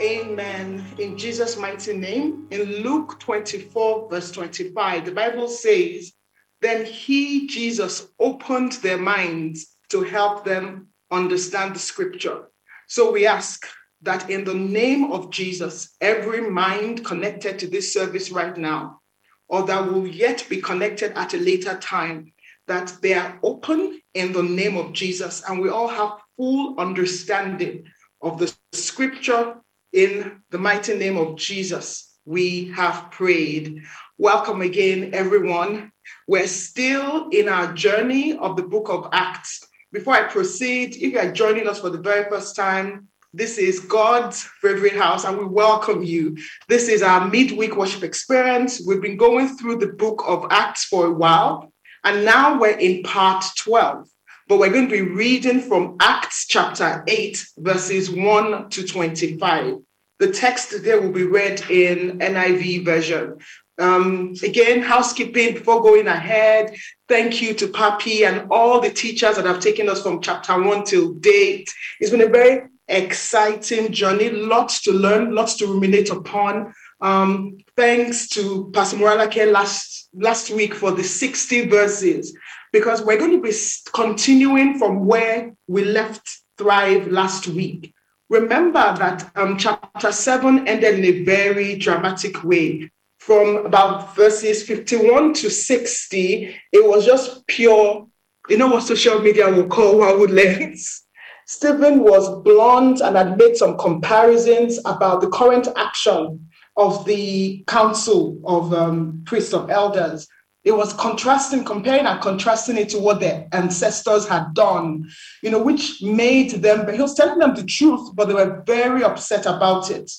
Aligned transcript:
Amen. 0.00 0.84
In 0.98 1.16
Jesus' 1.18 1.56
mighty 1.56 1.96
name, 1.96 2.46
in 2.50 2.82
Luke 2.82 3.20
24, 3.20 4.08
verse 4.10 4.30
25, 4.30 5.04
the 5.04 5.12
Bible 5.12 5.48
says, 5.48 6.12
Then 6.60 6.84
he, 6.84 7.46
Jesus, 7.46 8.08
opened 8.18 8.72
their 8.72 8.98
minds 8.98 9.76
to 9.90 10.02
help 10.02 10.44
them 10.44 10.88
understand 11.10 11.74
the 11.74 11.78
scripture. 11.78 12.48
So 12.88 13.12
we 13.12 13.26
ask 13.26 13.66
that 14.02 14.30
in 14.30 14.44
the 14.44 14.54
name 14.54 15.12
of 15.12 15.30
Jesus, 15.30 15.96
every 16.00 16.40
mind 16.40 17.04
connected 17.04 17.58
to 17.58 17.66
this 17.66 17.92
service 17.92 18.30
right 18.30 18.56
now, 18.56 19.00
or 19.48 19.62
that 19.66 19.86
will 19.86 20.06
yet 20.06 20.46
be 20.48 20.60
connected 20.60 21.12
at 21.12 21.34
a 21.34 21.38
later 21.38 21.76
time, 21.78 22.32
that 22.66 22.96
they 23.02 23.14
are 23.14 23.38
open 23.42 24.00
in 24.14 24.32
the 24.32 24.42
name 24.42 24.76
of 24.76 24.92
Jesus 24.92 25.42
and 25.48 25.60
we 25.60 25.68
all 25.70 25.88
have 25.88 26.18
full 26.36 26.78
understanding 26.78 27.84
of 28.20 28.38
the 28.38 28.54
scripture 28.72 29.56
in 29.92 30.42
the 30.50 30.58
mighty 30.58 30.96
name 30.96 31.16
of 31.16 31.36
Jesus, 31.36 32.07
we 32.28 32.68
have 32.72 33.10
prayed. 33.10 33.82
Welcome 34.18 34.60
again, 34.60 35.14
everyone. 35.14 35.90
We're 36.26 36.46
still 36.46 37.30
in 37.30 37.48
our 37.48 37.72
journey 37.72 38.36
of 38.36 38.54
the 38.54 38.64
book 38.64 38.90
of 38.90 39.08
Acts. 39.12 39.66
Before 39.92 40.12
I 40.12 40.24
proceed, 40.24 40.94
if 40.96 41.00
you 41.14 41.18
are 41.18 41.32
joining 41.32 41.66
us 41.66 41.80
for 41.80 41.88
the 41.88 41.96
very 41.96 42.28
first 42.28 42.54
time, 42.54 43.08
this 43.32 43.56
is 43.56 43.80
God's 43.80 44.42
favorite 44.60 44.94
house, 44.94 45.24
and 45.24 45.38
we 45.38 45.46
welcome 45.46 46.02
you. 46.02 46.36
This 46.68 46.88
is 46.88 47.02
our 47.02 47.26
midweek 47.26 47.74
worship 47.76 48.02
experience. 48.02 48.82
We've 48.86 49.00
been 49.00 49.16
going 49.16 49.56
through 49.56 49.78
the 49.78 49.94
book 49.94 50.22
of 50.26 50.48
Acts 50.50 50.84
for 50.84 51.06
a 51.06 51.12
while, 51.12 51.72
and 52.04 52.26
now 52.26 52.60
we're 52.60 52.78
in 52.78 53.04
part 53.04 53.42
12 53.56 54.06
but 54.48 54.58
we're 54.58 54.72
going 54.72 54.88
to 54.88 54.90
be 54.90 55.02
reading 55.02 55.60
from 55.60 55.98
Acts 56.00 56.46
chapter 56.46 57.04
8, 57.06 57.44
verses 57.58 58.10
1 58.10 58.70
to 58.70 58.82
25. 58.82 59.74
The 60.18 60.32
text 60.32 60.70
today 60.70 60.98
will 60.98 61.12
be 61.12 61.24
read 61.24 61.62
in 61.70 62.18
NIV 62.18 62.84
version. 62.84 63.38
Um, 63.78 64.34
again, 64.42 64.82
housekeeping 64.82 65.54
before 65.54 65.80
going 65.80 66.08
ahead. 66.08 66.74
Thank 67.08 67.40
you 67.40 67.54
to 67.54 67.68
Papi 67.68 68.26
and 68.26 68.50
all 68.50 68.80
the 68.80 68.90
teachers 68.90 69.36
that 69.36 69.46
have 69.46 69.60
taken 69.60 69.88
us 69.88 70.02
from 70.02 70.20
chapter 70.20 70.60
one 70.60 70.84
till 70.84 71.14
date. 71.14 71.72
It's 72.00 72.10
been 72.10 72.22
a 72.22 72.26
very 72.26 72.62
exciting 72.88 73.92
journey, 73.92 74.30
lots 74.30 74.82
to 74.82 74.92
learn, 74.92 75.34
lots 75.34 75.54
to 75.58 75.66
ruminate 75.66 76.10
upon. 76.10 76.74
Um, 77.00 77.58
thanks 77.76 78.28
to 78.30 78.72
Pastor 78.74 78.96
Moralake 78.96 79.52
last, 79.52 80.08
last 80.14 80.50
week 80.50 80.74
for 80.74 80.90
the 80.90 81.04
60 81.04 81.68
verses 81.68 82.36
because 82.72 83.02
we're 83.02 83.18
going 83.18 83.40
to 83.40 83.40
be 83.40 83.54
continuing 83.92 84.78
from 84.78 85.06
where 85.06 85.54
we 85.68 85.84
left 85.84 86.28
Thrive 86.56 87.06
last 87.06 87.46
week. 87.46 87.94
Remember 88.30 88.94
that 88.98 89.30
um, 89.36 89.56
chapter 89.56 90.12
7 90.12 90.68
ended 90.68 90.98
in 90.98 91.04
a 91.04 91.24
very 91.24 91.76
dramatic 91.76 92.44
way. 92.44 92.90
From 93.18 93.66
about 93.66 94.14
verses 94.14 94.62
51 94.62 95.34
to 95.34 95.50
60, 95.50 96.54
it 96.72 96.88
was 96.88 97.06
just 97.06 97.46
pure, 97.46 98.06
you 98.48 98.56
know 98.58 98.68
what 98.68 98.82
social 98.82 99.18
media 99.20 99.50
will 99.50 99.66
call 99.66 99.96
lens. 100.26 101.04
Stephen 101.46 102.00
was 102.00 102.42
blunt 102.42 103.00
and 103.00 103.16
had 103.16 103.38
made 103.38 103.56
some 103.56 103.78
comparisons 103.78 104.78
about 104.84 105.22
the 105.22 105.30
current 105.30 105.66
action 105.76 106.46
of 106.76 107.04
the 107.06 107.64
council 107.66 108.38
of 108.44 108.72
um, 108.74 109.22
priests 109.24 109.54
of 109.54 109.70
elders 109.70 110.28
it 110.68 110.76
was 110.76 110.92
contrasting, 110.92 111.64
comparing 111.64 112.04
and 112.04 112.20
contrasting 112.20 112.76
it 112.76 112.90
to 112.90 112.98
what 112.98 113.20
their 113.20 113.48
ancestors 113.52 114.28
had 114.28 114.52
done, 114.52 115.08
you 115.42 115.50
know, 115.50 115.62
which 115.62 116.02
made 116.02 116.50
them, 116.50 116.84
but 116.84 116.94
he 116.94 117.00
was 117.00 117.14
telling 117.14 117.38
them 117.38 117.54
the 117.54 117.64
truth, 117.64 118.14
but 118.14 118.28
they 118.28 118.34
were 118.34 118.62
very 118.66 119.02
upset 119.02 119.46
about 119.46 119.90
it. 119.90 120.12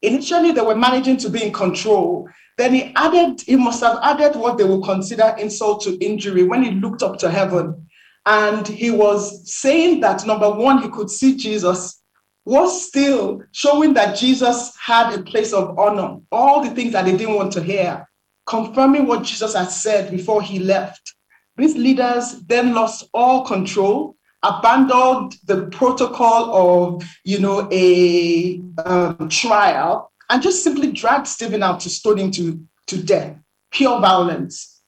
Initially, 0.00 0.52
they 0.52 0.62
were 0.62 0.74
managing 0.74 1.18
to 1.18 1.28
be 1.28 1.44
in 1.44 1.52
control. 1.52 2.30
Then 2.56 2.72
he 2.72 2.94
added, 2.96 3.42
he 3.42 3.56
must 3.56 3.82
have 3.82 3.98
added 4.02 4.36
what 4.36 4.56
they 4.56 4.64
would 4.64 4.84
consider 4.84 5.34
insult 5.38 5.82
to 5.82 6.02
injury 6.02 6.44
when 6.44 6.62
he 6.62 6.70
looked 6.70 7.02
up 7.02 7.18
to 7.18 7.30
heaven. 7.30 7.86
And 8.24 8.66
he 8.66 8.90
was 8.90 9.52
saying 9.54 10.00
that 10.00 10.24
number 10.24 10.50
one, 10.50 10.80
he 10.80 10.88
could 10.88 11.10
see 11.10 11.36
Jesus, 11.36 12.02
was 12.46 12.86
still 12.86 13.42
showing 13.52 13.92
that 13.94 14.16
Jesus 14.16 14.74
had 14.82 15.12
a 15.12 15.22
place 15.22 15.52
of 15.52 15.78
honor, 15.78 16.20
all 16.32 16.64
the 16.64 16.70
things 16.70 16.94
that 16.94 17.04
they 17.04 17.14
didn't 17.14 17.34
want 17.34 17.52
to 17.52 17.62
hear 17.62 18.06
confirming 18.50 19.06
what 19.06 19.22
Jesus 19.22 19.54
had 19.54 19.70
said 19.70 20.10
before 20.10 20.42
he 20.42 20.58
left. 20.58 21.14
These 21.56 21.76
leaders 21.76 22.40
then 22.48 22.74
lost 22.74 23.08
all 23.14 23.44
control, 23.44 24.16
abandoned 24.42 25.36
the 25.44 25.66
protocol 25.66 26.42
of, 26.52 27.04
you 27.24 27.38
know, 27.38 27.68
a 27.70 28.60
um, 28.84 29.28
trial, 29.28 30.10
and 30.28 30.42
just 30.42 30.64
simply 30.64 30.90
dragged 30.90 31.28
Stephen 31.28 31.62
out 31.62 31.78
to 31.80 31.90
stone 31.90 32.18
him 32.18 32.30
to, 32.32 32.60
to 32.88 33.00
death. 33.00 33.36
Pure 33.70 34.00
violence. 34.00 34.80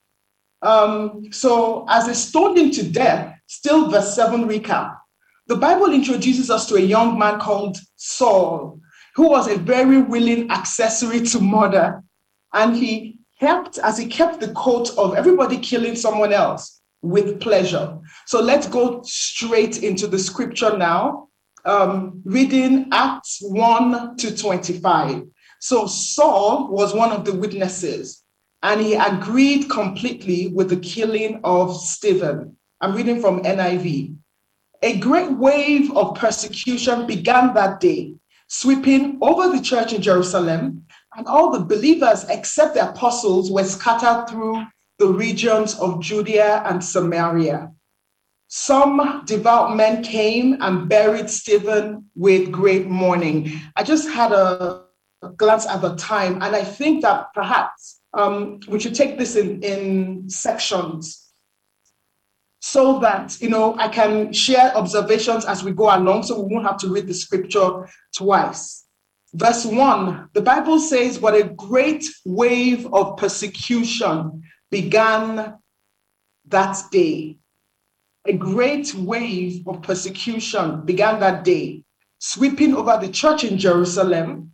Um, 0.60 1.26
so, 1.30 1.86
as 1.88 2.06
they 2.06 2.14
stoned 2.14 2.58
him 2.58 2.70
to 2.72 2.82
death, 2.90 3.38
still 3.46 3.90
verse 3.90 4.14
7 4.16 4.44
recap, 4.48 4.96
the 5.46 5.56
Bible 5.56 5.92
introduces 5.92 6.50
us 6.50 6.66
to 6.66 6.76
a 6.76 6.80
young 6.80 7.16
man 7.16 7.38
called 7.38 7.76
Saul, 7.94 8.80
who 9.14 9.28
was 9.28 9.46
a 9.46 9.56
very 9.56 10.02
willing 10.02 10.50
accessory 10.50 11.20
to 11.26 11.40
murder. 11.40 12.02
And 12.52 12.76
he 12.76 13.11
helped 13.42 13.78
as 13.78 13.98
he 13.98 14.06
kept 14.06 14.41
the 14.41 14.53
coat 14.54 14.97
of 14.97 15.16
everybody 15.16 15.58
killing 15.58 15.97
someone 15.97 16.32
else 16.32 16.80
with 17.03 17.41
pleasure. 17.41 17.98
So 18.26 18.41
let's 18.41 18.69
go 18.69 19.03
straight 19.03 19.82
into 19.82 20.06
the 20.06 20.19
scripture 20.19 20.78
now, 20.78 21.28
um, 21.64 22.22
reading 22.25 22.88
Acts 22.92 23.41
1 23.42 24.16
to 24.19 24.36
25. 24.36 25.25
So 25.60 25.86
Saul 25.86 26.69
was 26.69 26.94
one 26.94 27.10
of 27.10 27.25
the 27.25 27.34
witnesses, 27.34 28.22
and 28.62 28.80
he 28.80 28.94
agreed 28.94 29.69
completely 29.69 30.48
with 30.48 30.69
the 30.70 30.76
killing 30.76 31.41
of 31.42 31.76
Stephen. 31.76 32.56
I'm 32.80 32.94
reading 32.94 33.20
from 33.20 33.42
NIV. 33.42 34.14
A 34.82 34.98
great 34.98 35.32
wave 35.32 35.97
of 35.97 36.16
persecution 36.16 37.06
began 37.06 37.54
that 37.54 37.80
day, 37.80 38.14
sweeping 38.47 39.19
over 39.20 39.48
the 39.48 39.62
church 39.62 39.92
in 39.92 40.03
Jerusalem 40.03 40.84
and 41.16 41.26
all 41.26 41.50
the 41.50 41.60
believers, 41.60 42.24
except 42.28 42.74
the 42.74 42.90
apostles, 42.90 43.50
were 43.50 43.64
scattered 43.64 44.28
through 44.28 44.64
the 44.98 45.08
regions 45.08 45.78
of 45.78 46.00
Judea 46.00 46.62
and 46.66 46.82
Samaria. 46.82 47.70
Some 48.48 49.22
devout 49.24 49.76
men 49.76 50.02
came 50.02 50.58
and 50.60 50.88
buried 50.88 51.30
Stephen 51.30 52.10
with 52.14 52.52
great 52.52 52.86
mourning. 52.86 53.50
I 53.76 53.82
just 53.82 54.08
had 54.08 54.32
a, 54.32 54.82
glance 55.36 55.66
at 55.66 55.80
the 55.80 55.94
time, 55.94 56.34
and 56.42 56.56
I 56.56 56.64
think 56.64 57.02
that 57.02 57.32
perhaps 57.32 58.00
um, 58.12 58.58
we 58.66 58.80
should 58.80 58.94
take 58.94 59.18
this 59.18 59.36
in, 59.36 59.62
in 59.62 60.28
sections 60.28 61.32
so 62.60 62.98
that 62.98 63.40
you 63.40 63.48
know 63.48 63.76
I 63.78 63.86
can 63.86 64.32
share 64.32 64.76
observations 64.76 65.44
as 65.44 65.62
we 65.62 65.70
go 65.70 65.96
along, 65.96 66.24
so 66.24 66.40
we 66.40 66.52
won't 66.52 66.66
have 66.66 66.78
to 66.78 66.88
read 66.88 67.06
the 67.06 67.14
scripture 67.14 67.88
twice. 68.14 68.84
Verse 69.34 69.65
1, 69.65 70.28
the 70.34 70.43
Bible 70.43 70.78
says, 70.78 71.19
What 71.19 71.34
a 71.34 71.44
great 71.44 72.04
wave 72.26 72.87
of 72.93 73.16
persecution 73.16 74.42
began 74.71 75.56
that 76.48 76.83
day. 76.91 77.39
A 78.27 78.34
great 78.34 78.95
wave 78.95 79.66
of 79.66 79.83
persecution 79.83 80.84
began 80.84 81.18
that 81.21 81.45
day, 81.45 81.83
sweeping 82.18 82.74
over 82.74 82.98
the 83.01 83.09
church 83.09 83.42
in 83.45 83.56
Jerusalem. 83.56 84.53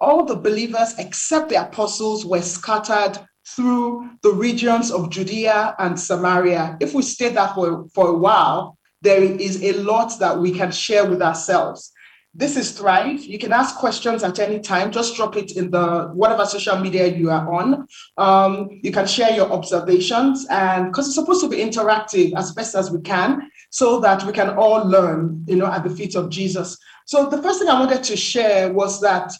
All 0.00 0.24
the 0.24 0.36
believers, 0.36 0.94
except 0.98 1.48
the 1.48 1.66
apostles, 1.66 2.24
were 2.24 2.40
scattered 2.40 3.18
through 3.48 4.10
the 4.22 4.32
regions 4.32 4.92
of 4.92 5.10
Judea 5.10 5.74
and 5.80 5.98
Samaria. 5.98 6.76
If 6.80 6.94
we 6.94 7.02
stay 7.02 7.30
there 7.30 7.48
for, 7.48 7.88
for 7.92 8.08
a 8.08 8.16
while, 8.16 8.78
there 9.02 9.22
is 9.22 9.62
a 9.62 9.72
lot 9.72 10.18
that 10.20 10.38
we 10.38 10.52
can 10.52 10.70
share 10.70 11.08
with 11.08 11.20
ourselves. 11.20 11.92
This 12.32 12.56
is 12.56 12.70
Thrive. 12.78 13.24
You 13.24 13.38
can 13.38 13.52
ask 13.52 13.76
questions 13.76 14.22
at 14.22 14.38
any 14.38 14.60
time. 14.60 14.92
Just 14.92 15.16
drop 15.16 15.36
it 15.36 15.56
in 15.56 15.68
the 15.70 16.10
whatever 16.14 16.46
social 16.46 16.78
media 16.78 17.08
you 17.08 17.28
are 17.28 17.52
on. 17.52 17.88
Um, 18.18 18.68
you 18.84 18.92
can 18.92 19.06
share 19.06 19.32
your 19.32 19.50
observations, 19.50 20.46
and 20.48 20.86
because 20.86 21.08
it's 21.08 21.16
supposed 21.16 21.40
to 21.40 21.48
be 21.48 21.56
interactive 21.56 22.32
as 22.36 22.52
best 22.52 22.76
as 22.76 22.88
we 22.88 23.00
can, 23.00 23.50
so 23.70 23.98
that 24.00 24.24
we 24.24 24.32
can 24.32 24.50
all 24.50 24.86
learn, 24.86 25.44
you 25.48 25.56
know, 25.56 25.66
at 25.66 25.82
the 25.82 25.90
feet 25.90 26.14
of 26.14 26.30
Jesus. 26.30 26.78
So 27.04 27.28
the 27.28 27.42
first 27.42 27.58
thing 27.58 27.68
I 27.68 27.80
wanted 27.80 28.04
to 28.04 28.16
share 28.16 28.72
was 28.72 29.00
that 29.00 29.32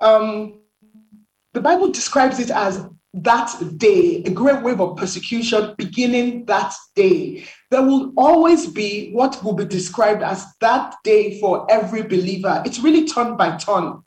um, 0.00 0.60
the 1.54 1.62
Bible 1.62 1.90
describes 1.90 2.40
it 2.40 2.50
as 2.50 2.86
that 3.14 3.54
day, 3.76 4.22
a 4.24 4.30
great 4.30 4.62
wave 4.62 4.80
of 4.80 4.96
persecution 4.96 5.74
beginning 5.78 6.44
that 6.46 6.74
day. 6.94 7.44
There 7.70 7.82
will 7.82 8.12
always 8.16 8.66
be 8.66 9.12
what 9.12 9.42
will 9.44 9.52
be 9.52 9.64
described 9.64 10.22
as 10.22 10.44
that 10.60 10.96
day 11.04 11.38
for 11.40 11.70
every 11.70 12.02
believer. 12.02 12.62
It's 12.66 12.80
really 12.80 13.06
turn 13.06 13.36
by 13.36 13.56
turn. 13.56 14.02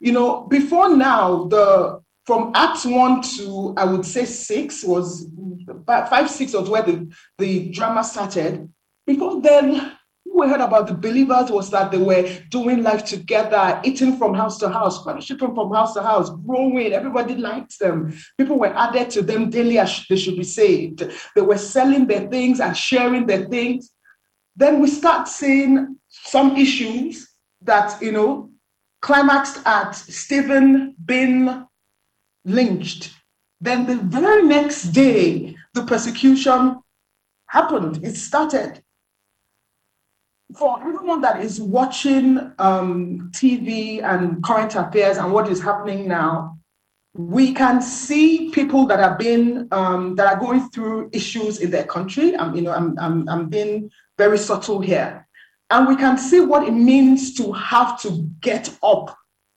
You 0.00 0.12
know, 0.12 0.42
before 0.42 0.94
now, 0.94 1.44
the 1.44 2.00
from 2.26 2.52
Acts 2.54 2.84
1 2.84 3.22
to 3.22 3.74
I 3.76 3.84
would 3.84 4.04
say 4.04 4.24
6 4.24 4.84
was 4.84 5.26
5, 5.86 6.30
6 6.30 6.52
was 6.52 6.68
where 6.68 6.82
the, 6.82 7.10
the 7.38 7.70
drama 7.70 8.04
started. 8.04 8.70
Before 9.06 9.40
then, 9.40 9.92
we 10.34 10.48
heard 10.48 10.60
about 10.60 10.86
the 10.86 10.94
believers 10.94 11.50
was 11.50 11.70
that 11.70 11.90
they 11.90 11.98
were 11.98 12.28
doing 12.50 12.82
life 12.82 13.04
together, 13.04 13.80
eating 13.84 14.16
from 14.16 14.34
house 14.34 14.58
to 14.58 14.68
house, 14.68 15.02
fellowshipping 15.04 15.54
from 15.54 15.72
house 15.72 15.94
to 15.94 16.02
house, 16.02 16.30
growing. 16.46 16.92
Everybody 16.92 17.34
liked 17.34 17.78
them. 17.78 18.16
People 18.38 18.58
were 18.58 18.74
added 18.74 19.10
to 19.10 19.22
them 19.22 19.50
daily 19.50 19.78
as 19.78 20.04
they 20.08 20.16
should 20.16 20.36
be 20.36 20.44
saved. 20.44 21.04
They 21.34 21.42
were 21.42 21.58
selling 21.58 22.06
their 22.06 22.28
things 22.28 22.60
and 22.60 22.76
sharing 22.76 23.26
their 23.26 23.46
things. 23.46 23.90
Then 24.56 24.80
we 24.80 24.88
start 24.88 25.28
seeing 25.28 25.96
some 26.08 26.56
issues 26.56 27.28
that, 27.62 28.00
you 28.00 28.12
know, 28.12 28.50
climaxed 29.02 29.60
at 29.66 29.92
Stephen 29.92 30.94
being 31.04 31.66
lynched. 32.44 33.12
Then 33.60 33.86
the 33.86 33.96
very 33.96 34.42
next 34.42 34.84
day, 34.84 35.56
the 35.74 35.84
persecution 35.84 36.80
happened. 37.46 38.04
It 38.04 38.16
started 38.16 38.82
for 40.56 40.80
everyone 40.80 41.20
that 41.20 41.40
is 41.40 41.60
watching 41.60 42.52
um, 42.58 43.30
TV 43.32 44.02
and 44.02 44.42
current 44.42 44.74
affairs 44.74 45.18
and 45.18 45.32
what 45.32 45.48
is 45.48 45.62
happening 45.62 46.08
now, 46.08 46.58
we 47.14 47.52
can 47.52 47.82
see 47.82 48.50
people 48.50 48.86
that 48.86 48.98
have 48.98 49.18
been 49.18 49.68
um, 49.72 50.14
that 50.16 50.32
are 50.32 50.40
going 50.40 50.68
through 50.70 51.10
issues 51.12 51.58
in 51.60 51.70
their 51.70 51.84
country. 51.84 52.36
I'm, 52.36 52.54
you 52.54 52.62
know, 52.62 52.72
I'm, 52.72 52.98
I'm, 52.98 53.28
I'm 53.28 53.48
being 53.48 53.90
very 54.16 54.38
subtle 54.38 54.80
here, 54.80 55.26
and 55.70 55.88
we 55.88 55.96
can 55.96 56.16
see 56.16 56.40
what 56.40 56.66
it 56.66 56.72
means 56.72 57.34
to 57.34 57.52
have 57.52 58.00
to 58.02 58.28
get 58.40 58.76
up 58.82 59.16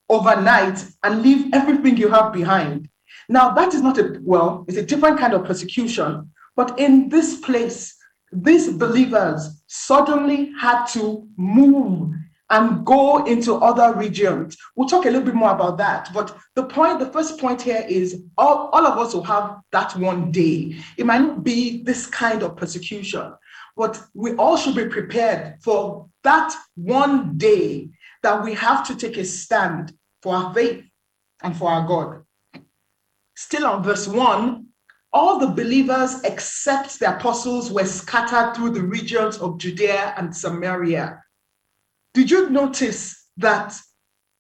overnight 0.10 0.84
and 1.04 1.22
leave 1.22 1.54
everything 1.54 1.98
you 1.98 2.10
have 2.10 2.34
behind. 2.34 2.90
Now, 3.30 3.52
that 3.54 3.74
is 3.74 3.82
not 3.82 4.00
a 4.00 4.20
well; 4.24 4.66
it's 4.68 4.78
a 4.78 4.86
different 4.86 5.20
kind 5.20 5.34
of 5.34 5.46
persecution. 5.46 6.32
But 6.56 6.80
in 6.80 7.10
this 7.10 7.40
place, 7.40 7.96
these 8.32 8.72
believers 8.72 9.63
suddenly 9.74 10.52
had 10.60 10.86
to 10.86 11.28
move 11.36 12.14
and 12.52 12.86
go 12.86 13.26
into 13.26 13.56
other 13.56 13.98
regions. 13.98 14.56
We'll 14.76 14.88
talk 14.88 15.06
a 15.06 15.10
little 15.10 15.26
bit 15.26 15.34
more 15.34 15.50
about 15.50 15.80
that. 15.80 16.12
But 16.14 16.38
the 16.54 16.66
point, 16.66 17.00
the 17.00 17.12
first 17.12 17.40
point 17.40 17.60
here 17.60 17.84
is 17.90 18.24
all, 18.38 18.70
all 18.72 18.86
of 18.86 19.00
us 19.00 19.16
will 19.16 19.24
have 19.24 19.62
that 19.72 19.96
one 19.98 20.32
day. 20.32 20.78
It 20.96 21.08
might 21.08 21.22
not 21.22 21.44
be 21.44 21.82
this 21.82 22.06
kind 22.06 22.44
of 22.44 22.56
persecution, 22.56 23.34
but 23.76 24.00
we 24.14 24.36
all 24.36 24.58
should 24.58 24.76
be 24.76 24.86
prepared 24.86 25.56
for 25.64 26.08
that 26.24 26.56
one 26.76 27.36
day 27.40 27.90
that 28.22 28.44
we 28.44 28.54
have 28.54 28.86
to 28.88 28.96
take 28.96 29.18
a 29.18 29.26
stand 29.26 29.92
for 30.22 30.36
our 30.36 30.54
faith 30.54 30.86
and 31.42 31.58
for 31.58 31.72
our 31.72 31.88
God. 31.88 32.24
Still 33.36 33.66
on 33.66 33.82
verse 33.82 34.08
1, 34.08 34.68
all 35.14 35.38
the 35.38 35.48
believers 35.48 36.22
except 36.24 37.00
the 37.00 37.16
apostles 37.16 37.72
were 37.72 37.86
scattered 37.86 38.56
through 38.56 38.72
the 38.72 38.82
regions 38.82 39.38
of 39.38 39.60
Judea 39.60 40.14
and 40.18 40.36
Samaria. 40.36 41.22
Did 42.14 42.32
you 42.32 42.50
notice 42.50 43.28
that 43.38 43.80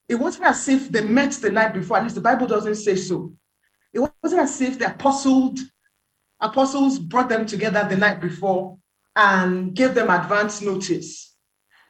it 0.09 0.15
wasn't 0.15 0.45
as 0.45 0.67
if 0.67 0.89
they 0.89 1.01
met 1.01 1.31
the 1.33 1.51
night 1.51 1.73
before? 1.73 1.97
At 1.97 2.03
least 2.03 2.15
the 2.15 2.21
Bible 2.21 2.47
doesn't 2.47 2.75
say 2.75 2.95
so. 2.95 3.33
It 3.93 3.99
wasn't 4.23 4.41
as 4.41 4.59
if 4.61 4.79
the 4.79 4.87
apostles, 4.87 5.61
apostles 6.41 6.97
brought 6.97 7.29
them 7.29 7.45
together 7.45 7.85
the 7.87 7.97
night 7.97 8.19
before 8.19 8.77
and 9.15 9.75
gave 9.75 9.93
them 9.93 10.09
advance 10.09 10.61
notice 10.61 11.32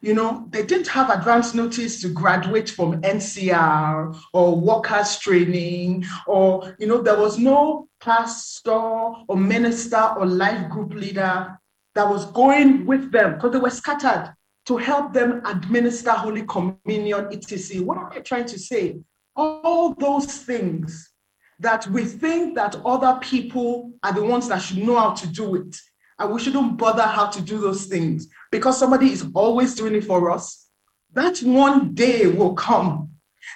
you 0.03 0.13
know, 0.13 0.45
they 0.49 0.65
didn't 0.65 0.89
have 0.89 1.09
advance 1.09 1.53
notice 1.53 2.01
to 2.01 2.09
graduate 2.09 2.69
from 2.69 3.01
NCR 3.03 4.13
or 4.33 4.59
workers 4.59 5.17
training, 5.17 6.03
or, 6.27 6.75
you 6.77 6.87
know, 6.87 7.01
there 7.01 7.17
was 7.17 7.39
no 7.39 7.87
pastor 8.01 8.69
or 8.71 9.37
minister 9.37 10.13
or 10.17 10.25
life 10.25 10.69
group 10.69 10.93
leader 10.93 11.57
that 11.95 12.09
was 12.09 12.25
going 12.31 12.85
with 12.85 13.13
them 13.13 13.35
because 13.35 13.53
they 13.53 13.59
were 13.59 13.69
scattered 13.69 14.35
to 14.65 14.75
help 14.75 15.13
them 15.13 15.41
administer 15.45 16.11
Holy 16.11 16.43
Communion, 16.43 17.29
etc. 17.31 17.81
What 17.81 17.97
am 17.97 18.09
I 18.11 18.19
trying 18.19 18.45
to 18.47 18.59
say? 18.59 18.97
All 19.37 19.93
those 19.93 20.25
things 20.25 21.13
that 21.59 21.87
we 21.87 22.03
think 22.03 22.55
that 22.55 22.75
other 22.83 23.17
people 23.21 23.93
are 24.03 24.11
the 24.11 24.23
ones 24.23 24.49
that 24.49 24.61
should 24.61 24.79
know 24.79 24.97
how 24.99 25.11
to 25.11 25.27
do 25.27 25.55
it. 25.55 25.77
And 26.19 26.33
we 26.33 26.41
shouldn't 26.41 26.77
bother 26.77 27.03
how 27.03 27.27
to 27.27 27.41
do 27.41 27.59
those 27.59 27.85
things 27.85 28.27
because 28.53 28.77
somebody 28.77 29.11
is 29.11 29.25
always 29.33 29.73
doing 29.73 29.95
it 29.95 30.03
for 30.03 30.29
us. 30.29 30.67
That 31.13 31.39
one 31.39 31.95
day 31.95 32.27
will 32.27 32.53
come 32.53 33.09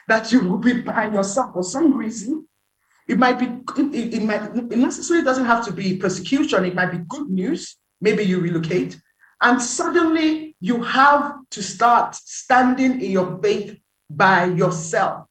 that 0.07 0.31
you 0.31 0.39
will 0.41 0.57
be 0.57 0.81
by 0.81 1.07
yourself 1.09 1.53
for 1.53 1.63
some 1.63 1.95
reason. 1.95 2.47
It 3.07 3.19
might 3.19 3.37
be, 3.37 3.45
it, 3.45 4.15
it 4.15 4.23
might 4.23 4.43
it 4.55 4.77
necessarily 4.77 5.23
doesn't 5.23 5.45
have 5.45 5.63
to 5.67 5.71
be 5.71 5.97
persecution, 5.97 6.65
it 6.65 6.73
might 6.73 6.91
be 6.91 6.97
good 7.07 7.29
news. 7.29 7.77
Maybe 8.01 8.23
you 8.23 8.39
relocate, 8.39 8.99
and 9.41 9.61
suddenly 9.61 10.55
you 10.59 10.81
have 10.81 11.35
to 11.51 11.61
start 11.61 12.15
standing 12.15 12.99
in 12.99 13.11
your 13.11 13.39
faith 13.41 13.77
by 14.09 14.45
yourself. 14.45 15.27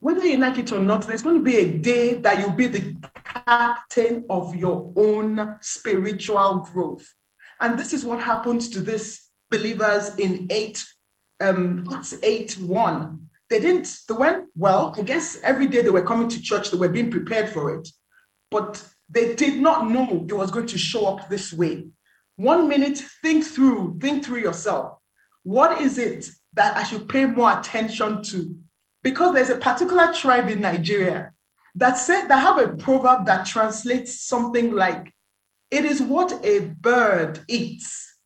Whether 0.00 0.26
you 0.26 0.36
like 0.36 0.58
it 0.58 0.72
or 0.72 0.78
not, 0.78 1.06
there's 1.06 1.22
going 1.22 1.38
to 1.38 1.44
be 1.44 1.56
a 1.56 1.78
day 1.78 2.14
that 2.14 2.38
you'll 2.38 2.52
be 2.64 2.66
the 2.66 2.96
captain 3.24 4.24
of 4.28 4.54
your 4.54 4.92
own 4.96 5.56
spiritual 5.62 6.68
growth. 6.70 7.06
And 7.60 7.78
this 7.78 7.92
is 7.92 8.04
what 8.04 8.20
happened 8.20 8.62
to 8.72 8.80
these 8.80 9.28
believers 9.50 10.16
in 10.16 10.46
8, 10.50 10.84
um, 11.40 12.04
8 12.22 12.58
1. 12.58 13.30
They 13.50 13.60
didn't, 13.60 13.98
they 14.08 14.14
went, 14.14 14.46
well, 14.56 14.94
I 14.96 15.02
guess 15.02 15.38
every 15.42 15.66
day 15.66 15.82
they 15.82 15.90
were 15.90 16.04
coming 16.04 16.28
to 16.28 16.40
church, 16.40 16.70
they 16.70 16.78
were 16.78 16.88
being 16.88 17.10
prepared 17.10 17.48
for 17.48 17.74
it. 17.74 17.88
But 18.50 18.82
they 19.08 19.34
did 19.34 19.60
not 19.60 19.90
know 19.90 20.24
it 20.28 20.32
was 20.32 20.50
going 20.50 20.68
to 20.68 20.78
show 20.78 21.06
up 21.06 21.28
this 21.28 21.52
way. 21.52 21.88
One 22.36 22.68
minute, 22.68 22.98
think 23.22 23.44
through, 23.44 23.98
think 24.00 24.24
through 24.24 24.38
yourself. 24.38 24.98
What 25.42 25.80
is 25.80 25.98
it 25.98 26.30
that 26.54 26.76
I 26.76 26.84
should 26.84 27.08
pay 27.08 27.26
more 27.26 27.58
attention 27.58 28.22
to? 28.22 28.56
Because 29.02 29.34
there's 29.34 29.50
a 29.50 29.56
particular 29.56 30.12
tribe 30.12 30.48
in 30.48 30.60
Nigeria 30.60 31.32
that 31.74 31.98
said 31.98 32.28
that 32.28 32.38
have 32.38 32.58
a 32.58 32.76
proverb 32.76 33.26
that 33.26 33.46
translates 33.46 34.20
something 34.22 34.72
like 34.72 35.12
it 35.70 35.84
is 35.84 36.02
what 36.02 36.44
a 36.44 36.60
bird 36.80 37.40
eats 37.48 38.16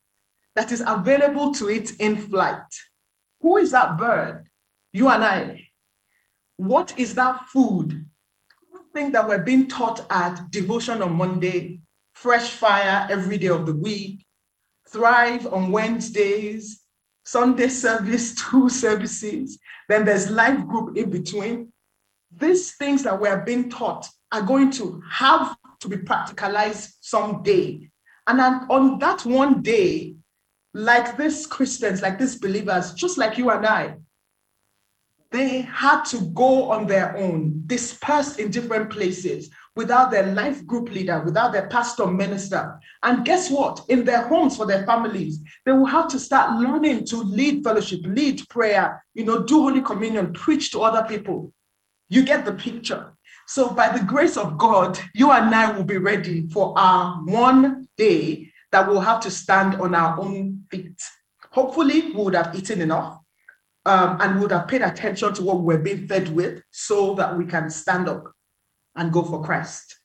that 0.55 0.71
is 0.71 0.83
available 0.85 1.53
to 1.53 1.69
it 1.69 1.91
in 1.99 2.17
flight. 2.17 2.63
Who 3.41 3.57
is 3.57 3.71
that 3.71 3.97
bird? 3.97 4.47
You 4.93 5.09
and 5.09 5.23
I. 5.23 5.67
What 6.57 6.97
is 6.97 7.13
that 7.15 7.45
food? 7.47 8.05
Thing 8.93 9.11
that 9.11 9.27
we're 9.27 9.43
being 9.43 9.67
taught 9.67 10.05
at 10.09 10.49
devotion 10.51 11.01
on 11.01 11.13
Monday, 11.13 11.81
fresh 12.13 12.51
fire 12.51 13.05
every 13.09 13.37
day 13.37 13.49
of 13.49 13.65
the 13.65 13.75
week, 13.75 14.25
thrive 14.89 15.45
on 15.53 15.71
Wednesdays, 15.71 16.81
Sunday 17.25 17.67
service, 17.67 18.35
two 18.49 18.69
services, 18.69 19.59
then 19.89 20.05
there's 20.05 20.31
life 20.31 20.65
group 20.65 20.95
in 20.95 21.09
between. 21.09 21.73
These 22.31 22.75
things 22.75 23.03
that 23.03 23.19
we're 23.19 23.43
being 23.43 23.69
taught 23.69 24.07
are 24.31 24.41
going 24.41 24.71
to 24.71 25.01
have 25.11 25.57
to 25.85 25.97
be 25.97 26.03
practicalized 26.03 26.93
someday. 27.01 27.89
And 28.27 28.41
on 28.69 28.99
that 28.99 29.25
one 29.25 29.61
day, 29.61 30.15
like 30.73 31.15
these 31.17 31.47
Christians, 31.47 32.01
like 32.01 32.19
these 32.19 32.35
believers, 32.35 32.93
just 32.93 33.17
like 33.17 33.37
you 33.37 33.49
and 33.49 33.65
I, 33.65 33.95
they 35.31 35.61
had 35.61 36.03
to 36.05 36.21
go 36.33 36.71
on 36.71 36.87
their 36.87 37.17
own, 37.17 37.63
dispersed 37.65 38.39
in 38.39 38.51
different 38.51 38.89
places, 38.89 39.49
without 39.75 40.09
their 40.09 40.33
life 40.33 40.65
group 40.65 40.89
leader, 40.89 41.21
without 41.21 41.51
their 41.51 41.67
pastor 41.67 42.07
minister. 42.07 42.79
And 43.03 43.25
guess 43.25 43.51
what? 43.51 43.85
In 43.89 44.05
their 44.05 44.27
homes 44.27 44.55
for 44.55 44.65
their 44.65 44.85
families, 44.85 45.41
they 45.65 45.73
will 45.73 45.85
have 45.85 46.07
to 46.09 46.19
start 46.19 46.59
learning 46.59 47.05
to 47.07 47.17
lead 47.17 47.63
fellowship, 47.63 47.99
lead 48.03 48.47
prayer, 48.49 49.03
you 49.13 49.25
know, 49.25 49.43
do 49.43 49.61
Holy 49.61 49.81
Communion, 49.81 50.31
preach 50.33 50.71
to 50.71 50.81
other 50.81 51.05
people. 51.07 51.51
You 52.07 52.23
get 52.23 52.45
the 52.45 52.53
picture. 52.53 53.11
So, 53.47 53.69
by 53.69 53.95
the 53.95 54.03
grace 54.03 54.37
of 54.37 54.57
God, 54.57 54.99
you 55.13 55.31
and 55.31 55.53
I 55.53 55.71
will 55.71 55.83
be 55.83 55.97
ready 55.97 56.47
for 56.49 56.73
our 56.77 57.17
one 57.25 57.87
day 57.97 58.51
that 58.71 58.87
we'll 58.87 58.99
have 59.01 59.21
to 59.21 59.31
stand 59.31 59.75
on 59.75 59.93
our 59.93 60.19
own 60.19 60.63
feet. 60.71 61.01
Hopefully, 61.51 62.01
we 62.11 62.23
would 62.23 62.35
have 62.35 62.55
eaten 62.55 62.81
enough 62.81 63.19
um, 63.85 64.17
and 64.19 64.41
would 64.41 64.51
have 64.51 64.67
paid 64.67 64.81
attention 64.81 65.33
to 65.35 65.43
what 65.43 65.61
we're 65.61 65.77
being 65.77 66.07
fed 66.07 66.29
with 66.29 66.61
so 66.71 67.13
that 67.15 67.37
we 67.37 67.45
can 67.45 67.69
stand 67.69 68.09
up 68.09 68.31
and 68.95 69.13
go 69.13 69.23
for 69.23 69.43
Christ. 69.43 69.99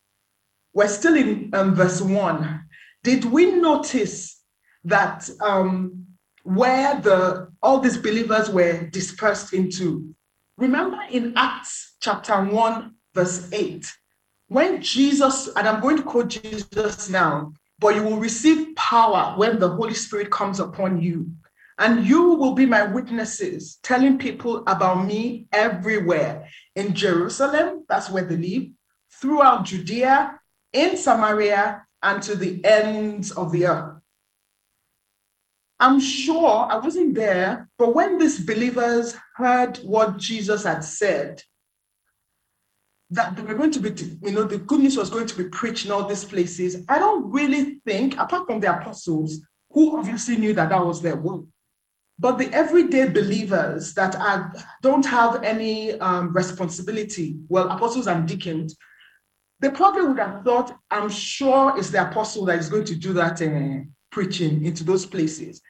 We're 0.74 0.88
still 0.88 1.16
in 1.16 1.50
um, 1.54 1.74
verse 1.74 2.00
1. 2.00 2.64
Did 3.02 3.24
we 3.24 3.52
notice 3.52 4.42
that 4.84 5.28
um, 5.40 6.06
where 6.44 7.00
the 7.00 7.48
all 7.62 7.80
these 7.80 7.96
believers 7.96 8.50
were 8.50 8.86
dispersed 8.88 9.52
into? 9.52 10.14
Remember 10.56 10.98
in 11.10 11.32
Acts 11.36 11.96
chapter 12.00 12.44
1, 12.44 12.94
verse 13.14 13.48
8, 13.52 13.86
when 14.48 14.82
Jesus, 14.82 15.48
and 15.56 15.68
I'm 15.68 15.80
going 15.80 15.96
to 15.96 16.02
quote 16.02 16.28
Jesus 16.28 17.08
now, 17.08 17.52
but 17.78 17.94
you 17.94 18.02
will 18.02 18.18
receive 18.18 18.74
power 18.76 19.38
when 19.38 19.58
the 19.58 19.68
Holy 19.68 19.94
Spirit 19.94 20.30
comes 20.30 20.60
upon 20.60 21.00
you. 21.00 21.30
And 21.78 22.06
you 22.06 22.34
will 22.34 22.52
be 22.52 22.66
my 22.66 22.82
witnesses, 22.82 23.78
telling 23.82 24.18
people 24.18 24.62
about 24.66 25.06
me 25.06 25.46
everywhere 25.50 26.46
in 26.76 26.94
Jerusalem, 26.94 27.86
that's 27.88 28.10
where 28.10 28.24
they 28.24 28.36
live, 28.36 28.68
throughout 29.10 29.64
Judea, 29.64 30.38
in 30.74 30.98
Samaria, 30.98 31.86
and 32.02 32.22
to 32.22 32.34
the 32.36 32.62
ends 32.64 33.30
of 33.30 33.50
the 33.50 33.66
earth. 33.66 34.00
I'm 35.78 36.00
sure 36.00 36.68
I 36.70 36.76
wasn't 36.76 37.14
there, 37.14 37.70
but 37.78 37.94
when 37.94 38.18
these 38.18 38.44
believers 38.44 39.16
heard 39.36 39.78
what 39.78 40.18
Jesus 40.18 40.64
had 40.64 40.84
said, 40.84 41.42
that 43.10 43.36
they 43.36 43.42
were 43.42 43.54
going 43.54 43.72
to 43.72 43.80
be, 43.80 43.90
you 44.22 44.32
know, 44.32 44.44
the 44.44 44.58
good 44.58 44.80
news 44.80 44.96
was 44.96 45.10
going 45.10 45.26
to 45.26 45.36
be 45.36 45.44
preached 45.44 45.84
in 45.84 45.92
all 45.92 46.06
these 46.06 46.24
places, 46.24 46.84
I 46.88 46.98
don't 46.98 47.30
really 47.30 47.80
think, 47.86 48.16
apart 48.18 48.46
from 48.46 48.60
the 48.60 48.76
apostles, 48.76 49.40
who 49.70 49.98
obviously 49.98 50.36
knew 50.36 50.52
that 50.54 50.68
that 50.68 50.84
was 50.84 51.02
their 51.02 51.16
work, 51.16 51.44
but 52.18 52.38
the 52.38 52.52
everyday 52.52 53.08
believers 53.08 53.94
that 53.94 54.14
are, 54.14 54.52
don't 54.82 55.06
have 55.06 55.42
any 55.42 55.98
um, 56.00 56.32
responsibility, 56.32 57.36
well, 57.48 57.68
apostles 57.70 58.06
and 58.06 58.28
deacons, 58.28 58.76
they 59.60 59.70
probably 59.70 60.02
would 60.02 60.18
have 60.18 60.44
thought, 60.44 60.76
I'm 60.90 61.08
sure 61.08 61.76
it's 61.78 61.90
the 61.90 62.08
apostle 62.08 62.44
that 62.46 62.58
is 62.58 62.68
going 62.68 62.84
to 62.84 62.94
do 62.94 63.12
that 63.14 63.42
uh, 63.42 63.84
preaching 64.10 64.64
into 64.64 64.84
those 64.84 65.04
places. 65.06 65.60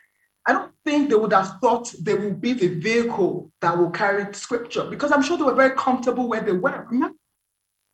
I 0.46 0.52
don't 0.52 0.72
think 0.84 1.08
they 1.08 1.16
would 1.16 1.32
have 1.32 1.58
thought 1.60 1.92
they 2.00 2.14
would 2.14 2.40
be 2.40 2.52
the 2.52 2.68
vehicle 2.68 3.50
that 3.60 3.76
will 3.76 3.90
carry 3.90 4.32
scripture 4.34 4.84
because 4.84 5.12
I'm 5.12 5.22
sure 5.22 5.36
they 5.36 5.44
were 5.44 5.54
very 5.54 5.76
comfortable 5.76 6.28
where 6.28 6.40
they 6.40 6.52
were. 6.52 6.86
Remember? 6.90 7.16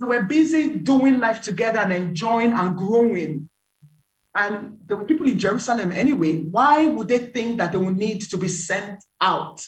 They 0.00 0.06
were 0.06 0.22
busy 0.22 0.76
doing 0.78 1.18
life 1.18 1.42
together 1.42 1.78
and 1.78 1.92
enjoying 1.92 2.52
and 2.52 2.76
growing. 2.76 3.48
And 4.34 4.78
the 4.86 4.98
people 4.98 5.26
in 5.26 5.38
Jerusalem 5.38 5.92
anyway. 5.92 6.42
Why 6.42 6.86
would 6.86 7.08
they 7.08 7.18
think 7.18 7.58
that 7.58 7.72
they 7.72 7.78
would 7.78 7.96
need 7.96 8.20
to 8.22 8.36
be 8.36 8.48
sent 8.48 9.02
out? 9.20 9.66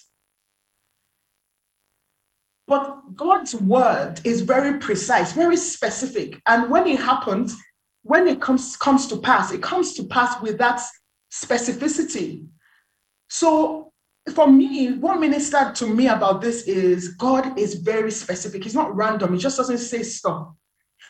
But 2.67 3.17
God's 3.17 3.55
word 3.55 4.21
is 4.25 4.43
very 4.43 4.79
precise, 4.79 5.33
very 5.33 5.57
specific. 5.57 6.39
And 6.47 6.71
when 6.71 6.87
it 6.87 7.01
happens, 7.01 7.57
when 8.03 8.29
it 8.29 8.43
comes, 8.43 8.77
comes 8.77 9.07
to 9.07 9.17
pass, 9.17 9.53
it 9.53 9.63
comes 9.63 9.95
to 9.95 10.05
pass 10.05 10.39
with 10.43 10.59
that 10.59 10.83
specificity. 11.33 12.47
So 13.31 13.88
for 14.33 14.51
me, 14.51 14.95
what 14.95 15.21
ministered 15.21 15.75
to 15.77 15.87
me 15.87 16.09
about 16.09 16.41
this 16.41 16.63
is 16.63 17.15
God 17.15 17.59
is 17.59 17.75
very 17.75 18.11
specific. 18.11 18.65
He's 18.65 18.75
not 18.75 18.95
random. 18.95 19.35
He 19.35 19.39
just 19.39 19.57
doesn't 19.57 19.79
say 19.79 20.03
stuff. 20.03 20.49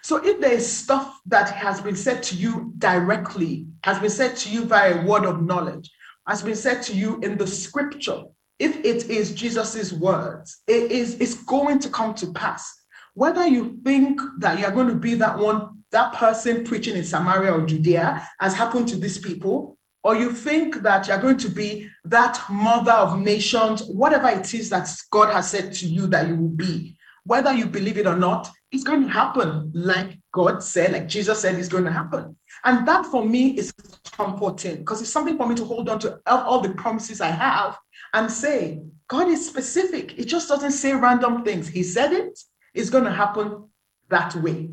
So 0.03 0.17
if 0.25 0.41
there 0.41 0.53
is 0.53 0.71
stuff 0.71 1.21
that 1.27 1.51
has 1.51 1.81
been 1.81 1.97
said 1.97 2.23
to 2.25 2.35
you 2.35 2.73
directly, 2.79 3.67
has 3.85 3.99
been 3.99 4.11
said 4.11 4.37
to 4.37 4.51
you 4.51 4.65
by 4.65 4.89
a 4.89 5.07
word 5.07 5.25
of 5.25 5.43
knowledge, 5.43 5.91
has 6.27 6.43
been 6.43 6.57
said 6.57 6.83
to 6.85 6.95
you 6.95 7.21
in 7.21 7.39
the 7.39 7.47
scripture, 7.47 8.23
if 8.59 8.77
it 8.85 9.09
is 9.09 9.35
Jesus's 9.35 9.93
words, 9.93 10.63
it 10.67 10.91
is 10.91 11.15
it's 11.21 11.35
going 11.45 11.79
to 11.81 11.89
come 11.91 12.15
to 12.15 12.33
pass. 12.33 12.73
Whether 13.15 13.47
you 13.47 13.81
think 13.85 14.21
that 14.39 14.59
you're 14.59 14.71
going 14.71 14.89
to 14.89 14.95
be 14.95 15.15
that 15.15 15.39
one, 15.39 15.83
that 15.91 16.13
person 16.15 16.65
preaching 16.65 16.97
in 16.97 17.05
Samaria 17.05 17.53
or 17.53 17.67
Judea, 17.67 18.29
as 18.41 18.55
happened 18.55 18.89
to 18.89 18.97
these 18.97 19.19
people, 19.19 19.78
or 20.05 20.17
you 20.17 20.33
think 20.33 20.77
that 20.83 21.09
you're 21.09 21.19
going 21.19 21.37
to 21.39 21.49
be 21.49 21.89
that 22.05 22.41
mother 22.49 22.93
of 22.93 23.19
nations, 23.19 23.83
whatever 23.85 24.29
it 24.29 24.55
is 24.55 24.71
that 24.71 24.89
God 25.11 25.33
has 25.33 25.51
said 25.51 25.73
to 25.75 25.87
you 25.87 26.07
that 26.09 26.29
you 26.29 26.37
will 26.37 26.49
be, 26.49 26.97
whether 27.25 27.53
you 27.53 27.67
believe 27.67 27.99
it 27.99 28.07
or 28.07 28.17
not, 28.17 28.49
it's 28.71 28.85
going 28.85 29.03
to 29.03 29.09
happen 29.09 29.71
like 29.75 30.19
God 30.33 30.63
said, 30.63 30.93
like 30.93 31.09
Jesus 31.09 31.41
said 31.41 31.57
it's 31.57 31.69
going 31.69 31.85
to 31.85 31.93
happen. 31.93 32.37
And 32.65 32.87
that 32.87 33.07
for 33.07 33.25
me 33.25 33.59
is 33.59 33.73
comforting 34.13 34.77
because 34.77 35.01
it's 35.01 35.11
something 35.11 35.37
for 35.37 35.47
me 35.47 35.55
to 35.57 35.65
hold 35.65 35.89
on 35.89 35.99
to 36.01 36.21
all 36.27 36.61
the 36.61 36.71
promises 36.71 37.21
I 37.21 37.31
have 37.31 37.79
and 38.15 38.31
say, 38.31 38.83
God 39.09 39.29
is 39.29 39.47
specific. 39.47 40.19
It 40.19 40.27
just 40.27 40.49
doesn't 40.49 40.73
say 40.73 40.93
random 40.93 41.45
things. 41.45 41.69
He 41.69 41.83
said 41.83 42.13
it, 42.13 42.39
it's 42.75 42.91
going 42.91 43.05
to 43.05 43.13
happen 43.13 43.69
that 44.11 44.35
way. 44.37 44.71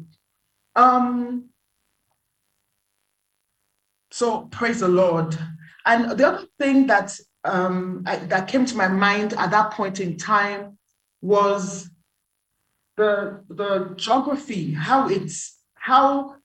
Um, 0.76 1.50
so 4.16 4.44
praise 4.44 4.80
the 4.80 4.88
Lord. 4.88 5.38
And 5.86 6.18
the 6.18 6.26
other 6.26 6.48
thing 6.58 6.88
that 6.88 7.20
um, 7.44 8.02
I, 8.06 8.16
that 8.16 8.48
came 8.48 8.66
to 8.66 8.78
my 8.78 8.88
mind 8.88 9.34
at 9.34 9.52
that 9.52 9.72
point 9.72 10.00
in 10.00 10.16
time 10.16 10.78
was 11.22 11.90
the 12.96 13.44
the 13.50 13.94
geography, 13.98 14.72
how 14.72 15.10
it's 15.10 15.60
how 15.74 16.36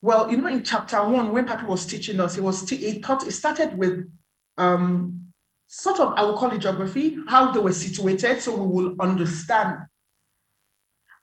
well, 0.00 0.30
you 0.30 0.38
know, 0.38 0.46
in 0.46 0.62
chapter 0.62 1.06
one, 1.06 1.32
when 1.32 1.44
Papi 1.44 1.66
was 1.66 1.84
teaching 1.84 2.18
us, 2.18 2.34
he 2.34 2.40
was 2.40 2.64
t- 2.64 2.76
he 2.76 2.98
taught 3.00 3.26
it 3.26 3.32
started 3.32 3.76
with 3.76 4.10
um, 4.56 5.26
sort 5.66 6.00
of 6.00 6.14
I 6.16 6.22
will 6.22 6.38
call 6.38 6.52
it 6.52 6.60
geography, 6.60 7.18
how 7.28 7.52
they 7.52 7.60
were 7.60 7.74
situated, 7.74 8.40
so 8.40 8.56
we 8.56 8.66
will 8.66 8.96
understand 9.00 9.80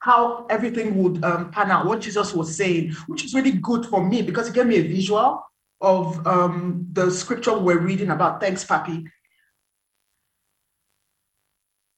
how 0.01 0.45
everything 0.51 1.01
would 1.01 1.23
um, 1.25 1.49
pan 1.49 1.71
out, 1.71 1.87
what 1.87 2.01
Jesus 2.01 2.31
was 2.31 2.55
saying, 2.55 2.91
which 3.07 3.25
is 3.25 3.33
really 3.33 3.53
good 3.53 3.87
for 3.87 4.07
me 4.07 4.21
because 4.21 4.47
it 4.47 4.53
gave 4.53 4.67
me 4.67 4.77
a 4.77 4.83
visual 4.83 5.41
of 5.85 6.25
um, 6.25 6.87
the 6.91 7.11
scripture 7.11 7.55
we're 7.57 7.79
reading 7.79 8.09
about. 8.09 8.41
Thanks, 8.41 8.65
Papi. 8.65 9.05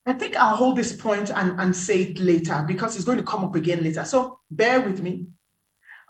I 0.04 0.12
think 0.12 0.36
I'll 0.36 0.56
hold 0.56 0.76
this 0.76 0.94
point 0.94 1.30
and, 1.30 1.58
and 1.58 1.74
say 1.74 2.02
it 2.02 2.18
later 2.18 2.64
because 2.68 2.96
it's 2.96 3.04
going 3.04 3.18
to 3.18 3.24
come 3.24 3.44
up 3.44 3.54
again 3.54 3.82
later. 3.82 4.04
So 4.04 4.40
bear 4.50 4.80
with 4.82 5.02
me. 5.02 5.26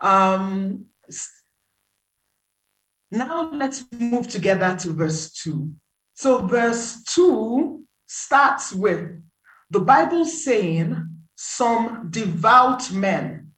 Um, 0.01 0.85
now 3.11 3.49
let's 3.51 3.85
move 3.91 4.27
together 4.27 4.75
to 4.81 4.93
verse 4.93 5.31
2. 5.31 5.71
So, 6.13 6.45
verse 6.45 7.01
2 7.03 7.83
starts 8.05 8.73
with 8.73 9.21
the 9.69 9.79
Bible 9.79 10.25
saying, 10.25 11.07
Some 11.35 12.07
devout 12.09 12.91
men 12.91 13.48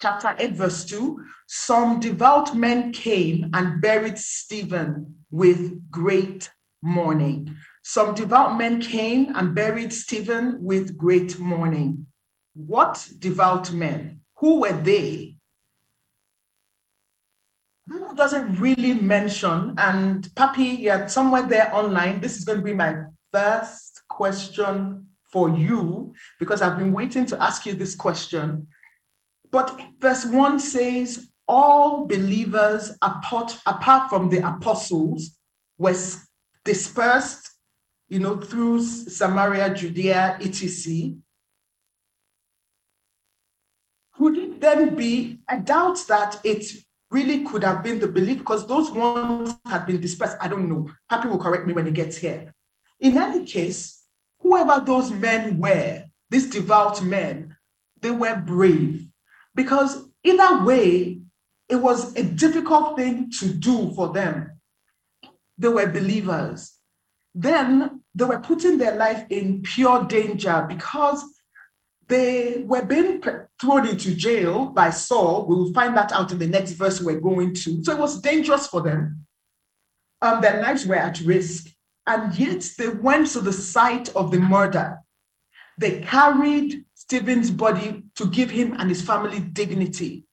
chapter 0.00 0.34
8, 0.38 0.52
verse 0.52 0.84
2 0.84 1.18
some 1.50 1.98
devout 1.98 2.54
men 2.54 2.92
came 2.92 3.50
and 3.54 3.80
buried 3.80 4.18
Stephen 4.18 5.14
with 5.30 5.90
great 5.90 6.50
mourning. 6.82 7.56
Some 7.82 8.14
devout 8.14 8.58
men 8.58 8.82
came 8.82 9.34
and 9.34 9.54
buried 9.54 9.94
Stephen 9.94 10.62
with 10.62 10.98
great 10.98 11.38
mourning. 11.38 12.06
What 12.52 13.08
devout 13.18 13.72
men? 13.72 14.20
Who 14.36 14.60
were 14.60 14.72
they? 14.76 15.36
Bible 17.86 18.14
doesn't 18.14 18.60
really 18.60 18.92
mention, 18.92 19.74
and 19.78 20.24
Papi, 20.34 20.80
yeah, 20.80 21.06
somewhere 21.06 21.44
there 21.44 21.74
online, 21.74 22.20
this 22.20 22.36
is 22.36 22.44
going 22.44 22.58
to 22.58 22.64
be 22.64 22.74
my 22.74 23.04
first 23.32 24.02
question 24.10 25.06
for 25.32 25.48
you 25.48 26.12
because 26.38 26.60
I've 26.60 26.76
been 26.76 26.92
waiting 26.92 27.24
to 27.26 27.42
ask 27.42 27.64
you 27.64 27.72
this 27.72 27.94
question. 27.94 28.66
But 29.50 29.80
verse 29.98 30.24
1 30.26 30.60
says, 30.60 31.28
All 31.46 32.06
believers 32.06 32.92
apart, 33.02 33.58
apart 33.66 34.10
from 34.10 34.28
the 34.28 34.46
apostles 34.46 35.36
were 35.78 35.96
dispersed, 36.64 37.50
you 38.08 38.18
know, 38.18 38.36
through 38.36 38.82
Samaria, 38.82 39.74
Judea, 39.74 40.38
etc. 40.40 41.14
Could 44.16 44.36
it 44.36 44.60
then 44.60 44.96
be, 44.96 45.38
I 45.48 45.58
doubt 45.58 46.04
that 46.08 46.40
it 46.44 46.64
really 47.10 47.44
could 47.44 47.62
have 47.64 47.82
been 47.82 48.00
the 48.00 48.08
belief 48.08 48.38
because 48.38 48.66
those 48.66 48.90
ones 48.90 49.54
had 49.64 49.86
been 49.86 50.00
dispersed. 50.00 50.36
I 50.40 50.48
don't 50.48 50.68
know. 50.68 50.90
Papi 51.10 51.30
will 51.30 51.38
correct 51.38 51.66
me 51.66 51.72
when 51.72 51.86
he 51.86 51.92
gets 51.92 52.16
here. 52.16 52.52
In 53.00 53.16
any 53.16 53.46
case, 53.46 54.02
whoever 54.40 54.82
those 54.84 55.10
men 55.10 55.58
were, 55.58 56.04
these 56.28 56.50
devout 56.50 57.02
men, 57.02 57.56
they 58.00 58.10
were 58.10 58.36
brave 58.36 59.08
because 59.58 60.08
either 60.22 60.62
way, 60.64 61.20
it 61.68 61.74
was 61.74 62.14
a 62.14 62.22
difficult 62.22 62.96
thing 62.96 63.28
to 63.40 63.52
do 63.52 63.92
for 63.92 64.12
them. 64.12 64.52
They 65.58 65.66
were 65.66 65.90
believers. 65.90 66.74
Then 67.34 68.04
they 68.14 68.24
were 68.24 68.38
putting 68.38 68.78
their 68.78 68.94
life 68.94 69.24
in 69.30 69.62
pure 69.62 70.04
danger 70.04 70.64
because 70.68 71.24
they 72.06 72.62
were 72.68 72.84
being 72.84 73.20
thrown 73.60 73.88
into 73.88 74.14
jail 74.14 74.66
by 74.66 74.90
Saul. 74.90 75.46
We 75.48 75.56
will 75.56 75.72
find 75.72 75.96
that 75.96 76.12
out 76.12 76.30
in 76.30 76.38
the 76.38 76.46
next 76.46 76.74
verse 76.74 77.00
we're 77.00 77.18
going 77.18 77.52
to. 77.54 77.82
So 77.82 77.90
it 77.90 77.98
was 77.98 78.20
dangerous 78.20 78.68
for 78.68 78.80
them. 78.80 79.26
Um, 80.22 80.40
their 80.40 80.62
lives 80.62 80.86
were 80.86 80.94
at 80.94 81.20
risk. 81.22 81.66
And 82.06 82.32
yet 82.38 82.64
they 82.78 82.90
went 82.90 83.26
to 83.32 83.40
the 83.40 83.52
site 83.52 84.08
of 84.14 84.30
the 84.30 84.38
murder. 84.38 85.00
They 85.78 86.00
carried 86.02 86.84
Stephen's 86.94 87.50
body 87.50 88.04
to 88.18 88.26
give 88.26 88.50
him 88.50 88.74
and 88.78 88.88
his 88.88 89.02
family 89.02 89.40
dignity. 89.40 90.24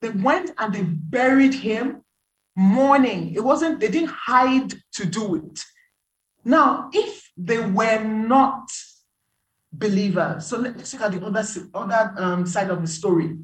They 0.00 0.10
went 0.10 0.52
and 0.58 0.72
they 0.72 0.82
buried 0.82 1.54
him 1.54 2.02
mourning. 2.54 3.34
It 3.34 3.42
wasn't, 3.42 3.80
they 3.80 3.88
didn't 3.88 4.10
hide 4.10 4.72
to 4.94 5.04
do 5.04 5.36
it. 5.36 5.64
Now, 6.44 6.90
if 6.92 7.30
they 7.36 7.60
were 7.60 8.02
not 8.04 8.68
believers. 9.72 10.46
So 10.46 10.58
let's 10.58 10.92
look 10.92 11.02
at 11.02 11.12
the 11.12 11.26
other, 11.26 11.44
other 11.74 12.14
um, 12.18 12.46
side 12.46 12.70
of 12.70 12.80
the 12.80 12.88
story. 12.88 13.36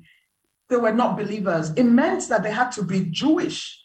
They 0.69 0.77
were 0.77 0.93
not 0.93 1.17
believers. 1.17 1.71
It 1.77 1.85
meant 1.85 2.29
that 2.29 2.43
they 2.43 2.51
had 2.51 2.71
to 2.73 2.83
be 2.83 3.07
Jewish. 3.11 3.79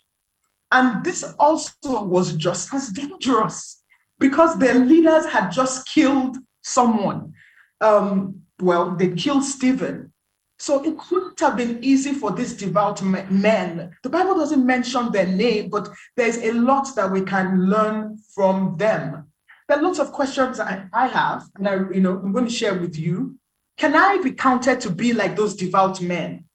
And 0.72 1.04
this 1.04 1.24
also 1.40 2.04
was 2.04 2.34
just 2.34 2.74
as 2.74 2.90
dangerous 2.90 3.82
because 4.20 4.58
their 4.58 4.76
leaders 4.76 5.26
had 5.26 5.50
just 5.50 5.88
killed 5.88 6.38
someone. 6.62 7.34
Um, 7.82 8.37
well, 8.62 8.92
they 8.92 9.10
killed 9.12 9.44
Stephen. 9.44 10.12
So 10.60 10.84
it 10.84 10.98
couldn't 10.98 11.40
have 11.40 11.56
been 11.56 11.84
easy 11.84 12.14
for 12.14 12.32
these 12.32 12.54
devout 12.54 13.02
men. 13.04 13.96
The 14.02 14.10
Bible 14.10 14.36
doesn't 14.36 14.66
mention 14.66 15.12
their 15.12 15.28
name, 15.28 15.70
but 15.70 15.90
there's 16.16 16.38
a 16.38 16.52
lot 16.52 16.96
that 16.96 17.12
we 17.12 17.22
can 17.22 17.70
learn 17.70 18.18
from 18.34 18.76
them. 18.78 19.28
There 19.68 19.78
are 19.78 19.84
lots 19.84 20.00
of 20.00 20.12
questions 20.12 20.60
I, 20.60 20.86
I 20.94 21.08
have, 21.08 21.48
and 21.58 21.68
I, 21.68 21.76
you 21.94 22.02
know, 22.02 22.18
I'm 22.18 22.32
going 22.32 22.46
to 22.46 22.52
share 22.52 22.74
with 22.74 22.98
you. 22.98 23.38
Can 23.78 23.96
I 23.96 24.18
be 24.24 24.32
counted 24.32 24.82
to 24.82 24.90
be 24.90 25.14
like 25.14 25.36
those 25.36 25.56
devout 25.56 26.02
men? 26.02 26.46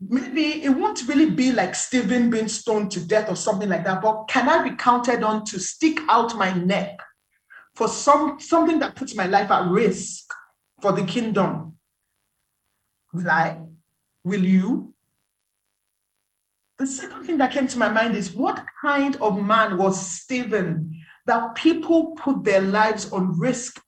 Maybe 0.00 0.64
it 0.64 0.70
won't 0.70 1.06
really 1.06 1.30
be 1.30 1.52
like 1.52 1.74
Stephen 1.74 2.30
being 2.30 2.48
stoned 2.48 2.90
to 2.92 3.06
death 3.06 3.30
or 3.30 3.36
something 3.36 3.68
like 3.68 3.84
that, 3.84 4.02
but 4.02 4.24
can 4.24 4.48
I 4.48 4.68
be 4.68 4.74
counted 4.74 5.22
on 5.22 5.44
to 5.44 5.60
stick 5.60 6.00
out 6.08 6.36
my 6.36 6.52
neck 6.54 6.98
for 7.74 7.86
some 7.86 8.40
something 8.40 8.78
that 8.80 8.96
puts 8.96 9.14
my 9.14 9.26
life 9.26 9.50
at 9.50 9.70
risk 9.70 10.32
for 10.80 10.92
the 10.92 11.04
kingdom? 11.04 11.76
Will 13.12 13.30
I? 13.30 13.58
Will 14.24 14.44
you? 14.44 14.94
The 16.78 16.86
second 16.86 17.24
thing 17.24 17.38
that 17.38 17.52
came 17.52 17.66
to 17.68 17.78
my 17.78 17.88
mind 17.88 18.16
is 18.16 18.32
what 18.32 18.64
kind 18.80 19.16
of 19.16 19.42
man 19.42 19.76
was 19.76 20.00
Stephen 20.00 20.96
that 21.26 21.54
people 21.54 22.12
put 22.16 22.42
their 22.42 22.62
lives 22.62 23.12
on 23.12 23.38
risk, 23.38 23.80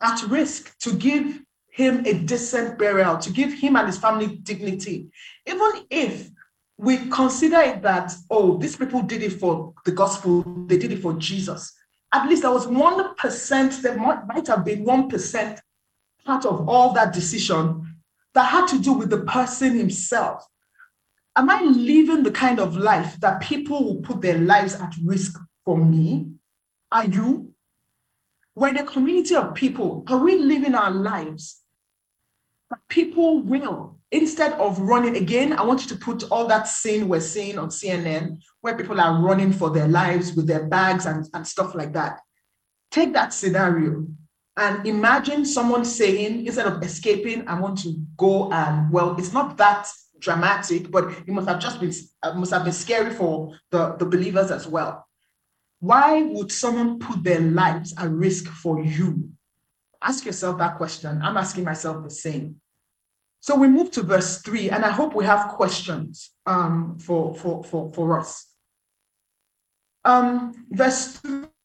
at 0.00 0.22
risk 0.28 0.78
to 0.78 0.94
give 0.94 1.42
him 1.70 2.04
a 2.06 2.14
decent 2.14 2.78
burial, 2.78 3.18
to 3.18 3.30
give 3.30 3.52
him 3.52 3.76
and 3.76 3.86
his 3.86 3.98
family 3.98 4.36
dignity. 4.42 5.08
Even 5.46 5.86
if 5.90 6.30
we 6.78 6.96
consider 7.08 7.60
it 7.60 7.82
that, 7.82 8.12
oh, 8.30 8.58
these 8.58 8.76
people 8.76 9.02
did 9.02 9.22
it 9.22 9.34
for 9.38 9.72
the 9.84 9.92
gospel, 9.92 10.42
they 10.66 10.76
did 10.76 10.92
it 10.92 11.00
for 11.00 11.14
Jesus. 11.14 11.72
At 12.12 12.28
least 12.28 12.42
there 12.42 12.50
was 12.50 12.66
1%, 12.66 13.82
there 13.82 13.96
might, 13.96 14.46
have 14.46 14.64
been 14.64 14.84
1% 14.84 15.60
part 16.24 16.46
of 16.46 16.68
all 16.68 16.92
that 16.92 17.12
decision 17.12 17.86
that 18.34 18.44
had 18.44 18.66
to 18.68 18.78
do 18.78 18.92
with 18.92 19.10
the 19.10 19.20
person 19.20 19.76
himself. 19.76 20.46
Am 21.36 21.48
I 21.48 21.62
living 21.62 22.22
the 22.22 22.30
kind 22.30 22.60
of 22.60 22.76
life 22.76 23.18
that 23.20 23.40
people 23.40 23.84
will 23.84 24.02
put 24.02 24.20
their 24.20 24.38
lives 24.38 24.74
at 24.74 24.94
risk 25.04 25.38
for 25.64 25.76
me? 25.76 26.28
Are 26.90 27.06
you? 27.06 27.52
We're 28.54 28.68
in 28.68 28.76
a 28.78 28.84
community 28.84 29.34
of 29.34 29.54
people. 29.54 30.04
Are 30.08 30.18
we 30.18 30.36
living 30.36 30.74
our 30.74 30.90
lives 30.90 31.62
that 32.70 32.80
people 32.88 33.40
will, 33.40 33.98
instead 34.10 34.52
of 34.54 34.78
running 34.78 35.16
again, 35.16 35.54
I 35.54 35.62
want 35.62 35.82
you 35.82 35.88
to 35.88 35.96
put 35.96 36.30
all 36.30 36.46
that 36.48 36.68
scene 36.68 37.08
we're 37.08 37.20
seeing 37.20 37.58
on 37.58 37.70
CNN 37.70 38.38
where 38.60 38.76
people 38.76 39.00
are 39.00 39.22
running 39.22 39.52
for 39.52 39.70
their 39.70 39.88
lives 39.88 40.34
with 40.34 40.46
their 40.46 40.66
bags 40.66 41.06
and, 41.06 41.26
and 41.32 41.46
stuff 41.46 41.74
like 41.74 41.94
that. 41.94 42.20
Take 42.90 43.14
that 43.14 43.32
scenario 43.32 44.06
and 44.56 44.86
imagine 44.86 45.44
someone 45.44 45.84
saying, 45.84 46.46
instead 46.46 46.66
of 46.66 46.82
escaping, 46.82 47.48
I 47.48 47.58
want 47.58 47.78
to 47.82 47.94
go 48.16 48.52
and, 48.52 48.92
well, 48.92 49.16
it's 49.18 49.32
not 49.32 49.56
that 49.56 49.88
dramatic, 50.18 50.90
but 50.90 51.10
it 51.10 51.28
must 51.28 51.48
have 51.48 51.58
just 51.58 51.80
been, 51.80 51.92
uh, 52.22 52.34
must 52.34 52.52
have 52.52 52.64
been 52.64 52.72
scary 52.72 53.12
for 53.14 53.56
the, 53.70 53.96
the 53.96 54.04
believers 54.04 54.50
as 54.50 54.66
well. 54.66 55.06
Why 55.80 56.22
would 56.22 56.52
someone 56.52 56.98
put 56.98 57.24
their 57.24 57.40
lives 57.40 57.94
at 57.96 58.10
risk 58.10 58.44
for 58.46 58.84
you? 58.84 59.30
Ask 60.02 60.26
yourself 60.26 60.58
that 60.58 60.76
question. 60.76 61.20
I'm 61.22 61.36
asking 61.36 61.64
myself 61.64 62.04
the 62.04 62.10
same. 62.10 62.56
So 63.40 63.56
we 63.56 63.66
move 63.66 63.90
to 63.92 64.02
verse 64.02 64.40
three, 64.42 64.70
and 64.70 64.84
I 64.84 64.90
hope 64.90 65.14
we 65.14 65.24
have 65.24 65.48
questions 65.48 66.30
um, 66.46 66.98
for, 67.00 67.34
for, 67.34 67.64
for, 67.64 67.92
for 67.92 68.20
us. 68.20 68.46
Um, 70.04 70.66
verse 70.70 71.20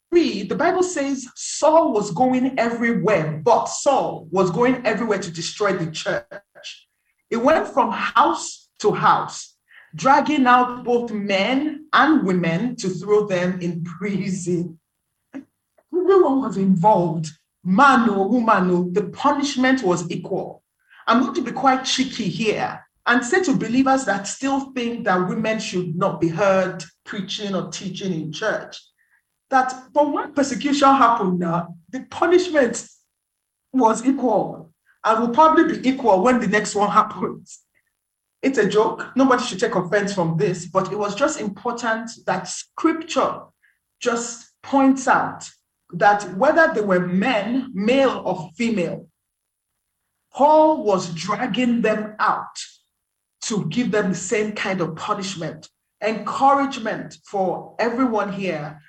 three, 0.10 0.44
the 0.44 0.56
Bible 0.56 0.84
says 0.84 1.28
Saul 1.36 1.94
was 1.94 2.12
going 2.12 2.58
everywhere, 2.58 3.42
but 3.44 3.66
Saul 3.66 4.28
was 4.32 4.52
going 4.52 4.86
everywhere 4.86 5.20
to 5.20 5.32
destroy 5.32 5.74
the 5.74 5.92
church. 5.92 6.88
It 7.30 7.38
went 7.38 7.68
from 7.68 7.92
house 7.92 8.70
to 8.80 8.92
house, 8.92 9.56
dragging 9.96 10.46
out 10.46 10.84
both 10.84 11.12
men 11.12 11.86
and 11.94 12.26
women 12.26 12.76
to 12.78 12.90
throw 12.90 13.28
them 13.28 13.60
in 13.62 13.84
prison. 13.84 14.80
Everyone 15.34 16.42
was 16.42 16.58
involved, 16.58 17.28
man 17.64 18.10
or 18.10 18.30
woman, 18.30 18.94
the 18.94 19.04
punishment 19.10 19.84
was 19.84 20.10
equal. 20.10 20.64
I'm 21.06 21.22
going 21.22 21.36
to 21.36 21.42
be 21.42 21.52
quite 21.52 21.86
cheeky 21.86 22.30
here 22.30 22.84
and 23.06 23.24
say 23.24 23.42
to 23.44 23.56
believers 23.56 24.06
that 24.06 24.28
still 24.28 24.72
think 24.72 25.06
that 25.06 25.28
women 25.28 25.60
should 25.60 25.96
not 25.96 26.20
be 26.20 26.28
heard 26.28 26.84
preaching 27.06 27.56
or 27.56 27.70
teaching 27.72 28.14
in 28.14 28.32
church 28.32 28.78
that 29.50 29.74
but 29.94 30.12
when 30.12 30.34
persecution 30.34 30.90
happened 30.90 31.40
now, 31.40 31.76
the 31.90 32.02
punishment 32.10 32.88
was 33.74 34.06
equal 34.06 34.72
and 35.06 35.20
will 35.20 35.34
probably 35.34 35.78
be 35.78 35.90
equal 35.90 36.22
when 36.22 36.40
the 36.40 36.48
next 36.48 36.76
one 36.76 36.90
happens. 36.90 37.60
It's 38.42 38.58
a 38.58 38.68
joke. 38.68 39.08
Nobody 39.16 39.44
should 39.44 39.60
take 39.60 39.76
offense 39.76 40.14
from 40.14 40.38
this, 40.38 40.68
but 40.68 40.92
it 40.92 40.98
was 40.98 41.16
just 41.16 41.40
important 41.40 42.12
that 42.26 42.48
scripture 42.48 43.42
just 44.00 44.52
points 44.62 45.08
out 45.08 45.50
that 45.94 46.36
whether 46.36 46.72
they 46.74 46.82
were 46.82 47.00
men, 47.00 47.72
male 47.74 48.22
or 48.26 48.50
female, 48.56 49.08
Paul 50.34 50.84
was 50.84 51.14
dragging 51.14 51.82
them 51.82 52.16
out 52.20 52.60
to 53.42 53.66
give 53.70 53.92
them 53.92 54.10
the 54.10 54.18
same 54.18 54.52
kind 54.52 54.82
of 54.82 54.96
punishment, 54.96 55.70
encouragement 56.04 57.18
for 57.26 57.76
everyone 57.80 58.32
here, 58.32 58.80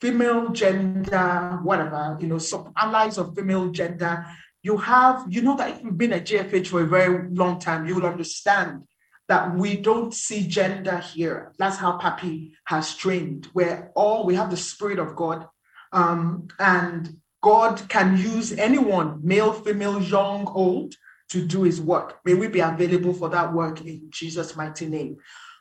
female 0.00 0.50
gender, 0.50 1.58
whatever, 1.62 2.16
you 2.20 2.28
know, 2.28 2.38
some 2.38 2.72
allies 2.76 3.18
of 3.18 3.34
female 3.34 3.70
gender. 3.70 4.24
You 4.62 4.76
have, 4.76 5.24
you 5.28 5.42
know, 5.42 5.56
that 5.56 5.82
you've 5.82 5.98
been 5.98 6.12
at 6.12 6.26
GFH 6.26 6.68
for 6.68 6.82
a 6.82 6.86
very 6.86 7.28
long 7.30 7.58
time, 7.58 7.86
you 7.86 7.94
will 7.94 8.06
understand 8.06 8.82
that 9.28 9.54
we 9.54 9.76
don't 9.76 10.12
see 10.14 10.46
gender 10.46 10.98
here. 10.98 11.52
That's 11.58 11.76
how 11.76 11.98
Papi 11.98 12.52
has 12.64 12.94
trained, 12.94 13.48
where 13.52 13.92
all 13.94 14.24
we 14.24 14.34
have 14.34 14.50
the 14.50 14.56
Spirit 14.56 14.98
of 14.98 15.14
God, 15.14 15.46
um, 15.92 16.48
and 16.58 17.18
God 17.42 17.88
can 17.88 18.16
use 18.16 18.52
anyone, 18.52 19.20
male, 19.22 19.52
female, 19.52 20.02
young, 20.02 20.46
old, 20.48 20.94
to 21.30 21.44
do 21.44 21.62
his 21.62 21.80
work. 21.80 22.18
May 22.24 22.34
we 22.34 22.48
be 22.48 22.60
available 22.60 23.12
for 23.12 23.28
that 23.28 23.52
work 23.52 23.82
in 23.82 24.08
Jesus' 24.10 24.56
mighty 24.56 24.86
name. 24.86 25.18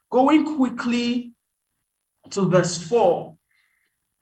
Going 0.10 0.56
quickly 0.56 1.34
to 2.32 2.48
verse 2.48 2.78
4. 2.78 3.36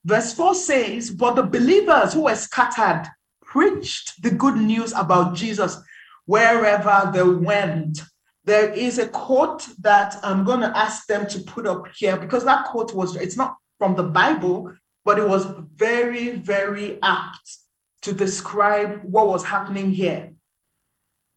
Verse 0.05 0.33
4 0.33 0.53
says, 0.53 1.09
But 1.09 1.35
the 1.35 1.43
believers 1.43 2.13
who 2.13 2.21
were 2.21 2.35
scattered 2.35 3.09
preached 3.41 4.21
the 4.21 4.29
good 4.29 4.55
news 4.55 4.93
about 4.93 5.33
Jesus 5.33 5.77
wherever 6.25 7.09
they 7.11 7.23
went. 7.23 8.01
There 8.43 8.71
is 8.71 8.99
a 8.99 9.07
quote 9.07 9.67
that 9.79 10.19
I'm 10.21 10.43
going 10.43 10.59
to 10.59 10.77
ask 10.77 11.07
them 11.07 11.27
to 11.29 11.39
put 11.39 11.65
up 11.65 11.87
here 11.97 12.17
because 12.17 12.45
that 12.45 12.65
quote 12.67 12.93
was, 12.93 13.15
it's 13.15 13.35
not 13.35 13.55
from 13.79 13.95
the 13.95 14.03
Bible, 14.03 14.71
but 15.03 15.17
it 15.17 15.27
was 15.27 15.47
very, 15.73 16.35
very 16.37 16.99
apt 17.01 17.57
to 18.03 18.13
describe 18.13 19.01
what 19.03 19.27
was 19.27 19.43
happening 19.43 19.89
here. 19.89 20.33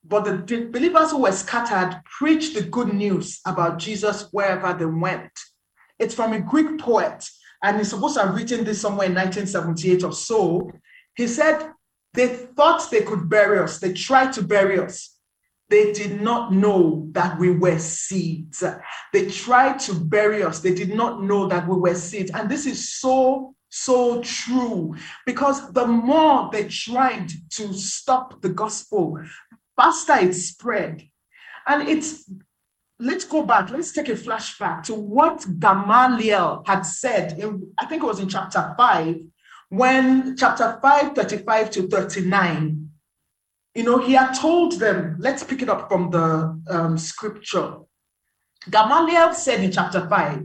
But 0.05 0.25
the 0.25 0.69
believers 0.71 1.11
who 1.11 1.23
were 1.23 1.33
scattered 1.33 2.03
preached 2.05 2.55
the 2.55 2.63
good 2.63 2.93
news 2.93 3.41
about 3.47 3.79
Jesus 3.79 4.29
wherever 4.31 4.75
they 4.75 4.85
went. 4.85 5.33
It's 5.99 6.15
from 6.15 6.35
a 6.35 6.41
Greek 6.41 6.79
poet, 6.79 7.27
and 7.63 7.77
he's 7.79 7.91
supposed 7.91 8.17
to 8.17 8.23
have 8.23 8.35
written 8.35 8.65
this 8.65 8.81
somewhere 8.81 9.07
in 9.07 9.15
1978 9.15 10.05
or 10.05 10.13
so. 10.13 10.71
He 11.17 11.27
said, 11.27 11.73
They 12.15 12.29
thought 12.29 12.91
they 12.91 13.03
could 13.03 13.29
bury 13.29 13.59
us, 13.59 13.79
they 13.79 13.93
tried 13.93 14.33
to 14.35 14.43
bury 14.43 14.79
us. 14.79 15.15
They 15.71 15.93
did 15.93 16.23
not 16.23 16.51
know 16.51 17.09
that 17.13 17.39
we 17.39 17.51
were 17.51 17.79
seeds. 17.79 18.65
They 19.13 19.29
tried 19.29 19.79
to 19.81 19.95
bury 19.95 20.43
us. 20.43 20.61
They 20.61 20.73
did 20.73 20.95
not 20.95 21.23
know 21.23 21.47
that 21.47 21.69
we 21.69 21.77
were 21.77 21.95
seeds. 21.95 22.31
And 22.31 22.49
this 22.49 22.65
is 22.65 22.99
so 22.99 23.55
so 23.71 24.23
true 24.23 24.95
because 25.27 25.73
the 25.73 25.87
more 25.87 26.49
they 26.51 26.65
tried 26.69 27.29
to 27.51 27.73
stop 27.75 28.41
the 28.41 28.49
gospel, 28.49 29.19
faster 29.77 30.17
it 30.17 30.35
spread. 30.35 31.07
And 31.67 31.89
it's, 31.89 32.31
let's 33.01 33.25
go 33.25 33.45
back, 33.45 33.71
let's 33.71 33.93
take 33.93 34.09
a 34.09 34.15
flashback 34.15 34.83
to 34.85 34.95
what 34.95 35.47
Gamaliel 35.59 36.63
had 36.67 36.83
said, 36.83 37.39
in, 37.39 37.73
I 37.79 37.87
think 37.87 38.03
it 38.03 38.07
was 38.07 38.21
in 38.21 38.29
chapter 38.29 38.75
5, 38.77 39.17
when 39.71 40.37
chapter 40.37 40.79
5, 40.83 41.15
35 41.15 41.71
to 41.73 41.89
39, 41.89 42.91
you 43.75 43.85
know, 43.85 43.99
he 43.99 44.15
had 44.15 44.33
told 44.33 44.81
them, 44.81 45.17
let's 45.21 45.45
pick 45.45 45.63
it 45.63 45.69
up 45.69 45.89
from 45.89 46.11
the 46.11 46.61
um, 46.69 46.99
scripture. 46.99 47.77
Gamaliel 48.71 49.35
said 49.35 49.63
in 49.63 49.71
chapter 49.71 50.09
5, 50.09 50.45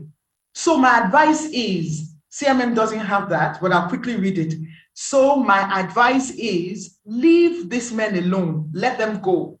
so 0.54 0.78
my 0.78 1.00
advice 1.00 1.46
is, 1.46 2.14
CMM 2.30 2.74
doesn't 2.74 3.00
have 3.00 3.28
that, 3.30 3.60
but 3.60 3.72
I'll 3.72 3.88
quickly 3.88 4.16
read 4.16 4.38
it. 4.38 4.54
So, 4.92 5.36
my 5.36 5.80
advice 5.80 6.30
is 6.30 6.98
leave 7.04 7.68
these 7.68 7.92
men 7.92 8.16
alone, 8.16 8.70
let 8.72 8.96
them 8.98 9.20
go. 9.20 9.58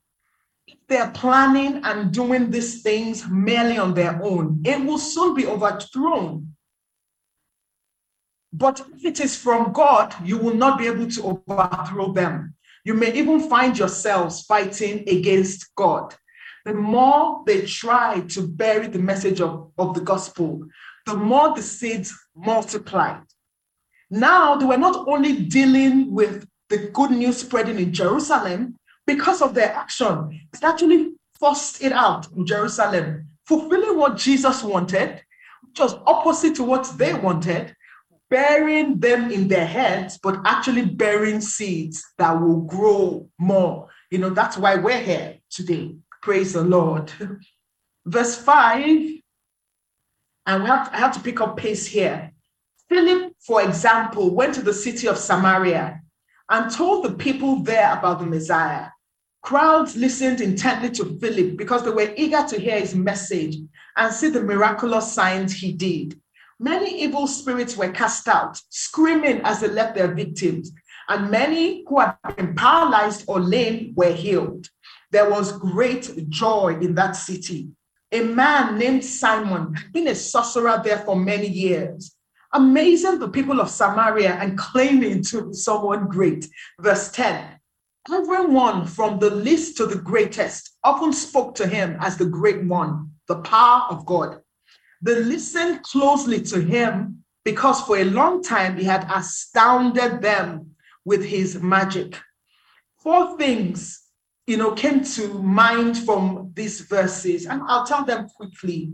They're 0.88 1.10
planning 1.10 1.80
and 1.84 2.12
doing 2.12 2.50
these 2.50 2.82
things 2.82 3.26
merely 3.28 3.78
on 3.78 3.94
their 3.94 4.22
own, 4.22 4.62
it 4.64 4.84
will 4.84 4.98
soon 4.98 5.34
be 5.34 5.46
overthrown. 5.46 6.54
But 8.52 8.80
if 8.94 9.04
it 9.04 9.20
is 9.20 9.36
from 9.36 9.72
God, 9.72 10.14
you 10.22 10.38
will 10.38 10.54
not 10.54 10.78
be 10.78 10.86
able 10.86 11.08
to 11.10 11.42
overthrow 11.48 12.12
them. 12.12 12.54
You 12.84 12.94
may 12.94 13.12
even 13.14 13.48
find 13.48 13.76
yourselves 13.76 14.42
fighting 14.42 15.08
against 15.08 15.74
God. 15.74 16.14
The 16.64 16.74
more 16.74 17.42
they 17.46 17.62
try 17.62 18.20
to 18.20 18.46
bury 18.46 18.86
the 18.86 18.98
message 18.98 19.40
of, 19.40 19.72
of 19.76 19.94
the 19.94 20.00
gospel, 20.00 20.66
the 21.06 21.14
more 21.14 21.54
the 21.54 21.62
seeds 21.62 22.14
multiplied. 22.36 23.22
Now 24.10 24.56
they 24.56 24.64
were 24.64 24.76
not 24.76 25.08
only 25.08 25.44
dealing 25.46 26.12
with 26.14 26.46
the 26.68 26.90
good 26.92 27.10
news 27.10 27.38
spreading 27.38 27.78
in 27.78 27.92
Jerusalem 27.92 28.76
because 29.06 29.42
of 29.42 29.54
their 29.54 29.72
action, 29.72 30.40
it 30.52 30.62
actually 30.62 31.12
forced 31.38 31.82
it 31.82 31.92
out 31.92 32.30
in 32.32 32.46
Jerusalem, 32.46 33.28
fulfilling 33.46 33.98
what 33.98 34.16
Jesus 34.16 34.62
wanted, 34.62 35.22
was 35.78 35.94
opposite 36.06 36.54
to 36.56 36.64
what 36.64 36.90
they 36.96 37.14
wanted, 37.14 37.74
burying 38.30 38.98
them 38.98 39.30
in 39.30 39.48
their 39.48 39.66
heads, 39.66 40.18
but 40.22 40.40
actually 40.44 40.84
bearing 40.84 41.40
seeds 41.40 42.04
that 42.18 42.32
will 42.32 42.62
grow 42.62 43.28
more. 43.38 43.88
You 44.10 44.18
know, 44.18 44.30
that's 44.30 44.56
why 44.56 44.76
we're 44.76 45.00
here 45.00 45.38
today. 45.50 45.96
Praise 46.22 46.52
the 46.52 46.62
Lord. 46.62 47.12
Verse 48.06 48.36
5, 48.36 48.86
and 50.46 50.62
we 50.62 50.68
have, 50.68 50.90
I 50.92 50.98
have 50.98 51.14
to 51.14 51.20
pick 51.20 51.40
up 51.40 51.56
pace 51.56 51.86
here. 51.86 52.32
Philip, 52.88 53.32
for 53.40 53.62
example, 53.62 54.34
went 54.34 54.54
to 54.54 54.62
the 54.62 54.74
city 54.74 55.08
of 55.08 55.16
Samaria 55.16 56.00
and 56.50 56.70
told 56.70 57.04
the 57.04 57.14
people 57.14 57.62
there 57.62 57.96
about 57.96 58.20
the 58.20 58.26
Messiah. 58.26 58.88
Crowds 59.44 59.94
listened 59.94 60.40
intently 60.40 60.88
to 60.88 61.18
Philip 61.20 61.58
because 61.58 61.84
they 61.84 61.90
were 61.90 62.14
eager 62.16 62.42
to 62.48 62.58
hear 62.58 62.80
his 62.80 62.94
message 62.94 63.58
and 63.94 64.10
see 64.10 64.30
the 64.30 64.42
miraculous 64.42 65.12
signs 65.12 65.52
he 65.52 65.70
did. 65.70 66.18
Many 66.58 67.02
evil 67.02 67.26
spirits 67.26 67.76
were 67.76 67.90
cast 67.90 68.26
out, 68.26 68.58
screaming 68.70 69.42
as 69.44 69.60
they 69.60 69.68
left 69.68 69.96
their 69.96 70.14
victims, 70.14 70.72
and 71.10 71.30
many 71.30 71.84
who 71.86 72.00
had 72.00 72.16
been 72.36 72.54
paralyzed 72.54 73.26
or 73.28 73.38
lame 73.38 73.92
were 73.94 74.14
healed. 74.14 74.66
There 75.10 75.28
was 75.28 75.58
great 75.58 76.30
joy 76.30 76.78
in 76.80 76.94
that 76.94 77.12
city. 77.12 77.68
A 78.12 78.22
man 78.22 78.78
named 78.78 79.04
Simon 79.04 79.74
had 79.74 79.92
been 79.92 80.08
a 80.08 80.14
sorcerer 80.14 80.80
there 80.82 81.00
for 81.00 81.16
many 81.16 81.48
years 81.48 82.16
amazing 82.54 83.18
the 83.18 83.28
people 83.28 83.60
of 83.60 83.68
Samaria 83.68 84.34
and 84.34 84.56
claiming 84.56 85.22
to 85.24 85.48
be 85.48 85.54
someone 85.54 86.06
great. 86.06 86.48
Verse 86.80 87.10
10 87.10 87.53
Everyone 88.12 88.86
from 88.86 89.18
the 89.18 89.30
least 89.30 89.78
to 89.78 89.86
the 89.86 89.96
greatest 89.96 90.76
often 90.84 91.12
spoke 91.12 91.54
to 91.54 91.66
him 91.66 91.96
as 92.00 92.18
the 92.18 92.26
great 92.26 92.62
one, 92.64 93.10
the 93.28 93.36
power 93.36 93.86
of 93.88 94.04
God. 94.04 94.40
They 95.00 95.16
listened 95.22 95.82
closely 95.84 96.42
to 96.42 96.60
him 96.60 97.24
because 97.44 97.80
for 97.80 97.96
a 97.96 98.04
long 98.04 98.42
time 98.42 98.76
he 98.76 98.84
had 98.84 99.06
astounded 99.10 100.20
them 100.20 100.74
with 101.06 101.24
his 101.24 101.62
magic. 101.62 102.18
Four 102.98 103.38
things, 103.38 104.02
you 104.46 104.58
know, 104.58 104.72
came 104.72 105.02
to 105.04 105.34
mind 105.42 105.98
from 105.98 106.52
these 106.54 106.80
verses, 106.82 107.46
and 107.46 107.62
I'll 107.66 107.86
tell 107.86 108.04
them 108.04 108.28
quickly. 108.28 108.92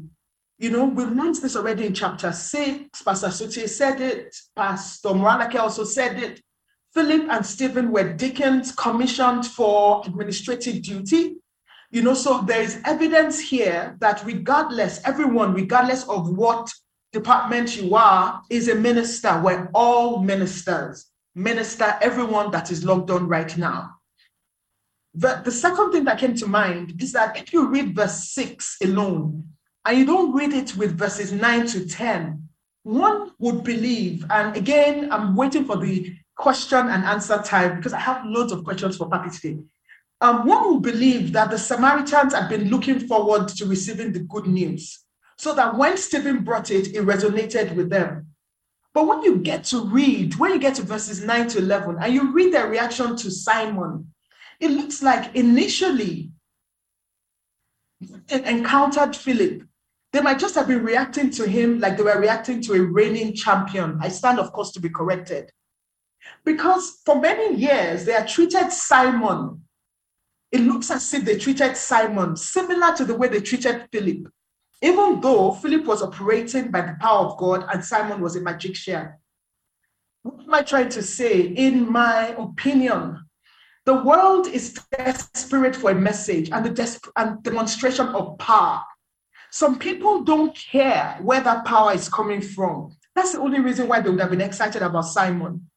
You 0.59 0.71
know, 0.71 0.85
we've 0.85 1.11
learned 1.11 1.37
this 1.37 1.57
already 1.57 1.87
in 1.87 1.95
chapter 1.95 2.31
six. 2.33 3.03
Pastor 3.03 3.29
Suti 3.29 3.69
said 3.69 4.01
it. 4.01 4.37
Pastor 4.55 5.11
Moranake 5.11 5.57
also 5.57 5.85
said 5.85 6.23
it. 6.23 6.43
Philip 6.93 7.29
and 7.31 7.47
Stephen 7.47 7.93
were 7.93 8.13
deacons 8.13 8.73
commissioned 8.73 9.47
for 9.47 10.03
administrative 10.05 10.83
duty. 10.83 11.37
You 11.91 12.03
know, 12.03 12.15
so 12.15 12.43
there 12.43 12.63
is 12.63 12.81
evidence 12.85 13.39
here 13.39 13.97
that 14.01 14.25
regardless, 14.25 15.01
everyone, 15.05 15.55
regardless 15.55 16.05
of 16.09 16.37
what 16.37 16.71
department 17.13 17.77
you 17.77 17.95
are, 17.95 18.43
is 18.51 18.69
a 18.69 18.75
minister. 18.75 19.41
We're 19.43 19.71
all 19.75 20.21
ministers. 20.21 21.07
Minister, 21.35 21.97
everyone 22.01 22.51
that 22.51 22.71
is 22.71 22.85
locked 22.85 23.11
on 23.11 23.29
right 23.29 23.57
now. 23.57 23.91
The, 25.15 25.43
the 25.45 25.51
second 25.53 25.93
thing 25.93 26.05
that 26.05 26.19
came 26.19 26.35
to 26.37 26.47
mind 26.47 27.01
is 27.03 27.13
that 27.13 27.37
if 27.37 27.53
you 27.53 27.69
read 27.69 27.95
verse 27.95 28.31
6 28.33 28.79
alone, 28.85 29.49
and 29.85 29.99
you 29.99 30.05
don't 30.05 30.33
read 30.33 30.53
it 30.53 30.77
with 30.77 30.99
verses 30.99 31.33
9 31.33 31.67
to 31.69 31.87
10, 31.87 32.49
one 32.83 33.33
would 33.39 33.65
believe, 33.65 34.25
and 34.31 34.57
again, 34.57 35.11
I'm 35.13 35.35
waiting 35.37 35.65
for 35.65 35.77
the 35.77 36.15
question 36.41 36.89
and 36.89 37.05
answer 37.05 37.39
time 37.43 37.77
because 37.77 37.93
I 37.93 38.01
have 38.01 38.25
loads 38.25 38.51
of 38.51 38.65
questions 38.65 38.97
for 38.97 39.09
Papi 39.09 39.33
today. 39.39 39.59
Um, 40.23 40.47
one 40.47 40.73
would 40.73 40.83
believe 40.83 41.33
that 41.33 41.51
the 41.51 41.59
Samaritans 41.59 42.35
had 42.35 42.49
been 42.49 42.69
looking 42.69 43.01
forward 43.07 43.49
to 43.49 43.67
receiving 43.67 44.13
the 44.13 44.21
good 44.21 44.47
news 44.47 45.01
so 45.37 45.55
that 45.55 45.77
when 45.77 45.97
Stephen 45.97 46.43
brought 46.43 46.71
it, 46.71 46.89
it 46.89 47.05
resonated 47.05 47.75
with 47.75 47.91
them. 47.91 48.27
But 48.93 49.07
when 49.07 49.23
you 49.23 49.39
get 49.39 49.65
to 49.65 49.85
read, 49.85 50.35
when 50.37 50.53
you 50.53 50.59
get 50.59 50.75
to 50.77 50.83
verses 50.83 51.23
9 51.23 51.49
to 51.49 51.59
11, 51.59 51.99
and 52.01 52.13
you 52.13 52.33
read 52.33 52.53
their 52.53 52.69
reaction 52.69 53.17
to 53.17 53.31
Simon, 53.31 54.13
it 54.59 54.71
looks 54.71 55.03
like 55.03 55.35
initially 55.35 56.33
encountered 58.29 59.15
Philip 59.15 59.63
they 60.13 60.21
might 60.21 60.39
just 60.39 60.57
have 60.57 60.67
been 60.67 60.83
reacting 60.83 61.31
to 61.31 61.49
him 61.49 61.79
like 61.79 61.97
they 61.97 62.03
were 62.03 62.19
reacting 62.19 62.61
to 62.63 62.75
a 62.75 62.81
reigning 62.81 63.35
champion. 63.35 63.99
I 64.01 64.09
stand, 64.09 64.41
of 64.41 64.53
course, 64.53 64.73
to 64.73 64.81
be 64.81 64.89
corrected. 64.89 65.51
Because 66.45 67.01
for 67.05 67.21
many 67.21 67.57
years, 67.57 68.05
they 68.05 68.13
had 68.13 68.29
treated 68.29 68.73
Simon. 68.73 69.63
It 70.53 70.61
looks 70.61 70.91
as 70.91 71.13
if 71.15 71.25
they 71.25 71.39
treated 71.39 71.77
Simon 71.77 72.37
similar 72.37 72.95
to 72.97 73.05
the 73.05 73.15
way 73.15 73.29
they 73.29 73.41
treated 73.41 73.87
Philip, 73.93 74.29
even 74.83 75.21
though 75.21 75.53
Philip 75.53 75.85
was 75.85 76.03
operating 76.03 76.71
by 76.71 76.81
the 76.83 76.97
power 77.01 77.27
of 77.27 77.37
God 77.37 77.67
and 77.73 77.85
Simon 77.85 78.21
was 78.21 78.37
a 78.37 78.41
magician. 78.41 79.11
What 80.23 80.41
am 80.43 80.55
I 80.55 80.63
trying 80.63 80.89
to 80.91 81.03
say? 81.03 81.41
In 81.41 81.91
my 81.91 82.29
opinion, 82.37 83.25
the 83.87 84.03
world 84.03 84.49
is 84.49 84.79
desperate 84.91 85.77
for 85.77 85.93
a 85.93 85.95
message 85.95 86.51
and 86.51 86.65
the 86.65 86.71
desp- 86.71 87.11
and 87.17 87.43
demonstration 87.43 88.09
of 88.09 88.37
power 88.39 88.83
some 89.51 89.79
people 89.79 90.23
don't 90.23 90.55
care 90.55 91.19
where 91.23 91.41
that 91.41 91.65
power 91.65 91.93
is 91.93 92.09
coming 92.09 92.41
from. 92.41 92.97
That's 93.17 93.33
the 93.33 93.41
only 93.41 93.61
reason 93.61 93.89
why 93.89 94.01
they 94.01 94.09
would 94.09 94.21
have 94.21 94.31
been 94.31 94.41
excited 94.41 94.81
about 94.81 95.03
Simon. 95.07 95.69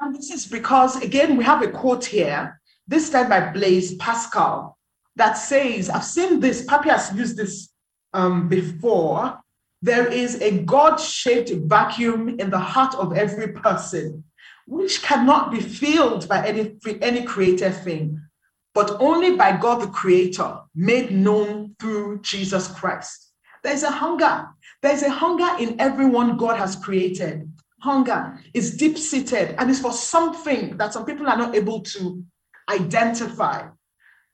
And 0.00 0.14
this 0.14 0.30
is 0.30 0.46
because, 0.46 1.02
again, 1.02 1.36
we 1.36 1.44
have 1.44 1.62
a 1.62 1.70
quote 1.70 2.04
here, 2.04 2.60
this 2.86 3.10
time 3.10 3.28
by 3.28 3.50
Blaise 3.50 3.94
Pascal, 3.96 4.78
that 5.16 5.34
says, 5.34 5.90
I've 5.90 6.04
seen 6.04 6.40
this, 6.40 6.64
Papi 6.64 6.90
has 6.90 7.12
used 7.14 7.36
this 7.36 7.70
um, 8.14 8.48
before. 8.48 9.38
There 9.82 10.06
is 10.06 10.40
a 10.40 10.62
God 10.62 10.96
shaped 10.96 11.50
vacuum 11.50 12.40
in 12.40 12.50
the 12.50 12.58
heart 12.58 12.94
of 12.94 13.16
every 13.16 13.52
person, 13.52 14.24
which 14.66 15.02
cannot 15.02 15.50
be 15.50 15.60
filled 15.60 16.28
by 16.28 16.46
any, 16.46 16.76
any 17.02 17.24
created 17.24 17.74
thing 17.74 18.20
but 18.78 18.96
only 19.00 19.34
by 19.34 19.56
God 19.56 19.82
the 19.82 19.88
Creator, 19.88 20.60
made 20.76 21.10
known 21.10 21.74
through 21.80 22.20
Jesus 22.20 22.68
Christ. 22.68 23.32
There's 23.64 23.82
a 23.82 23.90
hunger. 23.90 24.46
There's 24.82 25.02
a 25.02 25.10
hunger 25.10 25.48
in 25.58 25.80
everyone 25.80 26.36
God 26.36 26.56
has 26.58 26.76
created. 26.76 27.50
Hunger 27.80 28.40
is 28.54 28.76
deep 28.76 28.98
seated 28.98 29.54
and 29.58 29.70
it's 29.70 29.80
for 29.80 29.92
something 29.92 30.76
that 30.78 30.92
some 30.92 31.04
people 31.04 31.28
are 31.28 31.36
not 31.36 31.54
able 31.54 31.80
to 31.80 32.24
identify. 32.68 33.68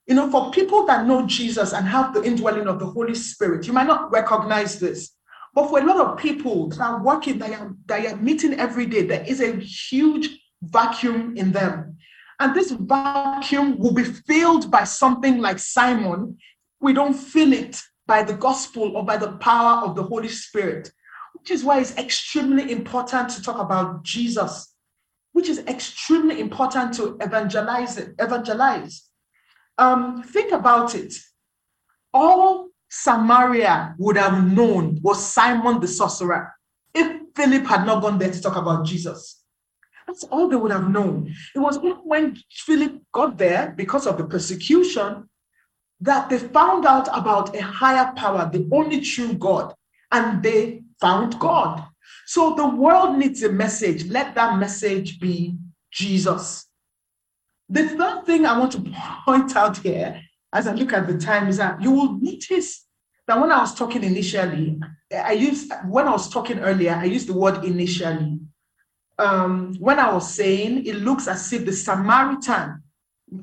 You 0.06 0.14
know, 0.14 0.30
for 0.30 0.50
people 0.50 0.86
that 0.86 1.06
know 1.06 1.26
Jesus 1.26 1.72
and 1.72 1.86
have 1.86 2.14
the 2.14 2.22
indwelling 2.22 2.66
of 2.66 2.78
the 2.78 2.86
Holy 2.86 3.14
Spirit, 3.14 3.66
you 3.66 3.72
might 3.72 3.86
not 3.86 4.10
recognize 4.10 4.78
this. 4.78 5.12
But 5.54 5.68
for 5.68 5.78
a 5.78 5.84
lot 5.84 5.98
of 5.98 6.18
people 6.18 6.68
that 6.70 6.80
are 6.80 7.02
working, 7.02 7.38
that 7.38 7.58
are, 7.58 7.74
that 7.86 8.12
are 8.12 8.16
meeting 8.16 8.54
every 8.54 8.86
day, 8.86 9.06
there 9.06 9.24
is 9.26 9.40
a 9.40 9.56
huge 9.56 10.28
vacuum 10.62 11.36
in 11.36 11.52
them. 11.52 11.96
And 12.40 12.54
this 12.54 12.72
vacuum 12.72 13.78
will 13.78 13.94
be 13.94 14.04
filled 14.04 14.70
by 14.70 14.84
something 14.84 15.38
like 15.38 15.58
Simon. 15.58 16.36
We 16.80 16.92
don't 16.92 17.14
fill 17.14 17.52
it 17.52 17.80
by 18.06 18.24
the 18.24 18.34
gospel 18.34 18.96
or 18.96 19.04
by 19.04 19.16
the 19.16 19.32
power 19.38 19.86
of 19.86 19.94
the 19.94 20.02
Holy 20.02 20.28
Spirit, 20.28 20.92
which 21.44 21.50
is 21.50 21.62
why 21.62 21.78
it's 21.78 21.94
extremely 21.98 22.72
important 22.72 23.28
to 23.28 23.42
talk 23.42 23.58
about 23.58 24.02
Jesus, 24.02 24.74
which 25.32 25.50
is 25.50 25.58
extremely 25.66 26.40
important 26.40 26.94
to 26.94 27.18
evangelize 27.20 27.98
evangelize. 28.18 29.10
Um, 29.76 30.22
think 30.22 30.52
about 30.52 30.94
it. 30.94 31.12
All 32.14 32.68
Samaria 32.88 33.94
would 33.98 34.16
have 34.16 34.42
known 34.54 34.98
was 35.02 35.22
Simon 35.22 35.80
the 35.80 35.86
sorcerer 35.86 36.50
if 36.94 37.20
Philip 37.36 37.66
had 37.66 37.84
not 37.84 38.00
gone 38.00 38.18
there 38.18 38.32
to 38.32 38.40
talk 38.40 38.56
about 38.56 38.86
Jesus. 38.86 39.42
That's 40.06 40.24
all 40.24 40.48
they 40.48 40.56
would 40.56 40.72
have 40.72 40.88
known. 40.88 41.30
It 41.54 41.58
was 41.58 41.78
when 42.04 42.38
Philip 42.50 43.02
got 43.12 43.36
there 43.36 43.74
because 43.76 44.06
of 44.06 44.16
the 44.16 44.24
persecution 44.24 45.28
that 46.00 46.30
they 46.30 46.38
found 46.38 46.86
out 46.86 47.08
about 47.08 47.54
a 47.54 47.60
higher 47.60 48.14
power, 48.16 48.48
the 48.50 48.66
only 48.72 49.02
true 49.02 49.34
God, 49.34 49.74
and 50.10 50.42
they 50.42 50.83
found 51.00 51.38
God. 51.38 51.84
So 52.26 52.54
the 52.54 52.66
world 52.66 53.18
needs 53.18 53.42
a 53.42 53.52
message. 53.52 54.06
Let 54.06 54.34
that 54.34 54.58
message 54.58 55.20
be 55.20 55.56
Jesus. 55.92 56.66
The 57.68 57.88
third 57.88 58.26
thing 58.26 58.46
I 58.46 58.58
want 58.58 58.72
to 58.72 58.94
point 59.24 59.56
out 59.56 59.78
here 59.78 60.20
as 60.52 60.66
I 60.66 60.72
look 60.72 60.92
at 60.92 61.06
the 61.06 61.18
time 61.18 61.48
is 61.48 61.56
that 61.56 61.82
you 61.82 61.90
will 61.90 62.18
notice 62.20 62.86
that 63.26 63.40
when 63.40 63.50
I 63.50 63.60
was 63.60 63.74
talking 63.74 64.04
initially, 64.04 64.78
I 65.12 65.32
used 65.32 65.72
when 65.86 66.06
I 66.06 66.12
was 66.12 66.28
talking 66.28 66.58
earlier, 66.60 66.94
I 66.94 67.04
used 67.04 67.28
the 67.28 67.36
word 67.36 67.64
initially. 67.64 68.40
Um, 69.18 69.74
when 69.78 69.98
I 69.98 70.12
was 70.12 70.34
saying 70.34 70.86
it 70.86 70.96
looks 70.96 71.28
as 71.28 71.52
if 71.52 71.64
the 71.64 71.72
Samaritan 71.72 72.82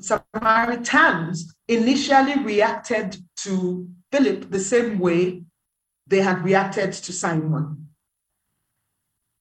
Samaritans 0.00 1.54
initially 1.68 2.38
reacted 2.42 3.16
to 3.38 3.88
Philip 4.10 4.50
the 4.50 4.60
same 4.60 4.98
way 4.98 5.42
they 6.12 6.20
had 6.20 6.44
reacted 6.44 6.92
to 6.92 7.12
Simon. 7.12 7.88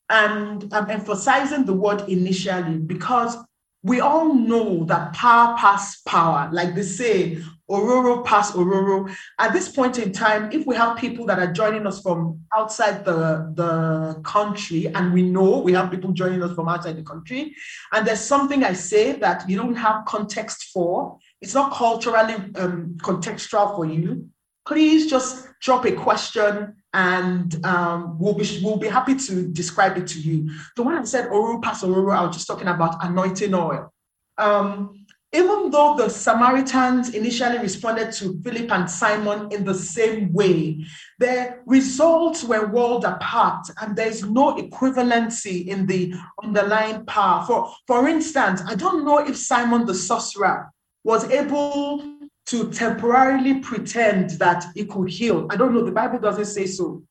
And 0.10 0.73
I'm 0.73 0.89
emphasizing 0.89 1.65
the 1.65 1.73
word 1.73 2.07
initially 2.07 2.77
because 2.77 3.38
we 3.84 3.99
all 3.99 4.34
know 4.34 4.86
that 4.86 5.13
power 5.13 5.57
pass 5.57 6.01
power, 6.01 6.49
like 6.51 6.73
they 6.75 6.84
say, 6.84 7.41
Ororo 7.69 8.23
pass 8.23 8.51
Ororo. 8.51 9.13
At 9.39 9.53
this 9.53 9.69
point 9.69 9.97
in 9.97 10.13
time, 10.13 10.49
if 10.51 10.65
we 10.65 10.75
have 10.75 10.97
people 10.97 11.25
that 11.25 11.39
are 11.39 11.51
joining 11.51 11.86
us 11.88 12.01
from 12.01 12.39
outside 12.55 13.03
the, 13.03 13.51
the 13.55 14.21
country, 14.23 14.88
and 14.88 15.13
we 15.13 15.23
know 15.23 15.60
we 15.60 15.73
have 15.73 15.91
people 15.91 16.12
joining 16.12 16.41
us 16.43 16.53
from 16.55 16.69
outside 16.69 16.95
the 16.97 17.03
country, 17.03 17.53
and 17.91 18.07
there's 18.07 18.21
something 18.21 18.63
I 18.63 18.73
say 18.73 19.13
that 19.13 19.49
you 19.49 19.57
don't 19.57 19.75
have 19.75 20.05
context 20.05 20.69
for, 20.73 21.17
it's 21.41 21.53
not 21.53 21.73
culturally 21.73 22.36
um, 22.55 22.97
contextual 23.01 23.75
for 23.75 23.86
you, 23.86 24.29
please 24.65 25.10
just 25.10 25.50
drop 25.62 25.86
a 25.86 25.91
question 25.91 26.76
and 26.93 27.65
um, 27.65 28.17
we'll 28.19 28.34
be 28.34 28.60
we'll 28.63 28.78
be 28.78 28.88
happy 28.88 29.15
to 29.15 29.47
describe 29.47 29.97
it 29.97 30.08
to 30.08 30.19
you. 30.19 30.50
The 30.76 30.84
one 30.84 30.95
I 30.95 31.04
said 31.06 31.30
Oru 31.30 31.62
Pas 31.62 31.84
Ororo, 31.84 32.15
I 32.15 32.26
was 32.26 32.36
just 32.36 32.47
talking 32.47 32.67
about 32.67 33.04
anointing 33.04 33.54
oil. 33.54 33.93
Um, 34.38 35.06
even 35.34 35.71
though 35.71 35.95
the 35.95 36.10
Samaritans 36.10 37.13
initially 37.13 37.58
responded 37.60 38.12
to 38.13 38.41
Philip 38.41 38.69
and 38.69 38.89
Simon 38.91 39.50
in 39.54 39.63
the 39.63 39.74
same 39.74 40.34
way, 40.34 40.86
their 41.19 41.62
results 41.65 42.43
were 42.43 42.67
world 42.67 43.06
apart, 43.06 43.65
and 43.82 43.95
there's 43.95 44.26
no 44.26 44.58
equivalency 44.58 45.67
in 45.67 45.86
the 45.86 46.13
underlying 46.43 47.06
power. 47.06 47.45
For, 47.45 47.74
for 47.88 48.10
instance, 48.10 48.62
I 48.67 48.76
don't 48.76 49.06
know 49.06 49.19
if 49.19 49.38
Simon 49.38 49.86
the 49.86 49.95
sorcerer 49.95 50.69
was 51.06 51.24
able 51.32 52.20
to 52.51 52.69
temporarily 52.69 53.61
pretend 53.61 54.31
that 54.31 54.65
he 54.75 54.83
could 54.83 55.09
heal. 55.09 55.47
I 55.49 55.55
don't 55.55 55.73
know, 55.73 55.85
the 55.85 55.91
Bible 55.91 56.19
doesn't 56.19 56.47
say 56.47 56.67
so. 56.67 57.01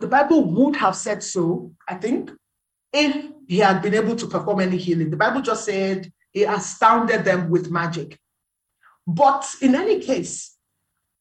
The 0.00 0.08
Bible 0.08 0.42
would 0.42 0.74
have 0.74 0.96
said 0.96 1.22
so, 1.22 1.70
I 1.86 1.94
think, 1.94 2.32
if 2.92 3.30
he 3.46 3.58
had 3.58 3.82
been 3.82 3.94
able 3.94 4.16
to 4.16 4.26
perform 4.26 4.58
any 4.58 4.76
healing. 4.76 5.08
The 5.08 5.16
Bible 5.16 5.42
just 5.42 5.64
said 5.64 6.12
he 6.32 6.42
astounded 6.42 7.24
them 7.24 7.50
with 7.50 7.70
magic. 7.70 8.18
But 9.06 9.48
in 9.62 9.76
any 9.76 10.00
case, 10.00 10.56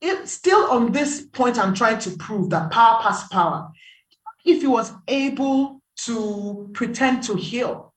it, 0.01 0.27
still 0.27 0.71
on 0.71 0.91
this 0.91 1.27
point, 1.27 1.60
I'm 1.60 1.75
trying 1.75 1.99
to 1.99 2.17
prove 2.17 2.49
that 2.49 2.71
power 2.71 3.03
pass 3.03 3.27
power. 3.27 3.69
If 4.43 4.62
he 4.62 4.67
was 4.67 4.91
able 5.08 5.79
to 6.05 6.71
pretend 6.73 7.21
to 7.23 7.36
heal, 7.36 7.93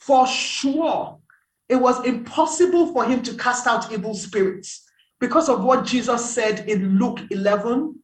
for 0.00 0.26
sure, 0.26 1.18
it 1.66 1.76
was 1.76 2.04
impossible 2.04 2.92
for 2.92 3.06
him 3.06 3.22
to 3.22 3.34
cast 3.36 3.66
out 3.66 3.90
evil 3.90 4.12
spirits 4.12 4.84
because 5.20 5.48
of 5.48 5.64
what 5.64 5.84
Jesus 5.84 6.34
said 6.34 6.68
in 6.68 6.98
Luke 6.98 7.20
11, 7.30 7.94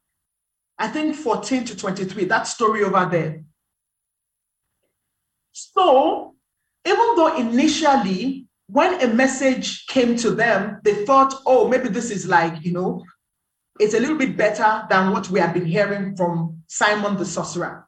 I 0.78 0.88
think 0.88 1.14
14 1.14 1.64
to 1.66 1.76
23, 1.76 2.24
that 2.24 2.46
story 2.46 2.82
over 2.82 3.08
there. 3.10 3.42
So, 5.52 6.34
even 6.86 7.16
though 7.16 7.36
initially, 7.36 8.46
when 8.66 9.00
a 9.00 9.12
message 9.12 9.86
came 9.86 10.16
to 10.16 10.30
them, 10.30 10.80
they 10.82 11.04
thought, 11.04 11.34
oh, 11.46 11.68
maybe 11.68 11.88
this 11.88 12.10
is 12.10 12.26
like, 12.26 12.64
you 12.64 12.72
know, 12.72 13.04
it's 13.78 13.94
a 13.94 14.00
little 14.00 14.16
bit 14.16 14.36
better 14.36 14.84
than 14.88 15.12
what 15.12 15.30
we 15.30 15.40
have 15.40 15.54
been 15.54 15.66
hearing 15.66 16.16
from 16.16 16.62
Simon 16.66 17.16
the 17.16 17.24
sorcerer. 17.24 17.86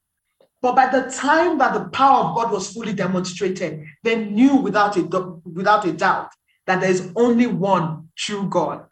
But 0.63 0.75
by 0.75 0.87
the 0.87 1.11
time 1.11 1.59
that 1.59 1.75
the 1.75 1.89
power 1.91 2.25
of 2.25 2.37
God 2.37 2.53
was 2.53 2.73
fully 2.73 2.93
demonstrated, 2.93 3.85
they 4.03 4.25
knew 4.25 4.57
without 4.57 4.97
a, 4.97 5.03
without 5.45 5.85
a 5.85 5.93
doubt 5.93 6.31
that 6.67 6.81
there's 6.81 7.13
only 7.15 7.47
one 7.47 8.09
true 8.17 8.49
God. 8.49 8.87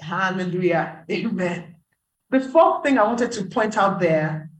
Hallelujah. 0.00 1.04
Amen. 1.10 1.76
The 2.30 2.40
fourth 2.40 2.82
thing 2.82 2.98
I 2.98 3.04
wanted 3.04 3.32
to 3.32 3.44
point 3.44 3.76
out 3.76 4.00
there 4.00 4.50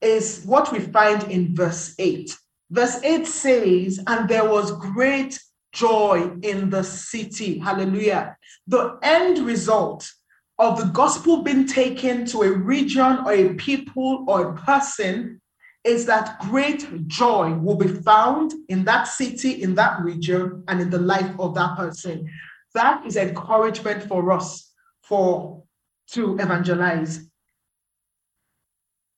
is 0.00 0.42
what 0.44 0.72
we 0.72 0.80
find 0.80 1.22
in 1.30 1.54
verse 1.54 1.94
8. 1.98 2.36
Verse 2.70 3.00
8 3.02 3.26
says, 3.26 4.00
And 4.06 4.28
there 4.28 4.48
was 4.48 4.72
great 4.72 5.40
joy 5.72 6.30
in 6.42 6.70
the 6.70 6.82
city. 6.82 7.58
Hallelujah. 7.58 8.36
The 8.66 8.98
end 9.02 9.38
result 9.38 10.10
of 10.58 10.78
the 10.78 10.86
gospel 10.86 11.42
being 11.42 11.66
taken 11.66 12.26
to 12.26 12.42
a 12.42 12.52
region 12.52 13.18
or 13.24 13.32
a 13.32 13.54
people 13.54 14.24
or 14.28 14.48
a 14.48 14.56
person 14.56 15.40
is 15.84 16.06
that 16.06 16.38
great 16.40 17.08
joy 17.08 17.52
will 17.54 17.76
be 17.76 17.88
found 17.88 18.54
in 18.68 18.84
that 18.84 19.08
city, 19.08 19.62
in 19.62 19.74
that 19.74 20.00
region, 20.00 20.62
and 20.68 20.80
in 20.80 20.90
the 20.90 20.98
life 20.98 21.34
of 21.38 21.54
that 21.54 21.76
person. 21.76 22.28
That 22.74 23.04
is 23.06 23.16
encouragement 23.16 24.04
for 24.04 24.30
us 24.32 24.71
for 25.12 25.62
to 26.08 26.38
evangelize. 26.38 27.20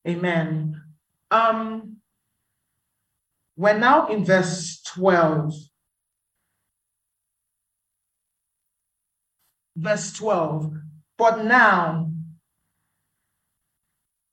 Amen. 0.05 0.81
Um, 1.31 1.99
we're 3.55 3.77
now 3.77 4.07
in 4.07 4.25
verse 4.25 4.81
12. 4.87 5.53
Verse 9.77 10.11
12. 10.11 10.73
But 11.17 11.45
now, 11.45 12.11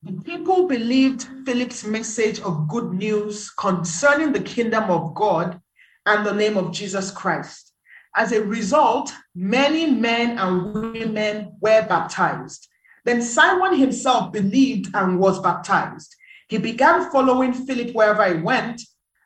the 0.02 0.20
people 0.22 0.66
believed 0.66 1.28
Philip's 1.46 1.84
message 1.84 2.40
of 2.40 2.66
good 2.66 2.92
news 2.92 3.50
concerning 3.50 4.32
the 4.32 4.42
kingdom 4.42 4.90
of 4.90 5.14
God 5.14 5.60
and 6.06 6.26
the 6.26 6.34
name 6.34 6.56
of 6.56 6.72
Jesus 6.72 7.12
Christ. 7.12 7.71
As 8.14 8.32
a 8.32 8.42
result, 8.42 9.12
many 9.34 9.90
men 9.90 10.38
and 10.38 10.74
women 10.74 11.56
were 11.60 11.86
baptized. 11.88 12.68
Then 13.04 13.22
Simon 13.22 13.78
himself 13.78 14.32
believed 14.32 14.94
and 14.94 15.18
was 15.18 15.40
baptized. 15.40 16.14
He 16.48 16.58
began 16.58 17.10
following 17.10 17.52
Philip 17.52 17.94
wherever 17.94 18.32
he 18.32 18.42
went, 18.42 18.82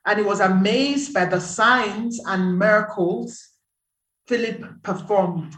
and 0.06 0.18
he 0.18 0.24
was 0.24 0.40
amazed 0.40 1.12
by 1.12 1.24
the 1.24 1.40
signs 1.40 2.20
and 2.24 2.58
miracles 2.58 3.48
Philip 4.28 4.82
performed. 4.82 5.54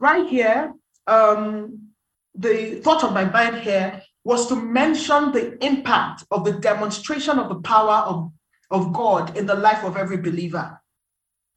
Right 0.00 0.26
here, 0.28 0.72
um, 1.06 1.92
the 2.34 2.80
thought 2.80 3.04
of 3.04 3.12
my 3.12 3.24
mind 3.24 3.58
here 3.58 4.02
was 4.24 4.48
to 4.48 4.56
mention 4.56 5.32
the 5.32 5.64
impact 5.64 6.24
of 6.30 6.44
the 6.44 6.52
demonstration 6.52 7.38
of 7.38 7.48
the 7.48 7.60
power 7.60 8.04
of, 8.06 8.32
of 8.70 8.92
God 8.92 9.36
in 9.36 9.46
the 9.46 9.54
life 9.54 9.84
of 9.84 9.96
every 9.96 10.16
believer. 10.16 10.80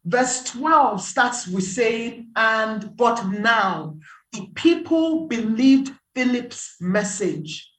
Verse 0.06 0.44
12 0.44 1.02
starts 1.02 1.48
with 1.48 1.63
saying, 1.63 2.30
and 2.36 2.96
but 2.96 3.26
now 3.28 3.98
the 4.32 4.48
people 4.54 5.28
believed 5.28 5.94
Philip's 6.13 6.76
message. 6.80 7.72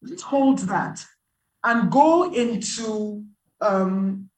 Let's 0.00 0.22
hold 0.22 0.60
that 0.60 1.04
and 1.64 1.90
go 1.90 2.32
into 2.32 3.24
um, 3.60 4.30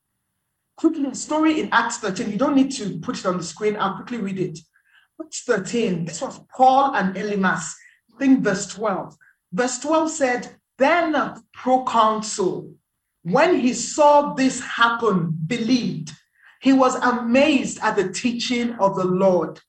quickly 0.77 1.07
a 1.07 1.15
story 1.15 1.61
in 1.61 1.69
Acts 1.71 1.99
13. 1.99 2.31
You 2.31 2.39
don't 2.39 2.57
need 2.57 2.73
to 2.73 2.99
put 2.99 3.19
it 3.19 3.27
on 3.27 3.37
the 3.37 3.45
screen, 3.45 3.77
I'll 3.77 3.95
quickly 3.95 4.19
read 4.19 4.41
it. 4.41 4.59
Acts 5.23 5.45
13, 5.45 6.07
this 6.07 6.21
was 6.23 6.41
Paul 6.57 6.95
and 6.97 7.15
Elymas. 7.15 7.73
I 8.15 8.19
think 8.19 8.41
verse 8.41 8.67
12. 8.67 9.17
Verse 9.53 9.79
12 9.79 10.11
said, 10.11 10.57
Then 10.77 11.15
a 11.15 11.41
proconsul 11.53 12.75
when 13.23 13.59
he 13.61 13.75
saw 13.75 14.35
this 14.35 14.61
happen, 14.61 15.37
believed. 15.47 16.13
He 16.61 16.73
was 16.73 16.95
amazed 16.97 17.79
at 17.83 17.97
the 17.97 18.11
teaching 18.13 18.73
of 18.75 18.97
the 18.97 19.05
Lord. 19.05 19.61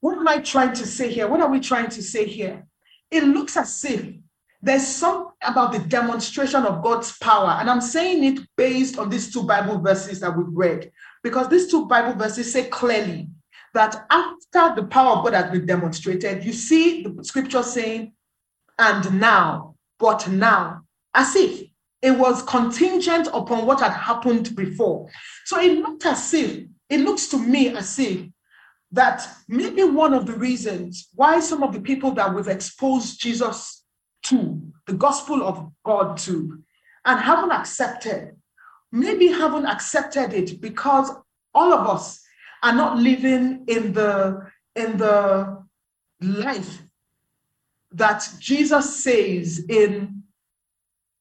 What 0.00 0.18
am 0.18 0.26
I 0.26 0.38
trying 0.38 0.72
to 0.74 0.86
say 0.86 1.12
here? 1.12 1.28
What 1.28 1.40
are 1.40 1.50
we 1.50 1.60
trying 1.60 1.88
to 1.90 2.02
say 2.02 2.24
here? 2.24 2.66
It 3.10 3.24
looks 3.24 3.56
as 3.56 3.84
if 3.84 4.14
there's 4.60 4.86
something 4.86 5.32
about 5.42 5.72
the 5.72 5.80
demonstration 5.80 6.64
of 6.64 6.82
God's 6.82 7.16
power. 7.18 7.56
And 7.60 7.68
I'm 7.68 7.80
saying 7.80 8.24
it 8.24 8.46
based 8.56 8.98
on 8.98 9.10
these 9.10 9.32
two 9.32 9.42
Bible 9.42 9.80
verses 9.80 10.20
that 10.20 10.36
we've 10.36 10.46
read, 10.48 10.90
because 11.22 11.48
these 11.48 11.68
two 11.68 11.86
Bible 11.86 12.14
verses 12.14 12.52
say 12.52 12.64
clearly 12.64 13.28
that 13.74 14.06
after 14.10 14.80
the 14.80 14.86
power 14.88 15.16
of 15.16 15.24
God 15.24 15.34
has 15.34 15.50
been 15.50 15.66
demonstrated, 15.66 16.44
you 16.44 16.52
see 16.52 17.02
the 17.02 17.24
scripture 17.24 17.62
saying, 17.62 18.12
and 18.78 19.20
now, 19.20 19.74
but 19.98 20.28
now 20.28 20.82
as 21.14 21.36
if 21.36 21.68
it 22.02 22.10
was 22.10 22.42
contingent 22.42 23.28
upon 23.32 23.66
what 23.66 23.80
had 23.80 23.92
happened 23.92 24.56
before. 24.56 25.08
So 25.44 25.60
it 25.60 25.78
looked 25.78 26.04
as 26.04 26.34
if, 26.34 26.64
it 26.88 27.00
looks 27.00 27.28
to 27.28 27.38
me 27.38 27.68
as 27.68 27.98
if 27.98 28.26
that 28.90 29.26
maybe 29.48 29.84
one 29.84 30.12
of 30.12 30.26
the 30.26 30.34
reasons 30.34 31.08
why 31.14 31.40
some 31.40 31.62
of 31.62 31.72
the 31.72 31.80
people 31.80 32.10
that 32.12 32.34
we've 32.34 32.48
exposed 32.48 33.20
Jesus 33.20 33.84
to, 34.24 34.60
the 34.86 34.92
gospel 34.92 35.42
of 35.42 35.70
God 35.84 36.18
to, 36.18 36.58
and 37.04 37.20
haven't 37.20 37.52
accepted. 37.52 38.36
Maybe 38.90 39.28
haven't 39.28 39.66
accepted 39.66 40.34
it 40.34 40.60
because 40.60 41.10
all 41.54 41.72
of 41.72 41.86
us 41.88 42.22
are 42.62 42.74
not 42.74 42.98
living 42.98 43.64
in 43.66 43.92
the 43.92 44.46
in 44.76 44.96
the 44.96 45.62
life 46.20 46.82
that 47.90 48.26
Jesus 48.38 49.02
says 49.02 49.64
in 49.68 50.21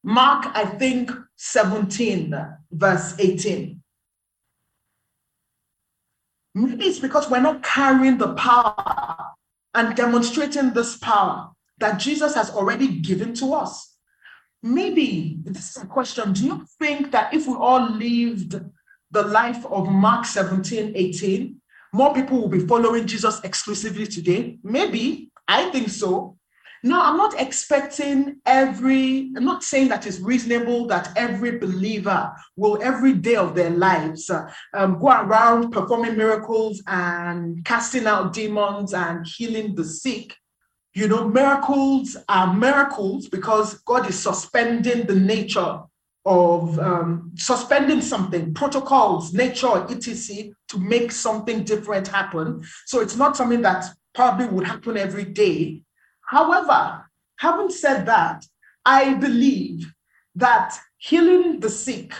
Mark, 0.03 0.47
I 0.55 0.65
think 0.65 1.11
17, 1.37 2.33
verse 2.71 3.15
18. 3.19 3.81
Maybe 6.53 6.85
it's 6.85 6.99
because 6.99 7.29
we're 7.29 7.39
not 7.39 7.63
carrying 7.63 8.17
the 8.17 8.33
power 8.33 8.75
and 9.73 9.95
demonstrating 9.95 10.73
this 10.73 10.97
power 10.97 11.51
that 11.77 11.99
Jesus 11.99 12.35
has 12.35 12.49
already 12.49 12.99
given 12.99 13.33
to 13.35 13.53
us. 13.53 13.95
Maybe 14.63 15.39
this 15.43 15.75
is 15.75 15.83
a 15.83 15.87
question 15.87 16.33
Do 16.33 16.45
you 16.45 16.65
think 16.79 17.11
that 17.11 17.33
if 17.33 17.47
we 17.47 17.53
all 17.53 17.89
lived 17.89 18.59
the 19.11 19.23
life 19.23 19.65
of 19.65 19.89
Mark 19.89 20.25
17, 20.25 20.93
18, 20.95 21.61
more 21.93 22.13
people 22.13 22.41
will 22.41 22.47
be 22.47 22.65
following 22.65 23.07
Jesus 23.07 23.41
exclusively 23.43 24.07
today? 24.07 24.59
Maybe. 24.63 25.31
I 25.47 25.69
think 25.71 25.89
so. 25.89 26.37
No, 26.83 26.99
I'm 26.99 27.17
not 27.17 27.39
expecting 27.39 28.41
every, 28.45 29.31
I'm 29.37 29.45
not 29.45 29.63
saying 29.63 29.89
that 29.89 30.07
it's 30.07 30.19
reasonable 30.19 30.87
that 30.87 31.11
every 31.15 31.59
believer 31.59 32.31
will 32.55 32.81
every 32.81 33.13
day 33.13 33.35
of 33.35 33.53
their 33.53 33.69
lives 33.69 34.29
uh, 34.31 34.51
um, 34.73 34.99
go 34.99 35.09
around 35.09 35.71
performing 35.71 36.17
miracles 36.17 36.81
and 36.87 37.63
casting 37.65 38.07
out 38.07 38.33
demons 38.33 38.93
and 38.95 39.25
healing 39.27 39.75
the 39.75 39.85
sick. 39.85 40.35
You 40.93 41.07
know, 41.07 41.27
miracles 41.27 42.17
are 42.27 42.53
miracles 42.53 43.29
because 43.29 43.75
God 43.81 44.09
is 44.09 44.19
suspending 44.19 45.05
the 45.05 45.15
nature 45.15 45.81
of 46.25 46.77
um, 46.79 47.31
suspending 47.35 48.01
something, 48.01 48.53
protocols, 48.53 49.33
nature, 49.33 49.85
etc., 49.89 50.51
to 50.67 50.79
make 50.79 51.11
something 51.11 51.63
different 51.63 52.07
happen. 52.07 52.63
So 52.85 53.01
it's 53.01 53.15
not 53.15 53.37
something 53.37 53.61
that 53.61 53.85
probably 54.13 54.47
would 54.47 54.67
happen 54.67 54.97
every 54.97 55.25
day, 55.25 55.83
However, 56.31 57.11
having 57.39 57.69
said 57.69 58.05
that, 58.05 58.45
I 58.85 59.15
believe 59.15 59.91
that 60.35 60.79
healing 60.97 61.59
the 61.59 61.69
sick, 61.69 62.13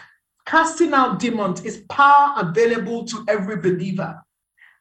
casting 0.45 0.93
out 0.93 1.19
demons 1.19 1.63
is 1.63 1.86
power 1.89 2.34
available 2.36 3.06
to 3.06 3.24
every 3.30 3.56
believer. 3.56 4.21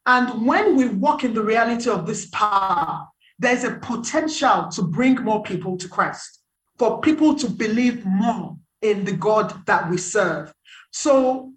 And 0.04 0.44
when 0.44 0.74
we 0.74 0.88
walk 0.88 1.22
in 1.22 1.32
the 1.32 1.44
reality 1.44 1.88
of 1.88 2.08
this 2.08 2.26
power, 2.30 3.06
there's 3.38 3.62
a 3.62 3.76
potential 3.76 4.66
to 4.72 4.82
bring 4.82 5.22
more 5.22 5.44
people 5.44 5.76
to 5.78 5.88
Christ, 5.88 6.40
for 6.76 7.00
people 7.00 7.36
to 7.36 7.48
believe 7.48 8.04
more 8.04 8.56
in 8.82 9.04
the 9.04 9.12
God 9.12 9.64
that 9.66 9.88
we 9.88 9.96
serve. 9.96 10.52
So 10.90 11.52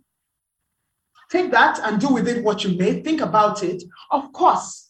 take 1.32 1.50
that 1.50 1.80
and 1.80 2.00
do 2.00 2.10
with 2.10 2.28
it 2.28 2.44
what 2.44 2.64
you 2.64 2.78
may. 2.78 3.02
Think 3.02 3.22
about 3.22 3.64
it. 3.64 3.82
Of 4.12 4.32
course, 4.32 4.83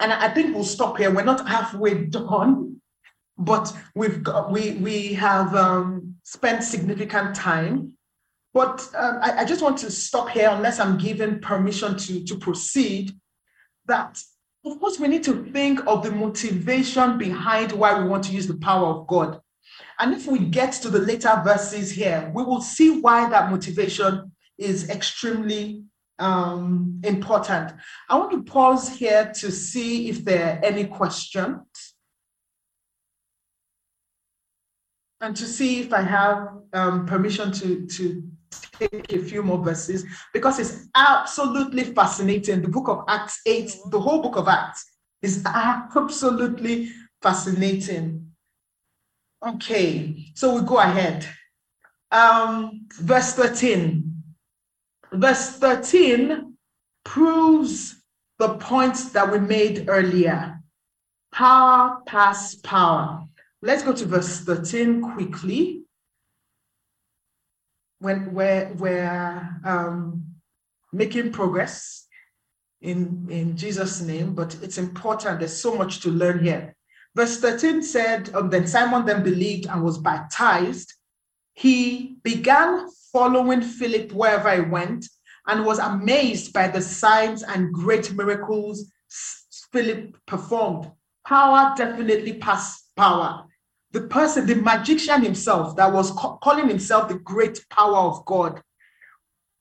and 0.00 0.12
I 0.12 0.28
think 0.28 0.54
we'll 0.54 0.64
stop 0.64 0.98
here. 0.98 1.10
We're 1.10 1.24
not 1.24 1.48
halfway 1.48 2.04
done, 2.04 2.80
but 3.36 3.74
we've 3.94 4.22
got, 4.22 4.50
we 4.50 4.72
we 4.72 5.14
have 5.14 5.54
um, 5.54 6.16
spent 6.22 6.62
significant 6.62 7.34
time. 7.34 7.94
But 8.54 8.88
um, 8.96 9.18
I, 9.22 9.38
I 9.38 9.44
just 9.44 9.62
want 9.62 9.78
to 9.78 9.90
stop 9.90 10.30
here, 10.30 10.48
unless 10.50 10.80
I'm 10.80 10.98
given 10.98 11.40
permission 11.40 11.96
to 11.98 12.24
to 12.24 12.36
proceed. 12.36 13.12
That 13.86 14.20
of 14.64 14.78
course 14.80 15.00
we 15.00 15.08
need 15.08 15.24
to 15.24 15.44
think 15.46 15.80
of 15.86 16.02
the 16.02 16.12
motivation 16.12 17.18
behind 17.18 17.72
why 17.72 17.98
we 17.98 18.08
want 18.08 18.24
to 18.24 18.32
use 18.32 18.46
the 18.46 18.58
power 18.58 18.86
of 18.86 19.06
God. 19.06 19.40
And 19.98 20.14
if 20.14 20.26
we 20.26 20.38
get 20.38 20.72
to 20.74 20.90
the 20.90 21.00
later 21.00 21.40
verses 21.44 21.90
here, 21.90 22.30
we 22.34 22.44
will 22.44 22.60
see 22.60 23.00
why 23.00 23.28
that 23.30 23.50
motivation 23.50 24.32
is 24.56 24.88
extremely 24.90 25.84
um, 26.18 27.00
important. 27.04 27.72
I 28.08 28.18
want 28.18 28.32
to 28.32 28.42
pause 28.42 28.96
here 28.96 29.32
to 29.36 29.52
see 29.52 30.08
if 30.08 30.24
there 30.24 30.56
are 30.56 30.64
any 30.64 30.84
questions 30.84 31.62
and 35.20 35.34
to 35.36 35.44
see 35.44 35.80
if 35.80 35.92
I 35.92 36.02
have 36.02 36.48
um, 36.72 37.06
permission 37.06 37.52
to, 37.52 37.86
to 37.86 38.22
take 38.78 39.12
a 39.12 39.18
few 39.18 39.42
more 39.42 39.62
verses 39.62 40.04
because 40.32 40.58
it's 40.58 40.88
absolutely 40.94 41.84
fascinating. 41.84 42.62
The 42.62 42.68
book 42.68 42.88
of 42.88 43.04
Acts 43.08 43.40
8, 43.46 43.76
the 43.90 44.00
whole 44.00 44.22
book 44.22 44.36
of 44.36 44.48
Acts 44.48 44.84
is 45.22 45.42
absolutely 45.44 46.90
fascinating. 47.20 48.32
Okay, 49.46 50.26
so 50.34 50.56
we 50.56 50.66
go 50.66 50.78
ahead. 50.78 51.26
Um, 52.10 52.86
verse 52.90 53.34
13 53.34 54.07
verse 55.12 55.58
13 55.58 56.54
proves 57.04 58.02
the 58.38 58.54
point 58.54 58.96
that 59.12 59.30
we 59.30 59.38
made 59.38 59.88
earlier. 59.88 60.60
Power 61.32 62.00
pass 62.06 62.54
power. 62.56 63.24
Let's 63.62 63.82
go 63.82 63.92
to 63.92 64.04
verse 64.04 64.40
13 64.40 65.02
quickly. 65.02 65.82
When 68.00 68.32
we're, 68.32 68.72
we're 68.74 69.60
um, 69.64 70.24
making 70.92 71.32
progress 71.32 72.06
in, 72.80 73.26
in 73.28 73.56
Jesus' 73.56 74.00
name, 74.00 74.34
but 74.34 74.56
it's 74.62 74.78
important. 74.78 75.40
There's 75.40 75.60
so 75.60 75.74
much 75.74 76.00
to 76.00 76.10
learn 76.10 76.44
here. 76.44 76.76
Verse 77.16 77.40
13 77.40 77.82
said, 77.82 78.32
um, 78.34 78.50
Then 78.50 78.66
Simon 78.68 79.04
then 79.04 79.24
believed 79.24 79.66
and 79.66 79.82
was 79.82 79.98
baptized. 79.98 80.94
He 81.54 82.18
began 82.22 82.86
following 83.12 83.60
Philip 83.62 84.12
wherever 84.12 84.54
he 84.54 84.60
went 84.60 85.06
and 85.46 85.64
was 85.64 85.78
amazed 85.78 86.52
by 86.52 86.68
the 86.68 86.80
signs 86.80 87.42
and 87.42 87.72
great 87.72 88.12
miracles 88.12 88.92
Philip 89.72 90.16
performed. 90.26 90.90
Power 91.26 91.74
definitely 91.76 92.34
passed 92.34 92.90
power. 92.96 93.44
The 93.92 94.02
person, 94.02 94.46
the 94.46 94.56
magician 94.56 95.22
himself, 95.22 95.76
that 95.76 95.92
was 95.92 96.10
calling 96.10 96.68
himself 96.68 97.08
the 97.08 97.18
great 97.18 97.64
power 97.70 97.96
of 97.96 98.24
God, 98.24 98.62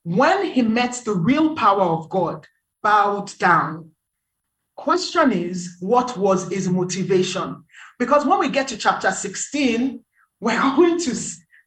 when 0.03 0.45
he 0.45 0.61
met 0.61 1.01
the 1.03 1.13
real 1.13 1.55
power 1.55 1.81
of 1.81 2.09
God, 2.09 2.45
bowed 2.81 3.37
down. 3.39 3.91
Question 4.75 5.31
is, 5.31 5.77
what 5.79 6.17
was 6.17 6.49
his 6.49 6.69
motivation? 6.69 7.63
Because 7.99 8.25
when 8.25 8.39
we 8.39 8.49
get 8.49 8.67
to 8.69 8.77
chapter 8.77 9.11
16, 9.11 10.03
we're 10.39 10.75
going 10.75 10.99
to 10.99 11.15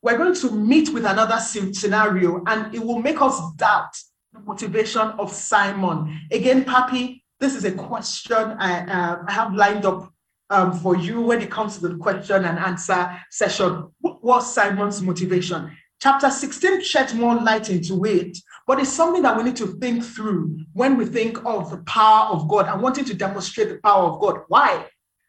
we're 0.02 0.16
going 0.16 0.34
to 0.34 0.50
meet 0.50 0.90
with 0.90 1.04
another 1.04 1.38
scenario 1.38 2.42
and 2.46 2.74
it 2.74 2.84
will 2.84 3.00
make 3.00 3.20
us 3.20 3.38
doubt 3.56 3.92
the 4.32 4.40
motivation 4.40 5.02
of 5.02 5.32
Simon. 5.32 6.20
Again, 6.30 6.64
Papi, 6.64 7.22
this 7.38 7.54
is 7.54 7.64
a 7.64 7.72
question 7.72 8.34
I, 8.36 8.80
uh, 8.80 9.22
I 9.26 9.32
have 9.32 9.54
lined 9.54 9.84
up 9.84 10.12
um, 10.50 10.72
for 10.72 10.96
you 10.96 11.20
when 11.20 11.40
it 11.40 11.50
comes 11.50 11.78
to 11.78 11.88
the 11.88 11.96
question 11.96 12.44
and 12.44 12.58
answer 12.58 13.18
session. 13.30 13.88
What 14.00 14.22
was 14.22 14.52
Simon's 14.52 15.02
motivation? 15.02 15.70
Chapter 16.00 16.30
16 16.30 16.82
sheds 16.82 17.14
more 17.14 17.34
light 17.34 17.68
into 17.68 18.04
it, 18.06 18.38
but 18.66 18.80
it's 18.80 18.90
something 18.90 19.22
that 19.22 19.36
we 19.36 19.42
need 19.42 19.56
to 19.56 19.66
think 19.66 20.02
through 20.02 20.58
when 20.72 20.96
we 20.96 21.04
think 21.04 21.44
of 21.44 21.70
the 21.70 21.78
power 21.78 22.30
of 22.30 22.48
God 22.48 22.68
and 22.68 22.80
wanting 22.80 23.04
to 23.04 23.14
demonstrate 23.14 23.68
the 23.68 23.78
power 23.82 24.04
of 24.04 24.20
God. 24.20 24.40
Why? 24.48 24.86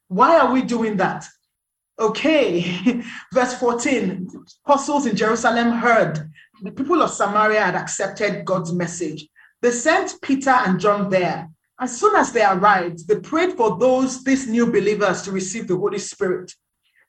Why 0.07 0.39
are 0.39 0.51
we 0.51 0.61
doing 0.61 0.95
that? 0.97 1.25
Okay, 2.01 3.03
verse 3.31 3.53
14 3.59 4.27
apostles 4.65 5.05
in 5.05 5.15
Jerusalem 5.15 5.71
heard 5.71 6.31
the 6.63 6.71
people 6.71 6.99
of 7.03 7.11
Samaria 7.11 7.61
had 7.61 7.75
accepted 7.75 8.43
God's 8.43 8.73
message. 8.73 9.27
They 9.61 9.69
sent 9.69 10.19
Peter 10.23 10.49
and 10.49 10.79
John 10.79 11.11
there. 11.11 11.47
As 11.79 11.95
soon 11.95 12.15
as 12.15 12.31
they 12.31 12.43
arrived, 12.43 13.07
they 13.07 13.19
prayed 13.19 13.53
for 13.53 13.77
those, 13.77 14.23
these 14.23 14.47
new 14.47 14.65
believers, 14.65 15.21
to 15.21 15.31
receive 15.31 15.67
the 15.67 15.77
Holy 15.77 15.99
Spirit. 15.99 16.51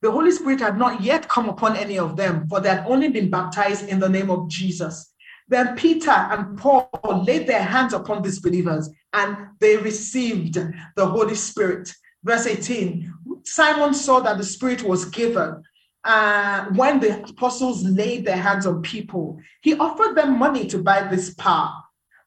The 0.03 0.11
Holy 0.11 0.31
Spirit 0.31 0.61
had 0.61 0.77
not 0.77 1.01
yet 1.01 1.27
come 1.27 1.49
upon 1.49 1.75
any 1.75 1.99
of 1.99 2.15
them, 2.15 2.47
for 2.49 2.61
they 2.61 2.69
had 2.69 2.85
only 2.87 3.09
been 3.09 3.31
baptized 3.31 3.89
in 3.89 3.99
the 3.99 4.11
name 4.11 4.31
of 4.31 4.51
Jesus. 4.51 5.15
Then 5.49 5.75
Peter 5.75 6.11
and 6.11 6.59
Paul 6.59 6.91
laid 7.27 7.47
their 7.47 7.63
hands 7.63 7.95
upon 7.95 8.21
these 8.21 8.41
believers 8.41 8.91
and 9.15 9.37
they 9.59 9.79
received 9.79 10.59
the 10.97 11.07
Holy 11.07 11.35
Spirit. 11.35 11.91
Verse 12.25 12.47
18 12.47 13.13
Simon 13.45 13.95
saw 13.95 14.21
that 14.21 14.39
the 14.39 14.45
Spirit 14.45 14.83
was 14.83 15.05
given 15.07 15.63
uh, 16.05 16.65
when 16.75 16.99
the 17.01 17.23
apostles 17.23 17.85
laid 17.85 18.25
their 18.25 18.37
hands 18.37 18.67
on 18.67 18.83
people, 18.83 19.39
he 19.61 19.75
offered 19.75 20.17
them 20.17 20.39
money 20.39 20.67
to 20.67 20.79
buy 20.79 21.03
this 21.09 21.35
power. 21.35 21.73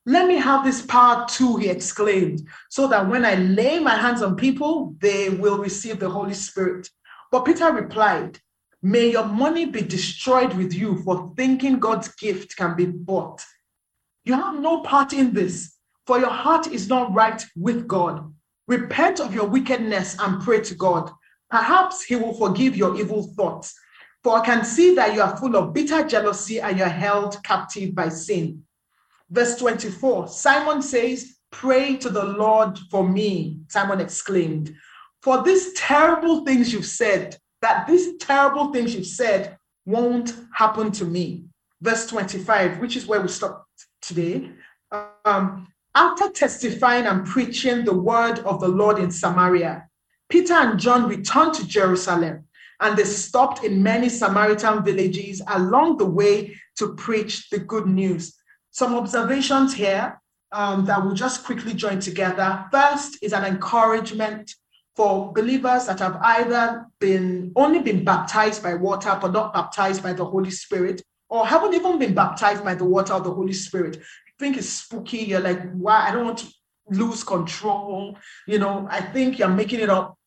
Let 0.05 0.27
me 0.27 0.35
have 0.35 0.63
this 0.63 0.83
power 0.83 1.25
too, 1.27 1.57
he 1.57 1.67
exclaimed, 1.67 2.47
so 2.69 2.87
that 2.87 3.09
when 3.09 3.25
I 3.25 3.35
lay 3.35 3.79
my 3.79 3.95
hands 3.95 4.21
on 4.21 4.35
people, 4.35 4.95
they 4.99 5.29
will 5.29 5.57
receive 5.57 5.99
the 5.99 6.09
Holy 6.09 6.35
Spirit. 6.35 6.89
But 7.31 7.43
Peter 7.45 7.71
replied, 7.71 8.39
May 8.81 9.11
your 9.11 9.25
money 9.25 9.65
be 9.65 9.81
destroyed 9.81 10.53
with 10.53 10.73
you 10.73 11.01
for 11.01 11.33
thinking 11.35 11.79
God's 11.79 12.09
gift 12.15 12.55
can 12.55 12.75
be 12.75 12.85
bought. 12.85 13.43
You 14.23 14.33
have 14.33 14.59
no 14.59 14.81
part 14.81 15.11
in 15.11 15.33
this, 15.33 15.75
for 16.05 16.19
your 16.19 16.29
heart 16.29 16.67
is 16.67 16.87
not 16.87 17.13
right 17.13 17.43
with 17.55 17.87
God. 17.87 18.31
Repent 18.67 19.19
of 19.19 19.33
your 19.33 19.47
wickedness 19.47 20.17
and 20.19 20.41
pray 20.41 20.61
to 20.61 20.75
God 20.75 21.11
Perhaps 21.49 22.03
he 22.03 22.15
will 22.15 22.33
forgive 22.33 22.75
your 22.75 22.99
evil 22.99 23.23
thoughts. 23.35 23.73
For 24.23 24.37
I 24.37 24.45
can 24.45 24.65
see 24.65 24.95
that 24.95 25.13
you 25.13 25.21
are 25.21 25.37
full 25.37 25.55
of 25.55 25.73
bitter 25.73 26.03
jealousy 26.03 26.59
and 26.59 26.77
you're 26.77 26.87
held 26.87 27.41
captive 27.43 27.93
by 27.93 28.09
sin. 28.09 28.63
Verse 29.29 29.55
24 29.57 30.27
Simon 30.27 30.81
says, 30.81 31.35
Pray 31.51 31.95
to 31.97 32.09
the 32.09 32.23
Lord 32.23 32.77
for 32.91 33.07
me, 33.07 33.59
Simon 33.69 34.01
exclaimed. 34.01 34.75
For 35.21 35.43
these 35.43 35.73
terrible 35.73 36.43
things 36.43 36.73
you've 36.73 36.85
said, 36.85 37.37
that 37.61 37.87
these 37.87 38.17
terrible 38.17 38.73
things 38.73 38.93
you've 38.93 39.05
said 39.05 39.57
won't 39.85 40.35
happen 40.53 40.91
to 40.91 41.05
me. 41.05 41.45
Verse 41.81 42.05
25, 42.07 42.79
which 42.79 42.97
is 42.97 43.07
where 43.07 43.21
we 43.21 43.27
stop 43.27 43.65
today. 44.01 44.51
Um, 45.23 45.67
after 45.95 46.29
testifying 46.29 47.05
and 47.05 47.25
preaching 47.25 47.85
the 47.85 47.93
word 47.93 48.39
of 48.39 48.59
the 48.59 48.67
Lord 48.67 48.99
in 48.99 49.09
Samaria, 49.09 49.87
Peter 50.29 50.53
and 50.53 50.79
John 50.79 51.07
returned 51.07 51.53
to 51.55 51.67
Jerusalem 51.67 52.45
and 52.81 52.97
they 52.97 53.05
stopped 53.05 53.63
in 53.63 53.81
many 53.81 54.09
Samaritan 54.09 54.83
villages 54.83 55.41
along 55.47 55.97
the 55.97 56.05
way 56.05 56.55
to 56.77 56.93
preach 56.95 57.49
the 57.49 57.59
good 57.59 57.87
news. 57.87 58.35
Some 58.71 58.95
observations 58.95 59.73
here 59.73 60.19
um, 60.51 60.85
that 60.85 61.03
we'll 61.03 61.13
just 61.13 61.45
quickly 61.45 61.73
join 61.73 61.99
together. 61.99 62.65
First 62.71 63.17
is 63.21 63.31
an 63.31 63.45
encouragement 63.45 64.53
for 64.95 65.31
believers 65.33 65.85
that 65.85 65.99
have 65.99 66.17
either 66.21 66.85
been 66.99 67.51
only 67.55 67.79
been 67.79 68.03
baptized 68.03 68.63
by 68.63 68.73
water 68.73 69.17
but 69.21 69.31
not 69.31 69.53
baptized 69.53 70.01
by 70.03 70.13
the 70.13 70.25
Holy 70.25 70.51
Spirit, 70.51 71.01
or 71.29 71.45
haven't 71.45 71.73
even 71.73 71.99
been 71.99 72.13
baptized 72.13 72.63
by 72.63 72.75
the 72.75 72.85
water 72.85 73.13
of 73.13 73.23
the 73.23 73.33
Holy 73.33 73.53
Spirit. 73.53 74.01
Think 74.39 74.57
it's 74.57 74.69
spooky. 74.69 75.19
You're 75.19 75.39
like, 75.39 75.71
why? 75.73 76.07
I 76.07 76.11
don't 76.11 76.25
want 76.25 76.39
to 76.39 76.53
lose 76.89 77.23
control. 77.23 78.17
You 78.47 78.59
know, 78.59 78.87
I 78.89 79.01
think 79.01 79.39
you're 79.39 79.47
making 79.47 79.79
it 79.79 79.89
up. 79.89 80.17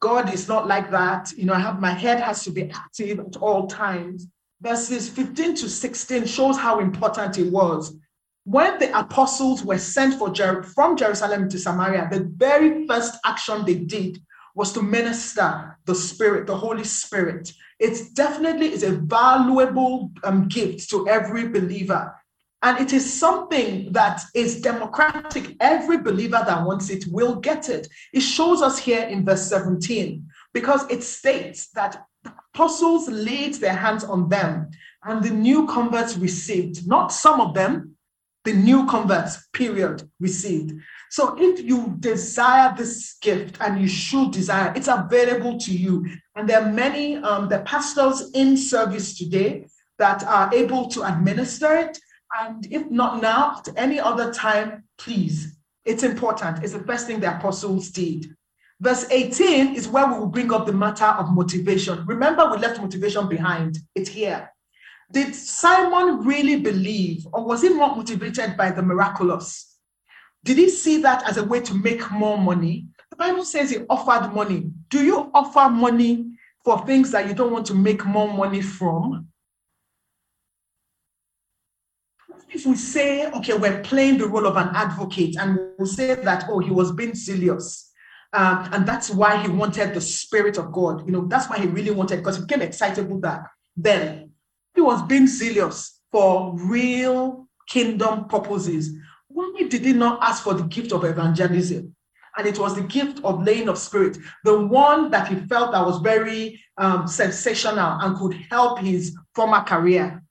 God 0.00 0.32
is 0.32 0.46
not 0.46 0.68
like 0.68 0.90
that. 0.90 1.32
You 1.36 1.46
know, 1.46 1.54
I 1.54 1.58
have 1.58 1.80
my 1.80 1.90
head 1.90 2.20
has 2.20 2.44
to 2.44 2.50
be 2.50 2.70
active 2.70 3.18
at 3.18 3.36
all 3.36 3.66
times. 3.66 4.28
Verses 4.60 5.08
15 5.08 5.54
to 5.56 5.68
16 5.68 6.26
shows 6.26 6.56
how 6.56 6.80
important 6.80 7.38
it 7.38 7.50
was. 7.50 7.96
When 8.44 8.78
the 8.78 8.96
apostles 8.98 9.62
were 9.62 9.78
sent 9.78 10.14
for 10.14 10.30
Jer- 10.30 10.62
from 10.62 10.96
Jerusalem 10.96 11.48
to 11.50 11.58
Samaria, 11.58 12.08
the 12.10 12.30
very 12.36 12.86
first 12.86 13.18
action 13.24 13.64
they 13.64 13.74
did 13.74 14.18
was 14.54 14.72
to 14.72 14.82
minister 14.82 15.76
the 15.84 15.94
Spirit, 15.94 16.46
the 16.46 16.56
Holy 16.56 16.84
Spirit. 16.84 17.52
It 17.78 18.14
definitely 18.14 18.72
is 18.72 18.82
a 18.82 18.92
valuable 18.92 20.10
um, 20.24 20.48
gift 20.48 20.90
to 20.90 21.08
every 21.08 21.48
believer. 21.48 22.14
And 22.62 22.78
it 22.78 22.92
is 22.92 23.18
something 23.20 23.92
that 23.92 24.20
is 24.34 24.60
democratic. 24.60 25.56
Every 25.60 25.98
believer 25.98 26.42
that 26.44 26.66
wants 26.66 26.90
it 26.90 27.04
will 27.08 27.36
get 27.36 27.68
it. 27.68 27.86
It 28.12 28.20
shows 28.20 28.62
us 28.62 28.78
here 28.78 29.02
in 29.06 29.24
verse 29.24 29.46
17 29.48 30.26
because 30.52 30.90
it 30.90 31.04
states 31.04 31.68
that 31.70 32.04
apostles 32.54 33.08
laid 33.08 33.54
their 33.54 33.74
hands 33.76 34.02
on 34.02 34.28
them 34.28 34.70
and 35.04 35.22
the 35.22 35.30
new 35.30 35.66
converts 35.68 36.16
received, 36.16 36.86
not 36.86 37.12
some 37.12 37.40
of 37.40 37.54
them, 37.54 37.96
the 38.44 38.52
new 38.52 38.86
converts, 38.86 39.46
period, 39.52 40.08
received. 40.20 40.72
So 41.10 41.36
if 41.38 41.62
you 41.62 41.96
desire 42.00 42.74
this 42.76 43.16
gift, 43.20 43.58
and 43.60 43.80
you 43.80 43.88
should 43.88 44.32
desire, 44.32 44.72
it's 44.74 44.88
available 44.88 45.58
to 45.58 45.72
you. 45.72 46.06
And 46.34 46.48
there 46.48 46.62
are 46.62 46.72
many, 46.72 47.16
um, 47.16 47.48
the 47.48 47.60
pastors 47.60 48.30
in 48.34 48.56
service 48.56 49.18
today 49.18 49.66
that 49.98 50.24
are 50.24 50.52
able 50.54 50.88
to 50.88 51.02
administer 51.02 51.74
it. 51.76 51.98
And 52.40 52.66
if 52.70 52.90
not 52.90 53.22
now, 53.22 53.56
at 53.58 53.68
any 53.76 53.98
other 53.98 54.32
time, 54.32 54.84
please. 54.98 55.56
It's 55.84 56.02
important. 56.02 56.62
It's 56.62 56.74
the 56.74 56.84
first 56.84 57.06
thing 57.06 57.20
the 57.20 57.36
apostles 57.36 57.90
did. 57.90 58.26
Verse 58.80 59.06
18 59.10 59.74
is 59.74 59.88
where 59.88 60.06
we 60.06 60.18
will 60.18 60.26
bring 60.26 60.52
up 60.52 60.66
the 60.66 60.72
matter 60.72 61.06
of 61.06 61.32
motivation. 61.32 62.04
Remember, 62.06 62.50
we 62.50 62.58
left 62.58 62.80
motivation 62.80 63.28
behind. 63.28 63.78
It's 63.94 64.10
here. 64.10 64.50
Did 65.10 65.34
Simon 65.34 66.24
really 66.24 66.60
believe, 66.60 67.26
or 67.32 67.44
was 67.44 67.62
he 67.62 67.70
not 67.70 67.96
motivated 67.96 68.56
by 68.56 68.70
the 68.70 68.82
miraculous? 68.82 69.78
Did 70.44 70.58
he 70.58 70.68
see 70.68 71.00
that 71.02 71.26
as 71.26 71.38
a 71.38 71.44
way 71.44 71.60
to 71.60 71.74
make 71.74 72.10
more 72.10 72.36
money? 72.36 72.86
The 73.10 73.16
Bible 73.16 73.44
says 73.44 73.70
he 73.70 73.78
offered 73.88 74.34
money. 74.34 74.70
Do 74.90 75.02
you 75.02 75.30
offer 75.32 75.70
money 75.70 76.26
for 76.62 76.84
things 76.84 77.10
that 77.12 77.26
you 77.26 77.34
don't 77.34 77.52
want 77.52 77.66
to 77.66 77.74
make 77.74 78.04
more 78.04 78.32
money 78.32 78.60
from? 78.60 79.27
If 82.50 82.64
we 82.64 82.76
say, 82.76 83.30
okay, 83.30 83.54
we're 83.54 83.80
playing 83.82 84.18
the 84.18 84.26
role 84.26 84.46
of 84.46 84.56
an 84.56 84.70
advocate, 84.74 85.36
and 85.38 85.58
we'll 85.78 85.86
say 85.86 86.14
that, 86.14 86.46
oh, 86.48 86.60
he 86.60 86.70
was 86.70 86.92
being 86.92 87.14
zealous. 87.14 87.92
Um, 88.32 88.68
and 88.72 88.86
that's 88.86 89.10
why 89.10 89.42
he 89.42 89.48
wanted 89.48 89.94
the 89.94 90.00
Spirit 90.00 90.58
of 90.58 90.72
God. 90.72 91.04
You 91.06 91.12
know, 91.12 91.26
that's 91.26 91.48
why 91.48 91.58
he 91.58 91.66
really 91.66 91.90
wanted, 91.90 92.16
because 92.16 92.36
he 92.36 92.42
became 92.42 92.62
excitable 92.62 93.20
that. 93.20 93.42
Then 93.76 94.32
he 94.74 94.80
was 94.80 95.02
being 95.02 95.26
zealous 95.26 96.00
for 96.10 96.54
real 96.56 97.48
kingdom 97.68 98.28
purposes. 98.28 98.90
Why 99.28 99.52
did 99.68 99.84
he 99.84 99.92
not 99.92 100.22
ask 100.22 100.42
for 100.42 100.54
the 100.54 100.64
gift 100.64 100.92
of 100.92 101.04
evangelism? 101.04 101.94
And 102.36 102.46
it 102.46 102.58
was 102.58 102.74
the 102.74 102.82
gift 102.82 103.22
of 103.24 103.44
laying 103.44 103.68
of 103.68 103.78
spirit, 103.78 104.16
the 104.44 104.58
one 104.66 105.10
that 105.10 105.28
he 105.28 105.34
felt 105.34 105.72
that 105.72 105.84
was 105.84 105.98
very 105.98 106.62
um, 106.76 107.06
sensational 107.06 107.98
and 108.00 108.16
could 108.16 108.34
help 108.50 108.78
his 108.78 109.16
former 109.34 109.62
career. 109.62 110.22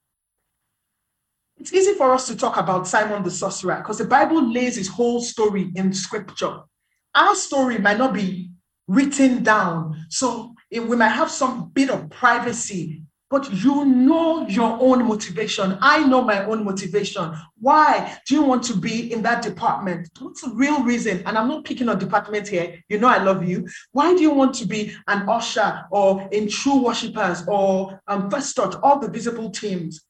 It's 1.59 1.73
easy 1.73 1.93
for 1.95 2.13
us 2.13 2.27
to 2.27 2.35
talk 2.35 2.57
about 2.57 2.87
Simon 2.87 3.23
the 3.23 3.31
sorcerer 3.31 3.77
because 3.77 3.97
the 3.97 4.05
Bible 4.05 4.51
lays 4.51 4.75
his 4.75 4.87
whole 4.87 5.21
story 5.21 5.71
in 5.75 5.91
scripture. 5.93 6.59
Our 7.15 7.35
story 7.35 7.79
might 7.79 7.97
not 7.97 8.13
be 8.13 8.51
written 8.87 9.43
down, 9.43 10.05
so 10.09 10.53
we 10.71 10.95
might 10.95 11.09
have 11.09 11.31
some 11.31 11.69
bit 11.73 11.89
of 11.89 12.09
privacy 12.09 13.01
but 13.29 13.51
you 13.51 13.83
know 13.85 14.47
your 14.47 14.77
own 14.79 15.05
motivation. 15.05 15.77
I 15.81 16.05
know 16.05 16.21
my 16.21 16.45
own 16.45 16.63
motivation. 16.63 17.33
Why 17.59 18.17
do 18.25 18.35
you 18.35 18.43
want 18.43 18.63
to 18.63 18.77
be 18.77 19.11
in 19.11 19.21
that 19.23 19.41
department? 19.41 20.09
What's 20.19 20.41
the 20.41 20.53
real 20.53 20.81
reason? 20.83 21.23
And 21.25 21.37
I'm 21.37 21.49
not 21.49 21.65
picking 21.65 21.89
on 21.89 21.99
department 21.99 22.47
here. 22.47 22.81
You 22.87 22.99
know 22.99 23.09
I 23.09 23.21
love 23.21 23.47
you. 23.47 23.67
Why 23.91 24.15
do 24.15 24.21
you 24.21 24.31
want 24.31 24.55
to 24.55 24.65
be 24.65 24.95
an 25.07 25.27
usher 25.27 25.83
or 25.91 26.27
in 26.31 26.47
true 26.47 26.83
worshippers 26.83 27.43
or 27.47 27.99
um, 28.07 28.29
first 28.29 28.55
touch, 28.55 28.75
all 28.81 28.99
the 28.99 29.09
visible 29.09 29.49
teams? 29.49 30.06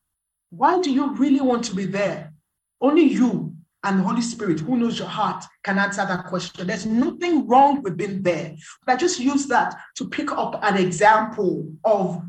Why 0.50 0.82
do 0.82 0.91
you 0.91 1.14
really 1.16 1.41
want 1.41 1.66
to 1.66 1.76
be 1.76 1.86
there? 1.86 2.34
Only 2.80 3.04
you 3.04 3.54
and 3.84 4.00
the 4.00 4.04
Holy 4.04 4.22
Spirit, 4.22 4.60
who 4.60 4.78
knows 4.78 5.00
your 5.00 5.08
heart, 5.08 5.43
can 5.64 5.78
answer 5.78 6.06
that 6.06 6.26
question. 6.26 6.68
There's 6.68 6.86
nothing 6.86 7.48
wrong 7.48 7.82
with 7.82 7.98
being 7.98 8.22
there. 8.22 8.56
But 8.86 8.93
I 8.93 8.95
just 8.98 9.20
use 9.20 9.45
that 9.48 9.76
to 9.95 10.08
pick 10.08 10.32
up 10.32 10.60
an 10.64 10.78
example 10.78 11.72
of 11.84 12.22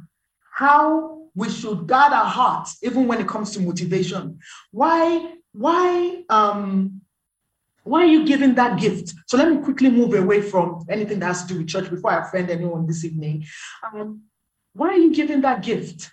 how 0.52 1.28
we 1.34 1.48
should 1.48 1.86
guard 1.86 2.12
our 2.12 2.24
hearts 2.24 2.78
even 2.82 3.06
when 3.06 3.20
it 3.20 3.28
comes 3.28 3.52
to 3.52 3.60
motivation. 3.60 4.38
Why, 4.72 5.34
why, 5.52 6.24
um, 6.28 7.00
why 7.84 8.02
are 8.02 8.06
you 8.06 8.26
giving 8.26 8.54
that 8.56 8.80
gift? 8.80 9.14
So 9.26 9.36
let 9.36 9.50
me 9.50 9.62
quickly 9.62 9.90
move 9.90 10.14
away 10.14 10.42
from 10.42 10.84
anything 10.88 11.20
that 11.20 11.26
has 11.26 11.42
to 11.44 11.54
do 11.54 11.58
with 11.58 11.68
church 11.68 11.88
before 11.88 12.10
I 12.10 12.26
offend 12.26 12.50
anyone 12.50 12.86
this 12.86 13.04
evening. 13.04 13.46
Um, 13.84 14.22
why 14.74 14.88
are 14.88 14.98
you 14.98 15.14
giving 15.14 15.40
that 15.42 15.62
gift? 15.62 16.10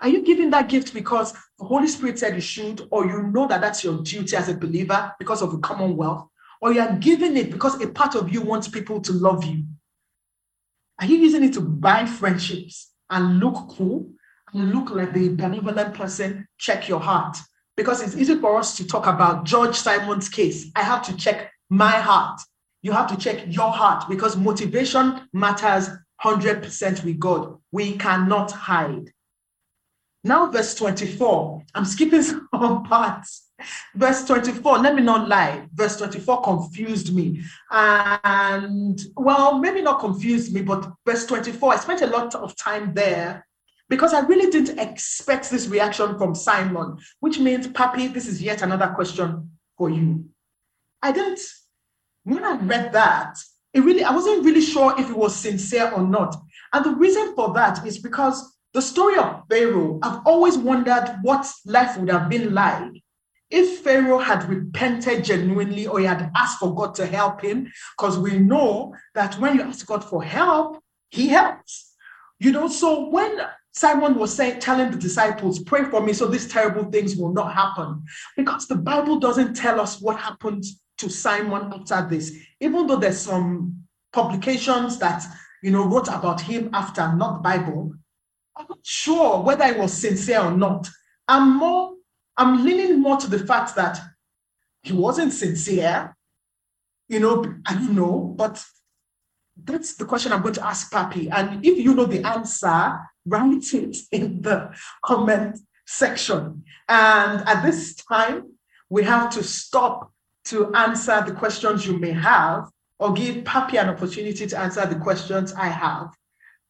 Are 0.00 0.08
you 0.08 0.22
giving 0.22 0.50
that 0.50 0.68
gift 0.68 0.92
because 0.92 1.32
the 1.58 1.64
Holy 1.64 1.88
Spirit 1.88 2.18
said 2.18 2.34
you 2.34 2.40
should, 2.40 2.86
or 2.90 3.06
you 3.06 3.22
know 3.24 3.46
that 3.48 3.60
that's 3.60 3.82
your 3.82 4.02
duty 4.02 4.36
as 4.36 4.48
a 4.48 4.54
believer 4.54 5.12
because 5.18 5.42
of 5.42 5.52
the 5.52 5.58
commonwealth, 5.58 6.28
or 6.60 6.72
you 6.72 6.80
are 6.80 6.96
giving 6.96 7.36
it 7.36 7.50
because 7.50 7.80
a 7.80 7.88
part 7.88 8.14
of 8.14 8.32
you 8.32 8.42
wants 8.42 8.68
people 8.68 9.00
to 9.00 9.12
love 9.12 9.44
you? 9.44 9.64
Are 11.00 11.06
you 11.06 11.16
using 11.16 11.44
it 11.44 11.52
to 11.54 11.60
buy 11.60 12.06
friendships? 12.06 12.92
and 13.10 13.40
look 13.40 13.68
cool 13.68 14.08
and 14.52 14.72
look 14.72 14.90
like 14.90 15.12
the 15.12 15.28
benevolent 15.30 15.94
person, 15.94 16.46
check 16.58 16.88
your 16.88 17.00
heart. 17.00 17.36
Because 17.76 18.02
it's 18.02 18.16
easy 18.16 18.36
for 18.36 18.58
us 18.58 18.76
to 18.76 18.86
talk 18.86 19.06
about 19.06 19.44
George 19.44 19.76
Simon's 19.76 20.28
case. 20.28 20.70
I 20.74 20.82
have 20.82 21.04
to 21.06 21.16
check 21.16 21.52
my 21.68 21.90
heart. 21.90 22.40
You 22.82 22.92
have 22.92 23.08
to 23.08 23.16
check 23.16 23.44
your 23.48 23.70
heart 23.70 24.08
because 24.08 24.36
motivation 24.36 25.28
matters 25.32 25.90
100% 26.24 27.04
with 27.04 27.18
God. 27.18 27.58
We 27.72 27.96
cannot 27.96 28.50
hide. 28.50 29.12
Now, 30.26 30.50
verse 30.50 30.74
24. 30.74 31.62
I'm 31.76 31.84
skipping 31.84 32.22
some 32.22 32.82
parts. 32.82 33.44
Verse 33.94 34.24
24, 34.24 34.78
let 34.78 34.94
me 34.96 35.02
not 35.02 35.28
lie. 35.28 35.68
Verse 35.72 35.96
24 35.96 36.42
confused 36.42 37.14
me. 37.14 37.42
And 37.70 39.00
well, 39.16 39.58
maybe 39.58 39.82
not 39.82 40.00
confused 40.00 40.52
me, 40.52 40.62
but 40.62 40.92
verse 41.06 41.26
24, 41.26 41.74
I 41.74 41.76
spent 41.76 42.02
a 42.02 42.08
lot 42.08 42.34
of 42.34 42.56
time 42.56 42.92
there 42.92 43.46
because 43.88 44.12
I 44.12 44.20
really 44.26 44.50
didn't 44.50 44.80
expect 44.80 45.48
this 45.48 45.68
reaction 45.68 46.18
from 46.18 46.34
Simon, 46.34 46.98
which 47.20 47.38
means, 47.38 47.68
Papi, 47.68 48.12
this 48.12 48.26
is 48.26 48.42
yet 48.42 48.62
another 48.62 48.88
question 48.88 49.48
for 49.78 49.90
you. 49.90 50.24
I 51.02 51.12
didn't, 51.12 51.40
when 52.24 52.44
I 52.44 52.56
read 52.56 52.92
that, 52.92 53.38
it 53.72 53.80
really, 53.80 54.02
I 54.02 54.10
wasn't 54.10 54.44
really 54.44 54.60
sure 54.60 54.92
if 54.98 55.08
it 55.08 55.16
was 55.16 55.36
sincere 55.36 55.92
or 55.92 56.02
not. 56.02 56.34
And 56.72 56.84
the 56.84 56.96
reason 56.96 57.34
for 57.36 57.54
that 57.54 57.86
is 57.86 57.98
because 57.98 58.55
the 58.74 58.82
story 58.82 59.16
of 59.18 59.42
Pharaoh, 59.48 59.98
I've 60.02 60.20
always 60.26 60.58
wondered 60.58 61.18
what 61.22 61.50
life 61.64 61.96
would 61.96 62.10
have 62.10 62.28
been 62.28 62.52
like 62.52 63.02
if 63.50 63.80
Pharaoh 63.80 64.18
had 64.18 64.48
repented 64.48 65.24
genuinely 65.24 65.86
or 65.86 66.00
he 66.00 66.06
had 66.06 66.30
asked 66.34 66.58
for 66.58 66.74
God 66.74 66.94
to 66.96 67.06
help 67.06 67.40
him. 67.40 67.70
Because 67.96 68.18
we 68.18 68.38
know 68.38 68.94
that 69.14 69.38
when 69.38 69.54
you 69.54 69.62
ask 69.62 69.86
God 69.86 70.04
for 70.04 70.22
help, 70.22 70.82
he 71.10 71.28
helps. 71.28 71.94
You 72.38 72.52
know, 72.52 72.68
so 72.68 73.08
when 73.08 73.38
Simon 73.72 74.14
was 74.16 74.34
saying, 74.34 74.60
telling 74.60 74.90
the 74.90 74.96
disciples, 74.96 75.62
pray 75.62 75.84
for 75.84 76.00
me 76.00 76.12
so 76.12 76.26
these 76.26 76.48
terrible 76.48 76.90
things 76.90 77.16
will 77.16 77.32
not 77.32 77.52
happen, 77.52 78.02
because 78.36 78.66
the 78.66 78.74
Bible 78.74 79.18
doesn't 79.18 79.54
tell 79.54 79.80
us 79.80 80.00
what 80.00 80.18
happened 80.18 80.64
to 80.98 81.10
Simon 81.10 81.72
after 81.72 82.06
this, 82.08 82.34
even 82.60 82.86
though 82.86 82.96
there's 82.96 83.20
some 83.20 83.84
publications 84.12 84.98
that 84.98 85.22
you 85.62 85.70
know 85.70 85.84
wrote 85.84 86.08
about 86.08 86.40
him 86.40 86.70
after, 86.72 87.14
not 87.14 87.36
the 87.36 87.40
Bible. 87.42 87.94
I'm 88.56 88.66
not 88.68 88.78
sure 88.82 89.42
whether 89.42 89.64
I 89.64 89.72
was 89.72 89.92
sincere 89.92 90.40
or 90.40 90.50
not. 90.50 90.88
I'm 91.28 91.58
more, 91.58 91.94
I'm 92.36 92.64
leaning 92.64 93.00
more 93.00 93.16
to 93.18 93.28
the 93.28 93.40
fact 93.40 93.76
that 93.76 94.00
he 94.82 94.92
wasn't 94.92 95.32
sincere. 95.32 96.16
You 97.08 97.20
know, 97.20 97.44
I 97.66 97.74
don't 97.74 97.94
know, 97.94 98.34
but 98.36 98.64
that's 99.62 99.96
the 99.96 100.04
question 100.04 100.32
I'm 100.32 100.42
going 100.42 100.54
to 100.54 100.66
ask 100.66 100.92
Papi. 100.92 101.28
And 101.30 101.64
if 101.64 101.78
you 101.78 101.94
know 101.94 102.06
the 102.06 102.26
answer, 102.26 102.98
write 103.26 103.74
it 103.74 103.96
in 104.12 104.42
the 104.42 104.74
comment 105.04 105.58
section. 105.86 106.64
And 106.88 107.46
at 107.48 107.62
this 107.62 107.94
time, 107.96 108.52
we 108.88 109.02
have 109.04 109.30
to 109.30 109.42
stop 109.42 110.12
to 110.46 110.72
answer 110.74 111.22
the 111.26 111.32
questions 111.32 111.86
you 111.86 111.98
may 111.98 112.12
have 112.12 112.70
or 112.98 113.12
give 113.12 113.44
Papi 113.44 113.80
an 113.80 113.88
opportunity 113.88 114.46
to 114.46 114.58
answer 114.58 114.86
the 114.86 114.96
questions 114.96 115.52
I 115.52 115.68
have. 115.68 116.08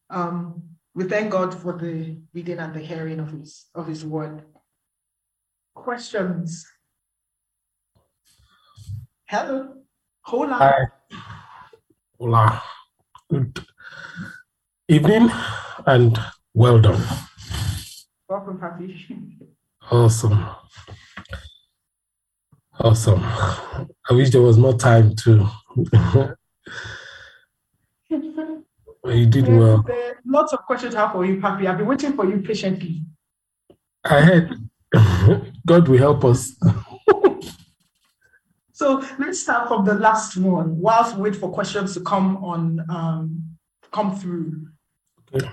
Um, 0.09 0.63
we 0.97 1.03
thank 1.03 1.29
God 1.29 1.53
for 1.53 1.73
the 1.77 2.17
reading 2.33 2.57
and 2.57 2.73
the 2.73 2.79
hearing 2.79 3.19
of 3.19 3.29
his, 3.29 3.67
of 3.75 3.85
his 3.85 4.03
word. 4.03 4.41
Questions? 5.75 6.65
Hello. 9.25 9.75
Hola. 10.21 10.55
Hi. 10.55 10.87
Hola. 12.17 12.63
Good 13.29 13.63
evening 14.87 15.29
and 15.85 16.19
well 16.55 16.81
done. 16.81 17.03
Welcome, 18.27 18.57
Papi. 18.57 19.37
Awesome. 19.91 20.49
Awesome. 22.79 23.21
I 23.21 24.13
wish 24.13 24.31
there 24.31 24.41
was 24.41 24.57
more 24.57 24.73
time 24.73 25.15
to. 25.17 25.47
you 29.15 29.25
did 29.25 29.47
well. 29.47 29.85
Lots 30.25 30.53
of 30.53 30.59
questions 30.65 30.95
I 30.95 31.01
have 31.01 31.13
for 31.13 31.25
you, 31.25 31.37
Papi. 31.37 31.67
I've 31.67 31.77
been 31.77 31.87
waiting 31.87 32.13
for 32.13 32.25
you 32.25 32.39
patiently. 32.39 33.03
I 34.03 34.21
heard. 34.21 34.55
God 35.65 35.87
will 35.87 35.97
help 35.97 36.25
us. 36.25 36.55
so 38.71 39.03
let's 39.19 39.39
start 39.39 39.67
from 39.67 39.85
the 39.85 39.93
last 39.93 40.37
one 40.37 40.79
whilst 40.79 41.15
we 41.15 41.23
wait 41.23 41.35
for 41.35 41.51
questions 41.51 41.93
to 41.93 42.01
come 42.01 42.43
on 42.43 42.85
um, 42.89 43.43
come 43.91 44.17
through. 44.17 44.67
Okay. 45.33 45.49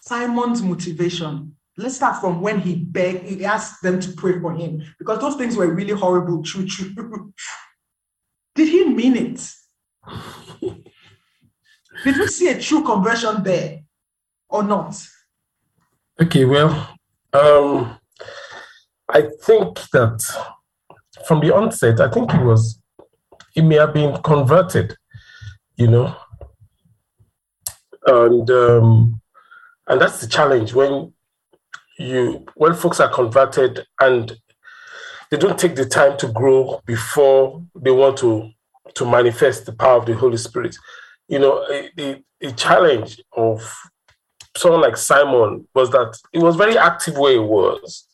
Simon's 0.00 0.62
motivation. 0.62 1.54
Let's 1.76 1.96
start 1.96 2.20
from 2.20 2.40
when 2.40 2.60
he 2.60 2.74
begged, 2.74 3.24
he 3.24 3.44
asked 3.44 3.82
them 3.82 4.00
to 4.00 4.12
pray 4.12 4.40
for 4.40 4.52
him 4.52 4.82
because 4.98 5.20
those 5.20 5.36
things 5.36 5.56
were 5.56 5.72
really 5.72 5.92
horrible, 5.92 6.42
true, 6.42 6.66
true. 6.66 7.32
Did 8.54 8.68
he 8.68 8.84
mean 8.86 9.16
it? 9.16 9.52
Did 12.04 12.16
we 12.16 12.26
see 12.28 12.48
a 12.48 12.60
true 12.60 12.84
conversion 12.84 13.42
there 13.42 13.80
or 14.48 14.62
not? 14.62 14.96
Okay, 16.20 16.44
well, 16.44 16.70
um, 17.32 17.98
I 19.08 19.22
think 19.42 19.80
that 19.92 20.22
from 21.26 21.40
the 21.40 21.54
onset, 21.54 22.00
I 22.00 22.10
think 22.10 22.30
he 22.32 22.38
was, 22.38 22.80
he 23.52 23.62
may 23.62 23.76
have 23.76 23.94
been 23.94 24.20
converted, 24.22 24.96
you 25.76 25.88
know, 25.88 26.16
and 28.06 28.50
um, 28.50 29.20
and 29.86 30.00
that's 30.00 30.20
the 30.20 30.26
challenge 30.26 30.74
when 30.74 31.12
you 31.98 32.44
when 32.54 32.74
folks 32.74 33.00
are 33.00 33.12
converted 33.12 33.84
and 34.00 34.36
they 35.30 35.36
don't 35.36 35.58
take 35.58 35.76
the 35.76 35.84
time 35.84 36.16
to 36.18 36.28
grow 36.28 36.80
before 36.86 37.62
they 37.74 37.90
want 37.90 38.16
to 38.18 38.50
to 38.94 39.04
manifest 39.04 39.66
the 39.66 39.72
power 39.72 39.98
of 39.98 40.06
the 40.06 40.14
Holy 40.14 40.36
Spirit. 40.36 40.76
You 41.28 41.38
know, 41.38 41.66
a, 41.68 42.52
challenge 42.56 43.20
of 43.36 43.60
someone 44.56 44.80
like 44.80 44.96
Simon 44.96 45.66
was 45.74 45.90
that 45.90 46.16
it 46.32 46.38
was 46.38 46.56
very 46.56 46.78
active 46.78 47.16
where 47.16 47.32
he 47.32 47.38
was. 47.38 48.06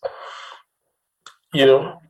You 1.52 1.66
know, 1.66 2.02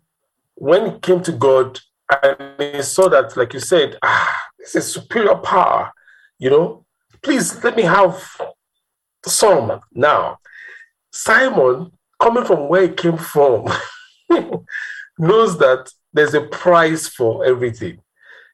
when 0.54 0.92
he 0.92 0.98
came 1.00 1.22
to 1.22 1.32
God 1.32 1.78
and 2.22 2.36
he 2.58 2.82
saw 2.82 3.08
that, 3.08 3.36
like 3.36 3.52
you 3.52 3.60
said, 3.60 3.98
ah, 4.02 4.42
this 4.58 4.74
is 4.76 4.92
superior 4.92 5.36
power, 5.36 5.92
you 6.38 6.50
know, 6.50 6.84
please 7.22 7.62
let 7.62 7.76
me 7.76 7.82
have 7.82 8.22
some 9.26 9.80
now. 9.92 10.38
Simon, 11.12 11.92
coming 12.20 12.44
from 12.44 12.68
where 12.68 12.88
he 12.88 12.94
came 12.94 13.16
from, 13.16 13.66
knows 15.18 15.58
that 15.58 15.90
there's 16.12 16.34
a 16.34 16.42
price 16.42 17.08
for 17.08 17.44
everything. 17.44 18.00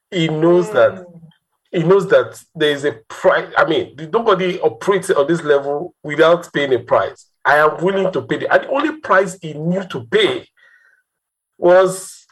He 0.09 0.27
knows 0.27 0.69
mm. 0.69 0.73
that 0.73 1.05
he 1.71 1.83
knows 1.83 2.07
that 2.09 2.41
there 2.53 2.71
is 2.71 2.83
a 2.85 2.93
price. 3.07 3.51
I 3.57 3.65
mean, 3.65 3.95
nobody 4.11 4.59
operates 4.59 5.09
on 5.09 5.27
this 5.27 5.43
level 5.43 5.95
without 6.03 6.51
paying 6.53 6.73
a 6.73 6.79
price. 6.79 7.31
I 7.45 7.57
am 7.57 7.83
willing 7.83 8.11
to 8.11 8.21
pay 8.21 8.37
the 8.37 8.53
and 8.53 8.63
the 8.63 8.69
only 8.69 8.99
price 8.99 9.37
he 9.41 9.53
knew 9.53 9.83
to 9.87 10.05
pay 10.05 10.47
was, 11.57 12.25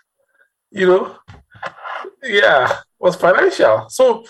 you 0.72 0.88
know, 0.88 1.16
yeah, 2.22 2.80
was 3.00 3.16
financial. 3.16 3.88
So 3.90 4.26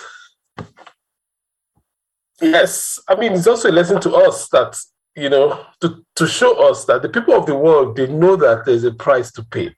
yes, 2.42 3.00
I 3.08 3.16
mean 3.16 3.34
it's 3.34 3.48
also 3.48 3.70
a 3.70 3.74
lesson 3.74 4.00
to 4.02 4.16
us 4.16 4.48
that 4.50 4.78
you 5.20 5.30
know, 5.30 5.66
to, 5.82 6.06
to 6.16 6.28
show 6.28 6.70
us 6.70 6.86
that 6.86 7.02
the 7.02 7.10
people 7.10 7.34
of 7.34 7.46
the 7.46 7.56
world, 7.56 7.96
they 7.96 8.08
know 8.08 8.36
that 8.38 8.66
there's 8.66 8.86
a 8.86 8.92
price 8.92 9.32
to 9.34 9.44
pay, 9.44 9.76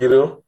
you 0.00 0.08
know. 0.08 0.44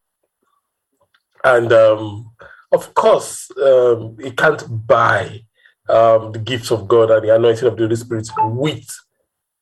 And 1.42 1.72
um, 1.72 2.30
of 2.72 2.94
course, 2.94 3.50
um, 3.62 4.16
you 4.18 4.32
can't 4.32 4.64
buy 4.86 5.42
um, 5.88 6.32
the 6.32 6.38
gifts 6.38 6.70
of 6.70 6.88
God 6.88 7.10
and 7.10 7.24
the 7.24 7.34
anointing 7.34 7.68
of 7.68 7.76
the 7.76 7.84
Holy 7.84 7.96
Spirit 7.96 8.28
with 8.38 8.88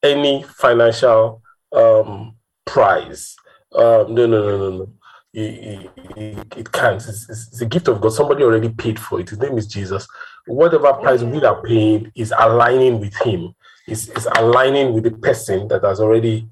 any 0.02 0.42
financial 0.42 1.42
um, 1.72 2.36
prize. 2.64 3.36
Um, 3.74 4.14
no, 4.14 4.26
no, 4.26 4.42
no, 4.42 4.58
no, 4.58 4.70
no. 4.70 4.92
It, 5.32 5.90
it, 6.16 6.56
it 6.56 6.72
can't. 6.72 6.96
It's, 6.96 7.28
it's, 7.28 7.60
a 7.60 7.66
gift 7.66 7.88
of 7.88 8.00
God. 8.00 8.10
Somebody 8.10 8.44
already 8.44 8.68
paid 8.68 9.00
for 9.00 9.20
it. 9.20 9.30
His 9.30 9.40
name 9.40 9.58
is 9.58 9.66
Jesus. 9.66 10.06
Whatever 10.46 10.92
price 10.92 11.22
we 11.22 11.42
are 11.44 11.60
paying 11.62 12.12
is 12.14 12.32
aligning 12.38 13.00
with 13.00 13.14
Him 13.16 13.54
is, 13.88 14.08
is 14.10 14.28
aligning 14.36 14.92
with 14.92 15.04
the 15.04 15.10
person 15.10 15.66
that 15.68 15.82
has 15.82 16.00
already, 16.00 16.48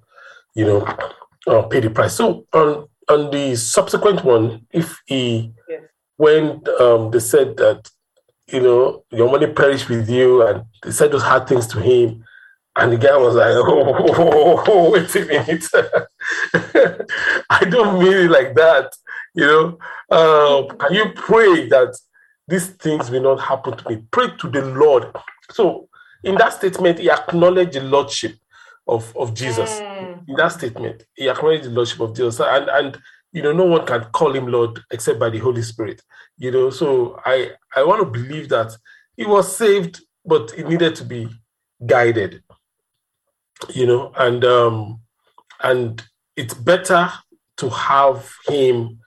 you 0.54 0.64
know, 0.64 0.86
uh, 1.46 1.62
paid 1.62 1.84
the 1.84 1.90
price. 1.90 2.14
So 2.14 2.46
on 2.52 2.88
on 3.08 3.30
the 3.30 3.56
subsequent 3.56 4.24
one, 4.24 4.66
if 4.70 5.00
he 5.06 5.52
yes. 5.68 5.82
When 6.16 6.62
um, 6.80 7.10
they 7.10 7.20
said 7.20 7.56
that 7.56 7.90
you 8.48 8.60
know 8.60 9.04
your 9.10 9.30
money 9.30 9.46
perished 9.46 9.88
with 9.88 10.08
you, 10.08 10.46
and 10.46 10.64
they 10.82 10.90
said 10.90 11.12
those 11.12 11.22
hard 11.22 11.48
things 11.48 11.66
to 11.68 11.80
him, 11.80 12.24
and 12.76 12.92
the 12.92 12.98
guy 12.98 13.16
was 13.16 13.34
like, 13.34 13.54
"Oh, 13.54 13.94
oh, 14.18 14.64
oh, 14.66 14.90
wait 14.90 15.14
a 15.14 15.24
minute, 15.24 15.64
I 17.50 17.64
don't 17.64 17.98
mean 17.98 18.12
it 18.12 18.30
like 18.30 18.54
that." 18.54 18.92
You 19.34 19.46
know, 19.46 19.78
uh, 20.10 20.74
can 20.74 20.94
you 20.94 21.12
pray 21.14 21.68
that 21.68 21.96
these 22.48 22.68
things 22.68 23.10
will 23.10 23.22
not 23.22 23.40
happen 23.40 23.76
to 23.76 23.88
me? 23.88 24.02
Pray 24.10 24.28
to 24.40 24.48
the 24.48 24.62
Lord. 24.62 25.14
So 25.50 25.88
in 26.22 26.36
that 26.36 26.52
statement, 26.54 26.98
he 26.98 27.10
acknowledged 27.10 27.72
the 27.72 27.82
lordship 27.82 28.34
of, 28.86 29.14
of 29.16 29.34
Jesus. 29.34 29.80
Mm. 29.80 30.28
In 30.28 30.36
that 30.36 30.52
statement, 30.52 31.04
he 31.14 31.28
acknowledged 31.28 31.64
the 31.64 31.70
lordship 31.70 32.00
of 32.00 32.14
Jesus. 32.14 32.40
And 32.40 32.68
and 32.68 32.98
you 33.32 33.42
know, 33.42 33.52
no 33.52 33.64
one 33.64 33.86
can 33.86 34.04
call 34.12 34.34
him 34.34 34.46
Lord 34.46 34.80
except 34.90 35.18
by 35.18 35.30
the 35.30 35.38
Holy 35.38 35.62
Spirit. 35.62 36.02
You 36.36 36.50
know, 36.50 36.70
so 36.70 37.20
I 37.24 37.52
I 37.74 37.82
want 37.82 38.00
to 38.00 38.06
believe 38.06 38.48
that 38.50 38.76
he 39.16 39.24
was 39.24 39.56
saved, 39.56 40.00
but 40.24 40.50
he 40.50 40.62
needed 40.62 40.94
to 40.96 41.04
be 41.04 41.28
guided. 41.84 42.42
You 43.70 43.86
know, 43.86 44.12
and 44.16 44.44
um 44.44 45.00
and 45.62 46.02
it's 46.36 46.54
better 46.54 47.10
to 47.58 47.70
have 47.70 48.30
him 48.48 48.98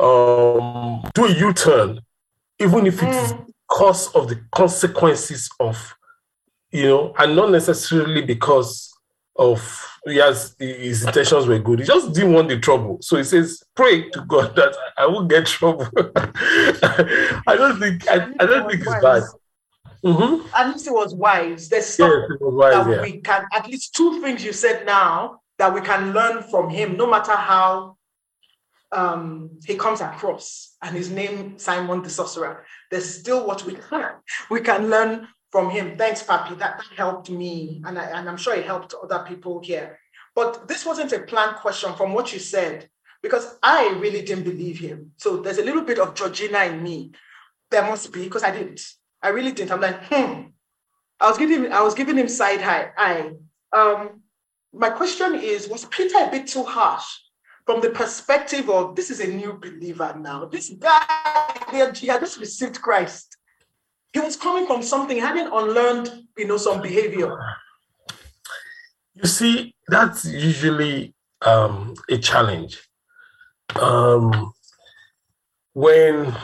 um 0.00 1.02
do 1.14 1.26
a 1.26 1.32
U-turn, 1.32 2.00
even 2.58 2.86
if 2.86 3.02
it's 3.02 3.32
mm. 3.32 3.46
because 3.68 4.08
of 4.14 4.28
the 4.28 4.40
consequences 4.52 5.50
of 5.60 5.94
you 6.70 6.84
know, 6.84 7.14
and 7.18 7.36
not 7.36 7.50
necessarily 7.50 8.22
because 8.22 8.94
of 9.36 9.91
yes, 10.06 10.54
his 10.58 11.04
intentions 11.04 11.46
were 11.46 11.58
good. 11.58 11.80
He 11.80 11.84
just 11.84 12.12
didn't 12.12 12.32
want 12.32 12.48
the 12.48 12.58
trouble. 12.58 12.98
So 13.00 13.16
he 13.16 13.24
says, 13.24 13.62
pray 13.74 14.08
to 14.10 14.22
God 14.22 14.56
that 14.56 14.76
I 14.98 15.06
won't 15.06 15.30
get 15.30 15.46
trouble. 15.46 15.86
I 15.96 17.56
don't 17.56 17.78
think 17.78 18.08
I, 18.08 18.28
I 18.40 18.46
don't 18.46 18.70
think 18.70 18.82
it's 18.82 19.02
bad. 19.02 19.22
Mm-hmm. 20.04 20.48
At 20.54 20.72
least 20.72 20.86
it 20.88 20.92
was 20.92 21.14
wise. 21.14 21.68
There's 21.68 21.86
stuff 21.86 22.10
yes, 22.28 22.38
wise, 22.40 22.74
that 22.74 22.90
yeah. 22.90 23.02
we 23.02 23.20
can 23.20 23.44
at 23.52 23.68
least 23.68 23.94
two 23.94 24.20
things 24.20 24.44
you 24.44 24.52
said 24.52 24.84
now 24.84 25.40
that 25.58 25.72
we 25.72 25.80
can 25.80 26.12
learn 26.12 26.42
from 26.42 26.68
him, 26.68 26.96
no 26.96 27.08
matter 27.08 27.36
how 27.36 27.96
um, 28.90 29.50
he 29.64 29.76
comes 29.76 30.00
across, 30.00 30.76
and 30.82 30.96
his 30.96 31.08
name 31.08 31.58
Simon 31.58 32.02
the 32.02 32.10
sorcerer. 32.10 32.64
There's 32.90 33.20
still 33.20 33.46
what 33.46 33.64
we 33.64 33.74
can 33.74 34.14
we 34.50 34.60
can 34.60 34.90
learn 34.90 35.28
from 35.52 35.70
him. 35.70 35.96
Thanks, 35.96 36.22
Papi. 36.22 36.58
That, 36.58 36.78
that 36.78 36.96
helped 36.96 37.30
me, 37.30 37.82
and, 37.84 37.98
I, 37.98 38.04
and 38.06 38.28
I'm 38.28 38.36
sure 38.38 38.54
it 38.54 38.66
helped 38.66 38.94
other 39.00 39.24
people 39.28 39.60
here. 39.60 40.00
But 40.34 40.66
this 40.66 40.84
wasn't 40.84 41.12
a 41.12 41.20
planned 41.20 41.56
question 41.56 41.94
from 41.94 42.14
what 42.14 42.32
you 42.32 42.40
said, 42.40 42.88
because 43.22 43.58
I 43.62 43.96
really 44.00 44.22
didn't 44.22 44.44
believe 44.44 44.78
him. 44.78 45.12
So 45.18 45.36
there's 45.36 45.58
a 45.58 45.64
little 45.64 45.82
bit 45.82 45.98
of 45.98 46.14
Georgina 46.14 46.64
in 46.64 46.82
me. 46.82 47.12
There 47.70 47.82
must 47.82 48.12
be, 48.12 48.24
because 48.24 48.42
I 48.42 48.50
didn't. 48.50 48.80
I 49.22 49.28
really 49.28 49.52
didn't. 49.52 49.70
I'm 49.70 49.80
like, 49.80 50.02
hmm. 50.06 50.42
I 51.20 51.28
was 51.28 51.38
giving 51.38 51.72
I 51.72 51.80
was 51.82 51.94
giving 51.94 52.18
him 52.18 52.26
side 52.26 52.60
eye. 52.62 53.30
Um 53.72 54.22
my 54.72 54.90
question 54.90 55.34
is, 55.36 55.68
was 55.68 55.84
Peter 55.84 56.18
a 56.18 56.30
bit 56.30 56.48
too 56.48 56.64
harsh 56.64 57.04
from 57.64 57.80
the 57.80 57.90
perspective 57.90 58.68
of 58.68 58.96
this 58.96 59.10
is 59.10 59.20
a 59.20 59.28
new 59.28 59.52
believer 59.52 60.16
now? 60.18 60.46
This 60.46 60.70
guy, 60.70 61.04
he 61.70 62.06
had 62.08 62.20
just 62.20 62.40
received 62.40 62.80
Christ. 62.80 63.36
He 64.12 64.20
was 64.20 64.36
coming 64.36 64.66
from 64.66 64.82
something, 64.82 65.16
hadn't 65.18 65.52
unlearned, 65.52 66.26
you 66.36 66.46
know, 66.46 66.58
some 66.58 66.82
behavior. 66.82 67.38
You 69.14 69.26
see, 69.26 69.74
that's 69.88 70.24
usually 70.24 71.14
um, 71.40 71.94
a 72.10 72.18
challenge. 72.18 72.88
Um, 73.76 74.52
when 75.72 76.34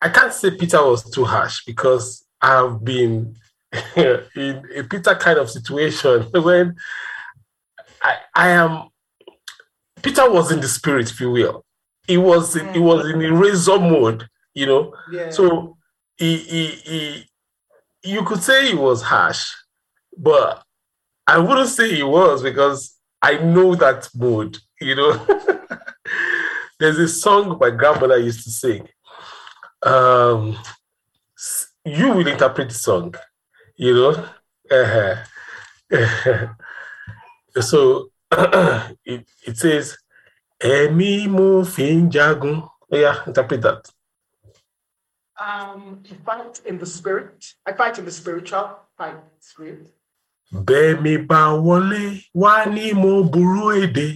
I 0.00 0.08
can't 0.08 0.32
say 0.32 0.52
Peter 0.52 0.82
was 0.84 1.10
too 1.10 1.24
harsh 1.24 1.64
because 1.64 2.24
I've 2.40 2.84
been 2.84 3.36
in 3.96 4.64
a 4.76 4.84
Peter 4.84 5.14
kind 5.14 5.38
of 5.38 5.50
situation 5.50 6.22
when 6.32 6.76
I, 8.00 8.16
I 8.34 8.48
am 8.50 8.88
Peter 10.02 10.30
was 10.30 10.50
in 10.50 10.60
the 10.60 10.68
spirit, 10.68 11.10
if 11.10 11.20
you 11.20 11.30
will. 11.30 11.64
He 12.06 12.18
was 12.18 12.56
in, 12.56 12.72
he 12.74 12.80
was 12.80 13.08
in 13.08 13.18
razor 13.18 13.78
mode, 13.78 14.28
you 14.54 14.66
know. 14.66 14.94
Yeah. 15.10 15.30
So 15.30 15.76
he, 16.16 16.36
he 16.36 16.66
he 16.66 17.24
you 18.04 18.22
could 18.24 18.42
say 18.42 18.68
he 18.68 18.74
was 18.74 19.02
harsh, 19.02 19.52
but 20.16 20.62
I 21.26 21.38
wouldn't 21.38 21.68
say 21.68 21.94
he 21.94 22.02
was 22.02 22.42
because 22.42 22.96
I 23.20 23.38
know 23.38 23.74
that 23.76 24.08
mood, 24.14 24.58
you 24.80 24.96
know. 24.96 25.26
There's 26.78 26.98
a 26.98 27.08
song 27.08 27.58
my 27.60 27.70
grandmother 27.70 28.18
used 28.18 28.42
to 28.44 28.50
sing. 28.50 28.88
Um, 29.84 30.58
you 31.84 32.08
will 32.08 32.26
interpret 32.26 32.68
the 32.68 32.74
song, 32.74 33.14
you 33.76 33.94
know. 33.94 34.28
Uh-huh. 34.70 36.46
so 37.60 38.10
it, 39.04 39.26
it 39.46 39.56
says, 39.56 39.96
Emi 40.60 41.28
mo 41.28 41.64
fin 41.64 42.10
jagun. 42.10 42.68
Yeah, 42.90 43.16
interpret 43.26 43.62
that. 43.62 43.88
Um, 45.42 46.02
fight 46.24 46.60
in 46.66 46.78
the 46.78 46.86
spirit. 46.86 47.44
I 47.66 47.72
fight 47.72 47.98
in 47.98 48.04
the 48.04 48.12
spiritual, 48.12 48.78
fight 48.96 49.16
spirit. 49.40 49.86
Bẹ́ẹ̀mi 50.52 51.14
bá 51.28 51.40
wọlé 51.66 52.02
wá 52.42 52.54
ní 52.74 52.84
mo 53.02 53.12
burú 53.32 53.64
èdè. 53.82 54.08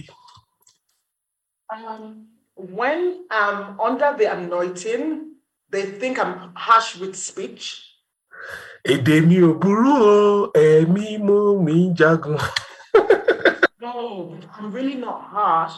Um, 1.75 2.27
when 2.55 3.25
I'm 3.31 3.79
under 3.79 4.15
the 4.17 4.31
anointing, 4.37 5.33
they 5.71 5.85
think 5.99 6.17
I'm 6.23 6.53
harsh 6.55 6.95
with 7.01 7.15
speech. 7.15 7.65
Èdè 8.85 9.15
mi 9.27 9.37
ò 9.41 9.51
burú 9.61 9.93
o, 10.15 10.51
ẹ̀mí 10.53 11.07
mo 11.27 11.39
mi 11.65 11.91
jagun. 11.97 12.37
no, 13.81 14.37
I'm 14.55 14.71
really 14.71 14.95
not 14.95 15.19
harsh. 15.33 15.75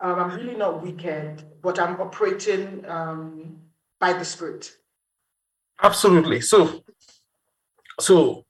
Um, 0.00 0.14
I'm 0.20 0.30
really 0.36 0.56
not 0.56 0.82
wicked, 0.82 1.42
but 1.62 1.78
I'm 1.80 2.00
operating 2.00 2.84
um, 2.86 3.63
by 4.04 4.12
the 4.12 4.24
Spirit. 4.24 4.70
Absolutely. 5.82 6.42
So, 6.42 6.84
so, 7.98 8.44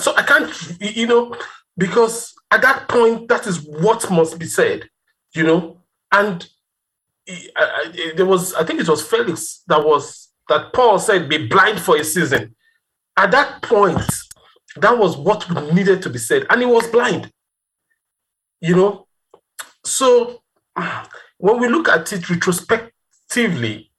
so 0.00 0.16
I 0.16 0.22
can't, 0.22 0.50
you 0.80 1.06
know, 1.06 1.36
because 1.76 2.34
at 2.50 2.62
that 2.62 2.88
point, 2.88 3.28
that 3.28 3.46
is 3.46 3.60
what 3.60 4.10
must 4.10 4.38
be 4.38 4.46
said, 4.46 4.88
you 5.34 5.44
know, 5.44 5.82
and 6.10 6.48
I, 7.28 7.42
I, 7.56 8.12
there 8.16 8.24
was, 8.24 8.54
I 8.54 8.64
think 8.64 8.80
it 8.80 8.88
was 8.88 9.06
Felix 9.06 9.62
that 9.66 9.84
was 9.84 10.28
that 10.48 10.72
Paul 10.72 10.98
said, 10.98 11.28
"Be 11.28 11.48
blind 11.48 11.80
for 11.80 11.96
a 11.96 12.04
season." 12.04 12.54
At 13.16 13.32
that 13.32 13.62
point, 13.62 14.10
that 14.76 14.96
was 14.96 15.16
what 15.16 15.40
needed 15.74 16.00
to 16.02 16.10
be 16.10 16.18
said, 16.18 16.46
and 16.48 16.60
he 16.60 16.66
was 16.66 16.86
blind. 16.86 17.30
You 18.60 18.76
know, 18.76 19.06
so 19.84 20.42
when 21.38 21.60
we 21.60 21.68
look 21.68 21.88
at 21.88 22.12
it 22.12 22.30
retrospectively, 22.30 23.90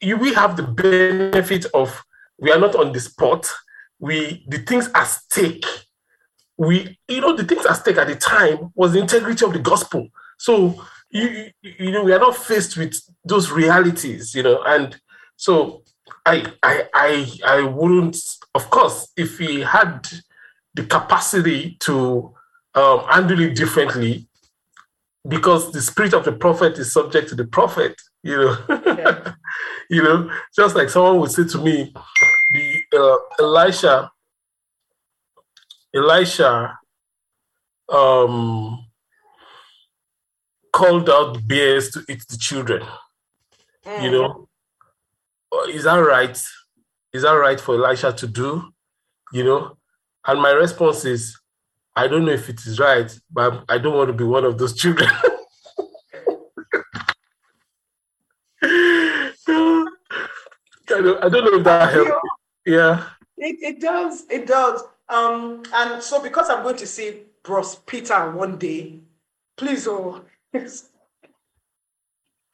you, 0.00 0.16
we 0.16 0.34
have 0.34 0.56
the 0.56 0.62
benefit 0.62 1.66
of 1.74 2.04
we 2.38 2.50
are 2.50 2.58
not 2.58 2.74
on 2.74 2.92
the 2.92 3.00
spot. 3.00 3.50
We 3.98 4.44
the 4.48 4.58
things 4.58 4.90
at 4.94 5.04
stake. 5.04 5.64
We 6.56 6.98
you 7.08 7.20
know 7.20 7.34
the 7.36 7.44
things 7.44 7.66
at 7.66 7.74
stake 7.74 7.96
at 7.96 8.08
the 8.08 8.16
time 8.16 8.72
was 8.74 8.92
the 8.92 9.00
integrity 9.00 9.44
of 9.44 9.52
the 9.52 9.58
gospel. 9.58 10.08
So 10.38 10.82
you 11.10 11.50
you 11.62 11.92
know 11.92 12.04
we 12.04 12.12
are 12.12 12.18
not 12.18 12.36
faced 12.36 12.76
with 12.76 13.00
those 13.24 13.50
realities. 13.50 14.34
You 14.34 14.42
know, 14.42 14.62
and 14.64 14.98
so 15.36 15.82
I 16.24 16.52
I 16.62 16.88
I 16.94 17.38
I 17.46 17.62
wouldn't. 17.62 18.16
Of 18.54 18.70
course, 18.70 19.12
if 19.16 19.38
we 19.38 19.60
had 19.60 20.08
the 20.74 20.84
capacity 20.84 21.76
to 21.80 22.34
um, 22.74 23.00
handle 23.08 23.40
it 23.40 23.56
differently, 23.56 24.28
because 25.26 25.72
the 25.72 25.80
spirit 25.80 26.12
of 26.12 26.24
the 26.24 26.32
prophet 26.32 26.78
is 26.78 26.92
subject 26.92 27.28
to 27.30 27.34
the 27.34 27.46
prophet, 27.46 28.00
you 28.22 28.36
know. 28.36 28.56
Yeah. 28.96 29.34
You 29.90 30.02
know, 30.02 30.30
just 30.54 30.74
like 30.74 30.88
someone 30.88 31.20
would 31.20 31.30
say 31.30 31.44
to 31.44 31.58
me, 31.58 31.92
the 32.52 32.82
uh, 32.96 33.42
Elisha, 33.42 34.10
Elisha 35.94 36.78
um, 37.88 38.84
called 40.72 41.08
out 41.08 41.46
bears 41.46 41.90
to 41.90 42.04
eat 42.08 42.24
the 42.28 42.36
children. 42.36 42.82
Mm. 43.84 44.02
You 44.02 44.10
know, 44.10 44.48
uh, 45.52 45.68
is 45.68 45.84
that 45.84 45.96
right? 45.96 46.38
Is 47.12 47.22
that 47.22 47.32
right 47.32 47.60
for 47.60 47.74
Elisha 47.74 48.12
to 48.12 48.26
do? 48.26 48.62
You 49.32 49.44
know, 49.44 49.76
and 50.26 50.40
my 50.40 50.50
response 50.50 51.04
is, 51.04 51.38
I 51.94 52.08
don't 52.08 52.24
know 52.24 52.32
if 52.32 52.48
it 52.48 52.60
is 52.66 52.78
right, 52.78 53.10
but 53.30 53.64
I 53.68 53.78
don't 53.78 53.96
want 53.96 54.08
to 54.08 54.12
be 54.12 54.24
one 54.24 54.44
of 54.44 54.58
those 54.58 54.74
children. 54.74 55.08
don't, 61.00 61.24
I 61.24 61.28
don't 61.28 61.44
know 61.44 61.58
if 61.58 61.64
that 61.64 61.92
helps. 61.92 62.10
Yeah. 62.64 63.04
It, 63.38 63.56
it 63.62 63.80
does. 63.80 64.24
It 64.30 64.46
does. 64.46 64.82
Um, 65.08 65.62
and 65.72 66.02
so 66.02 66.22
because 66.22 66.50
I'm 66.50 66.62
going 66.62 66.76
to 66.76 66.86
see 66.86 67.22
Bros 67.42 67.76
Peter 67.76 68.30
one 68.32 68.58
day, 68.58 69.00
please, 69.56 69.86
oh, 69.86 70.24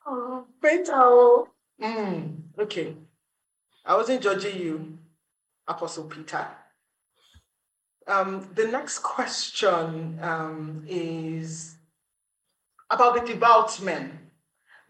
oh 0.07 0.47
Peter, 0.61 0.93
oh. 0.95 1.49
Mm, 1.81 2.37
okay. 2.59 2.95
I 3.85 3.97
wasn't 3.97 4.23
judging 4.23 4.61
you, 4.61 4.99
Apostle 5.67 6.05
Peter. 6.05 6.47
Um, 8.07 8.49
the 8.55 8.67
next 8.67 8.99
question 9.01 10.19
um, 10.21 10.85
is 10.87 11.77
about 12.91 13.15
the 13.15 13.33
devout 13.33 13.81
men. 13.81 14.19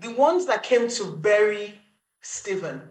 The 0.00 0.12
ones 0.12 0.46
that 0.46 0.62
came 0.62 0.88
to 0.88 1.16
bury 1.16 1.80
Stephen, 2.20 2.82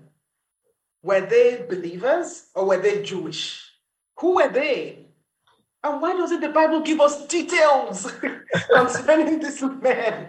were 1.03 1.21
they 1.21 1.65
believers 1.67 2.47
or 2.55 2.65
were 2.65 2.77
they 2.77 3.01
Jewish? 3.03 3.69
Who 4.19 4.35
were 4.35 4.49
they? 4.49 5.05
And 5.83 6.01
why 6.01 6.13
doesn't 6.13 6.41
the 6.41 6.49
Bible 6.49 6.81
give 6.81 7.01
us 7.01 7.25
details 7.27 8.11
concerning 8.73 9.39
this 9.39 9.61
man? 9.61 10.27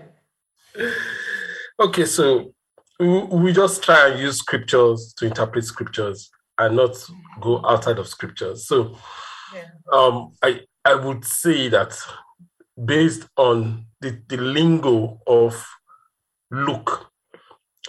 Okay, 1.79 2.07
so 2.07 2.55
we 2.99 3.53
just 3.53 3.83
try 3.83 4.09
and 4.09 4.21
use 4.21 4.39
scriptures 4.39 5.13
to 5.19 5.27
interpret 5.27 5.65
scriptures 5.65 6.31
and 6.59 6.77
not 6.77 6.97
go 7.41 7.65
outside 7.67 7.99
of 7.99 8.09
scriptures. 8.09 8.67
So 8.67 8.97
yeah. 9.55 9.65
um, 9.93 10.33
I 10.43 10.61
I 10.85 10.95
would 10.95 11.25
say 11.25 11.69
that 11.69 11.97
based 12.83 13.29
on 13.37 13.87
the, 14.01 14.19
the 14.29 14.37
lingo 14.37 15.21
of 15.27 15.65
Luke, 16.51 17.11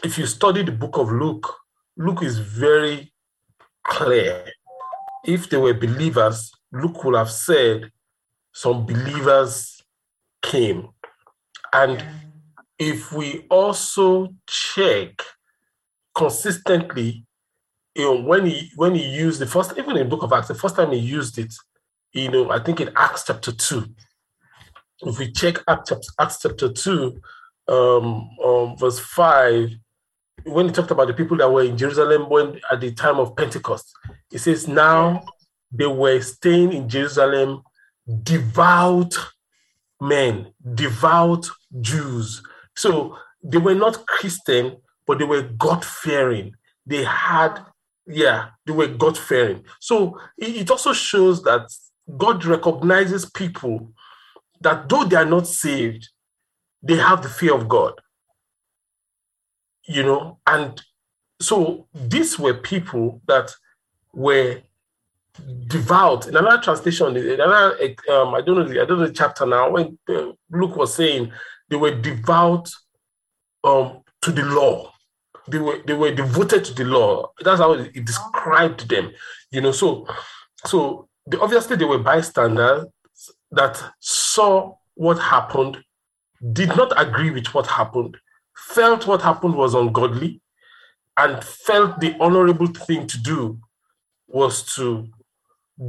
if 0.04 0.18
you 0.18 0.26
study 0.26 0.64
the 0.64 0.72
book 0.72 0.98
of 0.98 1.12
Luke, 1.12 1.54
Luke 1.98 2.24
is 2.24 2.40
very 2.40 3.14
clear. 3.84 4.46
If 5.26 5.50
they 5.50 5.58
were 5.58 5.74
believers, 5.74 6.52
Luke 6.72 7.04
would 7.04 7.16
have 7.16 7.32
said 7.32 7.92
some 8.52 8.86
believers 8.86 9.82
came. 10.42 10.90
And 11.72 12.04
if 12.78 13.12
we 13.12 13.46
also 13.50 14.30
check 14.48 15.22
consistently 16.16 17.26
you 17.96 18.04
know, 18.06 18.22
when 18.22 18.46
he 18.46 18.72
when 18.76 18.96
he 18.96 19.08
used 19.08 19.40
the 19.40 19.46
first, 19.46 19.78
even 19.78 19.98
in 19.98 20.04
the 20.04 20.10
book 20.10 20.24
of 20.24 20.34
Acts, 20.34 20.48
the 20.48 20.56
first 20.56 20.76
time 20.76 20.92
he 20.92 20.98
used 20.98 21.38
it, 21.38 21.54
you 22.12 22.30
know, 22.30 22.50
I 22.50 22.60
think 22.60 22.82
in 22.82 22.92
Acts 22.96 23.26
chapter 23.26 23.52
two. 23.52 23.86
If 25.02 25.20
we 25.20 25.32
check 25.32 25.58
Acts, 25.68 25.92
Acts 26.20 26.40
chapter 26.42 26.72
two, 26.72 27.22
um, 27.68 28.30
um, 28.44 28.78
verse 28.78 29.00
five, 29.00 29.70
when 30.46 30.68
he 30.68 30.72
talked 30.72 30.92
about 30.92 31.08
the 31.08 31.14
people 31.14 31.38
that 31.38 31.52
were 31.52 31.64
in 31.64 31.78
Jerusalem 31.78 32.30
when 32.30 32.60
at 32.72 32.82
the 32.82 32.92
time 32.92 33.20
of 33.20 33.36
Pentecost, 33.36 33.94
he 34.30 34.38
says 34.38 34.68
now 34.68 35.24
they 35.72 35.88
were 35.88 36.22
staying 36.22 36.74
in 36.74 36.90
Jerusalem, 36.90 37.64
devout 38.24 39.16
men, 40.02 40.54
devout 40.74 41.48
Jews. 41.82 42.44
So 42.76 43.18
they 43.42 43.58
were 43.58 43.76
not 43.76 44.06
Christian, 44.06 44.78
but 45.08 45.20
they 45.20 45.26
were 45.26 45.44
God 45.44 45.84
fearing. 45.84 46.56
They 46.86 47.04
had, 47.04 47.60
yeah, 48.06 48.50
they 48.66 48.74
were 48.74 48.88
God 48.88 49.18
fearing. 49.18 49.64
So 49.80 50.20
it 50.38 50.70
also 50.70 50.94
shows 50.94 51.44
that 51.44 51.74
God 52.18 52.44
recognizes 52.46 53.30
people 53.30 53.94
that 54.62 54.90
though 54.90 55.06
they 55.06 55.16
are 55.16 55.26
not 55.26 55.48
saved, 55.48 56.10
they 56.82 56.98
have 56.98 57.24
the 57.24 57.30
fear 57.30 57.54
of 57.54 57.68
God. 57.68 57.94
You 59.86 60.04
know, 60.04 60.40
and 60.48 60.82
so 61.42 61.88
these 61.94 62.40
were 62.40 62.54
people 62.54 63.22
that 63.28 63.52
were 64.14 64.62
devout. 65.68 66.28
In 66.28 66.38
another 66.38 66.62
translation, 66.62 67.18
in 67.18 67.42
another 67.42 67.78
um, 68.12 68.36
I 68.36 68.42
don't 68.42 68.58
know 68.58 68.64
the 68.68 68.82
I 68.82 68.86
don't 68.86 69.00
know 69.00 69.08
the 69.08 69.14
chapter 69.14 69.46
now. 69.46 69.72
When 69.72 69.98
uh, 70.10 70.32
Luke 70.52 70.76
was 70.76 70.94
saying 70.96 71.32
they 71.70 71.76
were 71.76 71.96
devout 71.96 72.70
um, 73.64 74.02
to 74.22 74.32
the 74.32 74.44
law. 74.44 74.92
They 75.48 75.60
were 75.60 75.80
they 75.86 75.94
were 75.94 76.14
devoted 76.14 76.64
to 76.66 76.74
the 76.74 76.86
law. 76.86 77.32
That's 77.42 77.60
how 77.60 77.74
it 77.74 78.06
described 78.06 78.90
them. 78.90 79.12
You 79.52 79.62
know, 79.62 79.72
so 79.72 80.08
so 80.66 81.10
the, 81.28 81.42
obviously 81.42 81.76
they 81.76 81.86
were 81.86 82.00
bystanders 82.00 82.86
that 83.52 83.82
saw 84.00 84.76
what 84.96 85.20
happened, 85.20 85.84
did 86.54 86.70
not 86.70 86.94
agree 87.02 87.32
with 87.32 87.54
what 87.54 87.68
happened, 87.68 88.18
felt 88.56 89.08
what 89.08 89.22
happened 89.22 89.56
was 89.56 89.74
ungodly, 89.74 90.42
and 91.18 91.44
felt 91.44 92.00
the 92.00 92.16
honorable 92.20 92.68
thing 92.68 93.08
to 93.08 93.18
do 93.22 93.60
was 94.28 94.64
to 94.76 95.08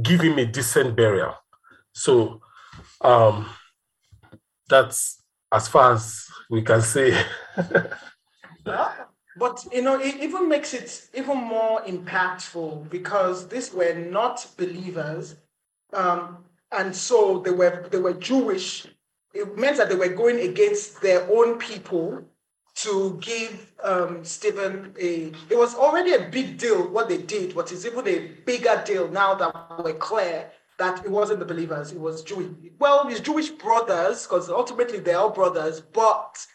give 0.01 0.21
him 0.21 0.37
a 0.37 0.45
decent 0.45 0.95
burial. 0.95 1.35
So 1.93 2.41
um, 3.01 3.49
that's 4.69 5.23
as 5.51 5.67
far 5.67 5.93
as 5.93 6.27
we 6.49 6.61
can 6.61 6.81
say. 6.81 7.19
but 8.65 9.65
you 9.71 9.81
know, 9.81 9.99
it 9.99 10.15
even 10.21 10.49
makes 10.49 10.73
it 10.73 11.09
even 11.13 11.37
more 11.37 11.81
impactful 11.81 12.89
because 12.89 13.47
these 13.47 13.73
were 13.73 13.93
not 13.93 14.45
believers, 14.57 15.35
um, 15.93 16.43
and 16.71 16.95
so 16.95 17.39
they 17.39 17.51
were 17.51 17.87
they 17.91 17.99
were 17.99 18.13
Jewish. 18.13 18.87
It 19.33 19.57
meant 19.57 19.77
that 19.77 19.89
they 19.89 19.95
were 19.95 20.09
going 20.09 20.39
against 20.39 21.01
their 21.01 21.29
own 21.29 21.57
people 21.57 22.23
to 22.75 23.17
give 23.21 23.71
um, 23.83 24.23
Stephen 24.23 24.93
a. 24.99 25.31
It 25.49 25.57
was 25.57 25.75
already 25.75 26.13
a 26.13 26.29
big 26.29 26.57
deal 26.57 26.87
what 26.89 27.09
they 27.09 27.17
did, 27.17 27.55
but 27.55 27.71
it's 27.71 27.85
even 27.85 28.07
a 28.07 28.31
bigger 28.45 28.81
deal 28.85 29.07
now 29.07 29.33
that 29.35 29.83
we're 29.83 29.93
clear 29.93 30.51
that 30.77 31.05
it 31.05 31.11
wasn't 31.11 31.39
the 31.39 31.45
believers, 31.45 31.91
it 31.91 31.99
was 31.99 32.21
Jewish. 32.23 32.49
Well, 32.79 33.07
it's 33.07 33.21
Jewish 33.21 33.49
brothers, 33.49 34.23
because 34.23 34.49
ultimately 34.49 34.99
they're 34.99 35.17
all 35.17 35.29
brothers, 35.29 35.79
but 35.79 36.45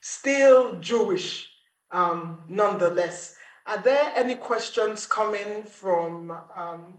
still 0.00 0.78
Jewish 0.80 1.48
um, 1.90 2.40
nonetheless. 2.48 3.36
Are 3.66 3.80
there 3.80 4.12
any 4.16 4.34
questions 4.34 5.06
coming 5.06 5.62
from 5.62 6.32
um, 6.56 6.94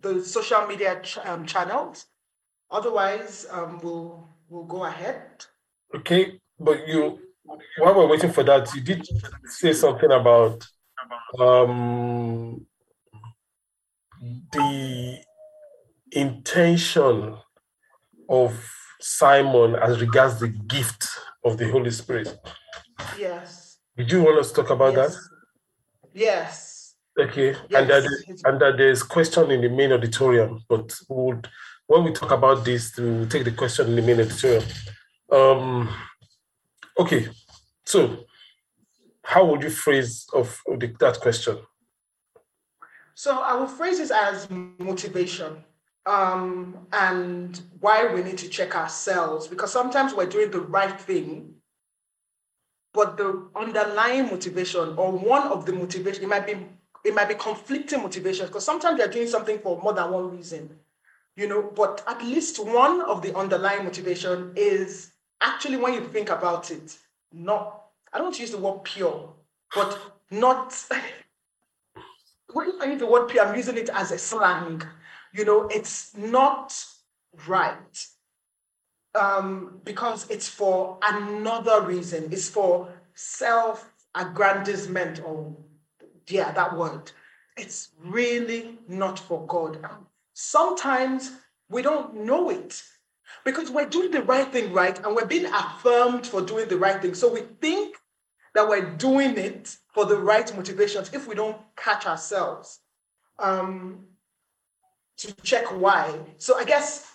the 0.00 0.22
social 0.22 0.66
media 0.66 1.00
ch- 1.02 1.18
um, 1.24 1.46
channels? 1.46 2.06
Otherwise, 2.70 3.46
um, 3.50 3.80
we'll 3.82 4.28
we'll 4.48 4.64
go 4.64 4.84
ahead. 4.84 5.44
Okay, 5.94 6.38
but 6.58 6.86
you, 6.88 7.18
while 7.78 7.94
we're 7.94 8.08
waiting 8.08 8.32
for 8.32 8.42
that, 8.44 8.72
you 8.74 8.80
did 8.80 9.06
say 9.44 9.72
something 9.72 10.10
about 10.10 10.66
um, 11.38 12.66
the 14.52 15.18
intention 16.12 17.36
of 18.28 18.74
Simon 19.00 19.76
as 19.76 20.00
regards 20.00 20.40
the 20.40 20.48
gift 20.48 21.08
of 21.44 21.56
the 21.56 21.70
Holy 21.70 21.90
Spirit. 21.90 22.36
Yes. 23.18 23.78
Did 23.96 24.10
you 24.10 24.22
want 24.22 24.38
us 24.38 24.50
to 24.52 24.62
talk 24.62 24.70
about 24.70 24.94
yes. 24.94 25.14
that? 25.14 25.20
Yes. 26.14 26.94
Okay. 27.18 27.56
Yes. 27.68 27.80
And 27.80 27.90
that 27.90 28.40
and 28.44 28.60
that 28.60 28.76
there's 28.76 29.02
question 29.02 29.50
in 29.50 29.60
the 29.60 29.68
main 29.68 29.92
auditorium, 29.92 30.64
but 30.68 30.94
would 31.08 31.48
when 31.86 32.04
we 32.04 32.12
talk 32.12 32.30
about 32.30 32.64
this, 32.64 32.96
we'll 32.96 33.26
take 33.26 33.44
the 33.44 33.50
question 33.50 33.88
in 33.88 33.96
the 33.96 34.02
main 34.02 34.20
auditorium. 34.20 34.64
Um, 35.32 35.88
okay. 36.98 37.28
So, 37.84 38.24
how 39.22 39.44
would 39.46 39.62
you 39.62 39.70
phrase 39.70 40.26
of 40.32 40.60
the, 40.66 40.94
that 41.00 41.20
question? 41.20 41.58
So 43.18 43.40
I 43.40 43.54
will 43.54 43.66
phrase 43.66 43.98
it 43.98 44.12
as 44.12 44.48
motivation 44.78 45.64
um, 46.06 46.86
and 46.92 47.60
why 47.80 48.14
we 48.14 48.22
need 48.22 48.38
to 48.38 48.48
check 48.48 48.76
ourselves 48.76 49.48
because 49.48 49.72
sometimes 49.72 50.14
we're 50.14 50.26
doing 50.26 50.52
the 50.52 50.60
right 50.60 50.98
thing, 51.00 51.54
but 52.94 53.16
the 53.16 53.48
underlying 53.56 54.26
motivation 54.26 54.94
or 54.96 55.10
one 55.10 55.48
of 55.48 55.66
the 55.66 55.72
motivation 55.72 56.22
it 56.22 56.28
might 56.28 56.46
be 56.46 56.64
it 57.04 57.12
might 57.12 57.28
be 57.28 57.34
conflicting 57.34 58.02
motivation 58.02 58.46
because 58.46 58.64
sometimes 58.64 58.98
you're 58.98 59.08
doing 59.08 59.26
something 59.26 59.58
for 59.58 59.82
more 59.82 59.92
than 59.92 60.12
one 60.12 60.30
reason, 60.30 60.70
you 61.36 61.48
know. 61.48 61.72
But 61.74 62.04
at 62.06 62.22
least 62.22 62.64
one 62.64 63.00
of 63.00 63.20
the 63.20 63.36
underlying 63.36 63.82
motivation 63.82 64.52
is 64.54 65.10
actually 65.40 65.76
when 65.76 65.94
you 65.94 66.00
think 66.00 66.30
about 66.30 66.70
it, 66.70 66.96
not 67.32 67.84
I 68.12 68.18
don't 68.18 68.38
use 68.38 68.50
the 68.50 68.58
word 68.58 68.84
pure, 68.84 69.32
but 69.74 69.98
not 70.30 70.74
when 72.52 72.72
I 72.80 72.86
use 72.86 73.00
the 73.00 73.06
word 73.06 73.28
pure, 73.28 73.44
I'm 73.44 73.56
using 73.56 73.76
it 73.76 73.90
as 73.90 74.12
a 74.12 74.18
slang. 74.18 74.82
You 75.32 75.44
know, 75.44 75.68
it's 75.68 76.16
not 76.16 76.74
right 77.46 78.06
um, 79.14 79.80
because 79.84 80.28
it's 80.30 80.48
for 80.48 80.98
another 81.02 81.82
reason. 81.82 82.30
It's 82.32 82.48
for 82.48 82.88
self-aggrandizement, 83.14 85.22
or 85.24 85.54
yeah, 86.26 86.50
that 86.52 86.76
word. 86.76 87.12
It's 87.56 87.90
really 88.02 88.78
not 88.88 89.18
for 89.18 89.46
God. 89.46 89.78
Sometimes 90.32 91.32
we 91.68 91.82
don't 91.82 92.24
know 92.24 92.50
it 92.50 92.82
because 93.44 93.70
we're 93.70 93.88
doing 93.88 94.10
the 94.10 94.22
right 94.22 94.50
thing 94.52 94.72
right 94.72 94.98
and 95.04 95.14
we're 95.14 95.26
being 95.26 95.46
affirmed 95.46 96.26
for 96.26 96.42
doing 96.42 96.68
the 96.68 96.76
right 96.76 97.00
thing. 97.00 97.14
So 97.14 97.32
we 97.32 97.40
think 97.60 97.96
that 98.54 98.68
we're 98.68 98.90
doing 98.96 99.36
it 99.36 99.76
for 99.92 100.04
the 100.04 100.16
right 100.16 100.54
motivations 100.56 101.10
if 101.12 101.28
we 101.28 101.34
don't 101.34 101.56
catch 101.76 102.06
ourselves 102.06 102.80
um, 103.38 104.04
to 105.18 105.32
check 105.42 105.64
why. 105.66 106.18
So 106.38 106.56
I 106.56 106.64
guess 106.64 107.10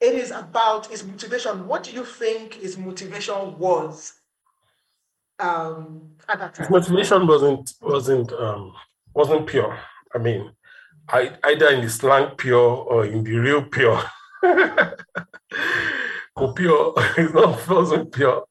it 0.00 0.14
is 0.14 0.30
about 0.30 0.86
his 0.86 1.04
motivation. 1.04 1.66
What 1.66 1.84
do 1.84 1.92
you 1.92 2.04
think 2.04 2.54
his 2.54 2.78
motivation 2.78 3.58
was 3.58 4.14
um, 5.38 6.12
at 6.28 6.38
that 6.38 6.54
time? 6.54 6.68
Motivation 6.70 7.26
wasn't 7.26 7.74
wasn't 7.82 8.32
um, 8.32 8.72
wasn't 9.14 9.46
pure. 9.46 9.78
I 10.14 10.18
mean, 10.18 10.52
I, 11.08 11.32
either 11.44 11.68
in 11.70 11.82
the 11.82 11.90
slang 11.90 12.36
pure 12.36 12.58
or 12.60 13.04
in 13.04 13.24
the 13.24 13.36
real 13.36 13.62
pure. 13.62 14.02
pure 16.56 16.94
is 17.18 17.34
not 17.34 17.68
wasn't 17.68 18.12
pure, 18.12 18.44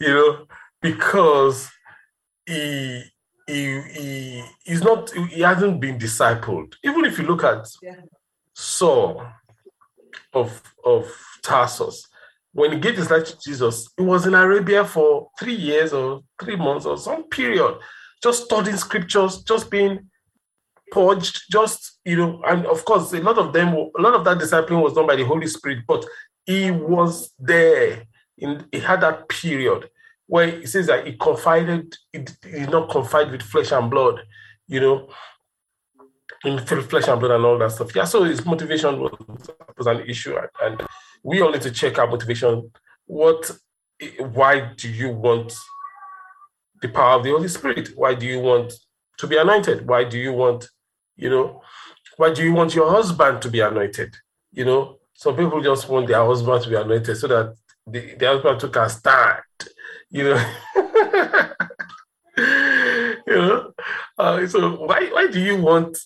you 0.00 0.08
know 0.08 0.46
because 0.84 1.70
he 2.46 3.02
he 3.46 3.80
he 3.80 4.44
he's 4.64 4.82
not 4.82 5.10
he 5.30 5.40
hasn't 5.40 5.80
been 5.80 5.98
discipled. 5.98 6.74
Even 6.84 7.06
if 7.06 7.18
you 7.18 7.24
look 7.24 7.42
at 7.42 7.66
yeah. 7.82 7.96
Saul 8.52 9.26
of 10.34 10.62
of 10.84 11.10
Tarsus, 11.42 12.06
when 12.52 12.72
he 12.72 12.78
gave 12.78 12.96
his 12.96 13.10
life 13.10 13.24
to 13.24 13.38
Jesus, 13.40 13.88
he 13.96 14.02
was 14.02 14.26
in 14.26 14.34
Arabia 14.34 14.84
for 14.84 15.28
three 15.40 15.54
years 15.54 15.94
or 15.94 16.20
three 16.40 16.56
months 16.56 16.84
or 16.84 16.98
some 16.98 17.24
period, 17.30 17.78
just 18.22 18.44
studying 18.44 18.76
scriptures, 18.76 19.42
just 19.42 19.70
being 19.70 20.10
purged, 20.94 21.42
just 21.50 21.98
you 22.04 22.16
know, 22.16 22.42
and 22.46 22.66
of 22.66 22.84
course, 22.84 23.12
a 23.12 23.20
lot 23.20 23.38
of 23.38 23.52
them, 23.52 23.68
a 23.74 24.00
lot 24.00 24.14
of 24.14 24.24
that 24.24 24.38
discipline 24.38 24.80
was 24.80 24.94
done 24.94 25.06
by 25.06 25.16
the 25.16 25.24
Holy 25.24 25.48
Spirit, 25.48 25.80
but 25.86 26.04
he 26.46 26.70
was 26.70 27.32
there. 27.38 28.04
In 28.38 28.66
he 28.72 28.80
had 28.80 29.00
that 29.00 29.28
period 29.28 29.90
where 30.26 30.48
he 30.60 30.66
says 30.66 30.86
that 30.86 31.06
he 31.06 31.12
confided, 31.14 31.94
he 32.12 32.20
did 32.42 32.70
not 32.70 32.90
confide 32.90 33.30
with 33.30 33.42
flesh 33.42 33.72
and 33.72 33.90
blood, 33.90 34.20
you 34.66 34.80
know, 34.80 35.08
in 36.44 36.58
flesh 36.58 37.08
and 37.08 37.20
blood 37.20 37.32
and 37.32 37.44
all 37.44 37.58
that 37.58 37.72
stuff. 37.72 37.94
Yeah, 37.94 38.04
so 38.04 38.24
his 38.24 38.44
motivation 38.44 38.98
was, 39.00 39.12
was 39.76 39.86
an 39.86 40.00
issue, 40.08 40.36
and 40.62 40.82
we 41.22 41.42
all 41.42 41.52
need 41.52 41.62
to 41.62 41.70
check 41.70 41.98
our 41.98 42.06
motivation. 42.06 42.70
What, 43.06 43.50
why 44.18 44.72
do 44.76 44.88
you 44.88 45.10
want 45.10 45.54
the 46.82 46.88
power 46.88 47.18
of 47.18 47.24
the 47.24 47.30
Holy 47.30 47.48
Spirit? 47.48 47.90
Why 47.94 48.14
do 48.14 48.26
you 48.26 48.40
want 48.40 48.72
to 49.18 49.26
be 49.26 49.36
anointed? 49.36 49.86
Why 49.86 50.04
do 50.04 50.18
you 50.18 50.32
want, 50.32 50.68
you 51.16 51.30
know, 51.30 51.62
why 52.16 52.32
do 52.32 52.42
you 52.42 52.52
want 52.52 52.74
your 52.74 52.90
husband 52.90 53.42
to 53.42 53.50
be 53.50 53.60
anointed? 53.60 54.14
You 54.52 54.64
know, 54.64 54.98
some 55.14 55.36
people 55.36 55.60
just 55.62 55.88
want 55.88 56.08
their 56.08 56.24
husband 56.24 56.62
to 56.64 56.70
be 56.70 56.76
anointed 56.76 57.16
so 57.16 57.28
that 57.28 57.54
the, 57.86 58.14
the 58.14 58.26
husband 58.26 58.60
took 58.60 58.76
a 58.76 58.88
stand 58.88 59.42
you 60.14 60.24
know. 60.24 60.54
You 63.26 63.36
know? 63.36 63.72
Uh, 64.18 64.46
so 64.46 64.86
why 64.86 65.08
why 65.12 65.28
do 65.28 65.40
you 65.40 65.56
want 65.56 65.96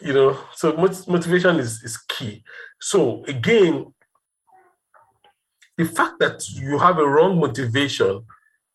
you 0.00 0.12
know? 0.12 0.38
So 0.54 0.72
motivation 1.08 1.58
is 1.58 1.82
is 1.82 1.96
key. 1.96 2.44
So 2.80 3.24
again, 3.24 3.92
the 5.76 5.84
fact 5.84 6.18
that 6.20 6.48
you 6.50 6.78
have 6.78 6.98
a 6.98 7.08
wrong 7.08 7.40
motivation 7.40 8.24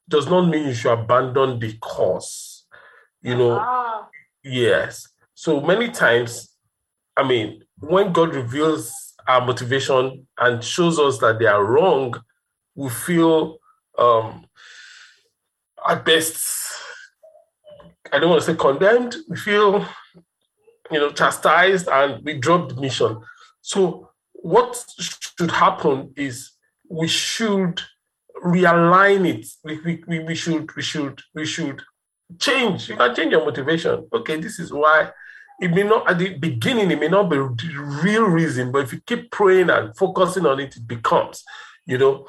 does 0.09 0.27
not 0.27 0.49
mean 0.49 0.67
you 0.67 0.73
should 0.73 0.91
abandon 0.91 1.59
the 1.59 1.77
cause. 1.79 2.65
You 3.21 3.37
know, 3.37 3.57
ah. 3.59 4.09
yes. 4.43 5.07
So 5.35 5.59
many 5.61 5.89
times, 5.89 6.55
I 7.17 7.27
mean, 7.27 7.63
when 7.79 8.13
God 8.13 8.33
reveals 8.33 8.93
our 9.27 9.45
motivation 9.45 10.27
and 10.37 10.63
shows 10.63 10.99
us 10.99 11.17
that 11.19 11.39
they 11.39 11.45
are 11.45 11.63
wrong, 11.63 12.15
we 12.75 12.89
feel 12.89 13.57
um 13.97 14.45
at 15.87 16.03
best 16.03 16.43
I 18.11 18.19
don't 18.19 18.29
want 18.29 18.43
to 18.43 18.51
say 18.51 18.57
condemned, 18.57 19.15
we 19.27 19.37
feel 19.37 19.85
you 20.91 20.99
know 20.99 21.11
chastised 21.11 21.87
and 21.87 22.23
we 22.23 22.37
drop 22.37 22.69
the 22.69 22.75
mission. 22.79 23.19
So 23.61 24.09
what 24.33 24.83
should 24.99 25.51
happen 25.51 26.13
is 26.15 26.51
we 26.89 27.07
should 27.07 27.81
realign 28.43 29.27
it. 29.27 29.47
We, 29.63 30.03
we, 30.07 30.19
we 30.19 30.35
should 30.35 30.75
we 30.75 30.81
should 30.81 31.21
we 31.33 31.45
should 31.45 31.81
change. 32.39 32.89
You 32.89 32.97
can 32.97 33.15
change 33.15 33.31
your 33.31 33.45
motivation. 33.45 34.07
Okay, 34.13 34.39
this 34.39 34.59
is 34.59 34.71
why 34.71 35.11
it 35.63 35.71
may 35.71 35.83
not 35.83 36.09
at 36.09 36.19
the 36.19 36.37
beginning, 36.37 36.91
it 36.91 36.99
may 36.99 37.07
not 37.07 37.29
be 37.29 37.37
real 37.37 38.25
reason, 38.25 38.71
but 38.71 38.83
if 38.83 38.91
you 38.91 38.99
keep 39.05 39.31
praying 39.31 39.69
and 39.69 39.95
focusing 39.95 40.45
on 40.45 40.59
it, 40.59 40.75
it 40.75 40.85
becomes, 40.85 41.43
you 41.85 41.97
know. 41.97 42.27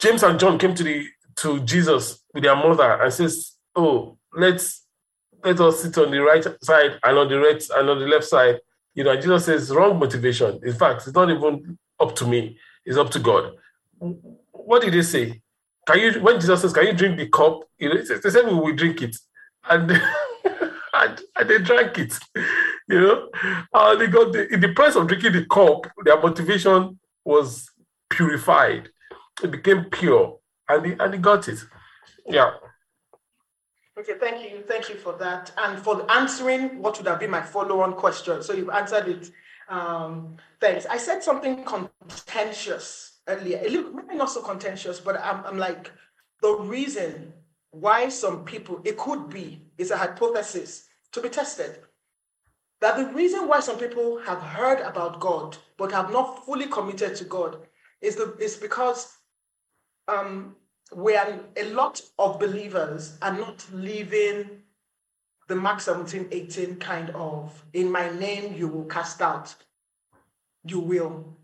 James 0.00 0.24
and 0.24 0.40
John 0.40 0.58
came 0.58 0.74
to 0.74 0.82
the 0.82 1.06
to 1.36 1.60
Jesus 1.60 2.24
with 2.34 2.42
their 2.42 2.56
mother 2.56 3.00
and 3.00 3.12
says, 3.12 3.52
Oh, 3.76 4.18
let's 4.34 4.84
let 5.44 5.60
us 5.60 5.82
sit 5.82 5.96
on 5.98 6.10
the 6.10 6.20
right 6.20 6.44
side 6.62 6.98
and 7.04 7.18
on 7.18 7.28
the 7.28 7.38
right 7.38 7.62
and 7.76 7.88
on 7.88 7.98
the 8.00 8.06
left 8.06 8.24
side. 8.24 8.56
You 8.94 9.04
know, 9.04 9.14
Jesus 9.14 9.44
says 9.44 9.70
wrong 9.70 9.98
motivation. 9.98 10.58
In 10.64 10.72
fact, 10.74 11.06
it's 11.06 11.14
not 11.14 11.30
even 11.30 11.78
up 12.00 12.16
to 12.16 12.26
me, 12.26 12.58
it's 12.84 12.98
up 12.98 13.10
to 13.10 13.20
God. 13.20 13.52
What 14.50 14.82
did 14.82 14.94
they 14.94 15.02
say? 15.02 15.40
Can 15.86 16.00
you 16.00 16.20
when 16.20 16.40
Jesus 16.40 16.62
says, 16.62 16.72
Can 16.72 16.86
you 16.88 16.94
drink 16.94 17.16
the 17.16 17.28
cup? 17.28 17.60
You 17.78 17.90
know, 17.90 18.02
they 18.02 18.30
said 18.30 18.46
we 18.46 18.54
will 18.54 18.74
drink 18.74 19.02
it. 19.02 19.16
And 19.68 19.88
and, 21.40 21.50
they 21.50 21.58
drank 21.58 21.98
it. 21.98 22.18
You 22.88 23.00
know, 23.00 23.28
uh, 23.72 23.94
they 23.94 24.08
got 24.08 24.32
the, 24.32 24.52
in 24.52 24.60
the 24.60 24.72
price 24.72 24.96
of 24.96 25.06
drinking 25.06 25.32
the 25.32 25.46
cup, 25.46 25.86
their 26.04 26.20
motivation 26.20 26.98
was 27.24 27.70
purified. 28.08 28.88
It 29.44 29.52
became 29.52 29.84
pure, 29.84 30.40
and 30.68 30.84
they, 30.84 30.96
and 30.98 31.14
they 31.14 31.18
got 31.18 31.46
it. 31.46 31.60
Yeah. 32.26 32.50
Okay, 33.96 34.14
thank 34.18 34.42
you, 34.42 34.64
thank 34.66 34.88
you 34.88 34.96
for 34.96 35.12
that, 35.18 35.52
and 35.56 35.78
for 35.78 36.10
answering 36.10 36.82
what 36.82 36.98
would 36.98 37.06
have 37.06 37.20
been 37.20 37.30
my 37.30 37.42
follow-on 37.42 37.92
question. 37.92 38.42
So 38.42 38.54
you've 38.54 38.70
answered 38.70 39.06
it. 39.06 39.30
Um, 39.68 40.36
thanks. 40.60 40.84
I 40.86 40.96
said 40.96 41.22
something 41.22 41.64
contentious 41.64 43.20
earlier, 43.28 43.62
little 43.68 43.92
maybe 43.92 44.16
not 44.16 44.30
so 44.30 44.42
contentious, 44.42 44.98
but 44.98 45.20
I'm, 45.20 45.44
I'm 45.46 45.58
like 45.58 45.92
the 46.42 46.56
reason 46.56 47.34
why 47.70 48.08
some 48.08 48.44
people, 48.44 48.80
it 48.84 48.96
could 48.96 49.30
be, 49.30 49.62
is 49.78 49.92
a 49.92 49.96
hypothesis 49.96 50.88
to 51.12 51.20
be 51.20 51.28
tested. 51.28 51.78
That 52.80 52.96
the 52.96 53.06
reason 53.14 53.46
why 53.46 53.60
some 53.60 53.78
people 53.78 54.18
have 54.20 54.40
heard 54.40 54.80
about 54.80 55.20
God 55.20 55.56
but 55.76 55.92
have 55.92 56.10
not 56.10 56.44
fully 56.46 56.66
committed 56.66 57.16
to 57.16 57.24
God 57.24 57.58
is, 58.00 58.16
the, 58.16 58.34
is 58.38 58.56
because 58.56 59.16
um, 60.08 60.56
where 60.92 61.40
a 61.56 61.64
lot 61.70 62.00
of 62.18 62.38
believers 62.40 63.18
are 63.22 63.36
not 63.36 63.66
living 63.72 64.62
the 65.48 65.56
Mark 65.56 65.80
17, 65.80 66.28
18 66.30 66.76
kind 66.76 67.10
of, 67.10 67.64
in 67.72 67.90
my 67.90 68.08
name 68.18 68.54
you 68.54 68.68
will 68.68 68.84
cast 68.84 69.20
out, 69.20 69.54
you 70.64 70.78
will. 70.78 71.36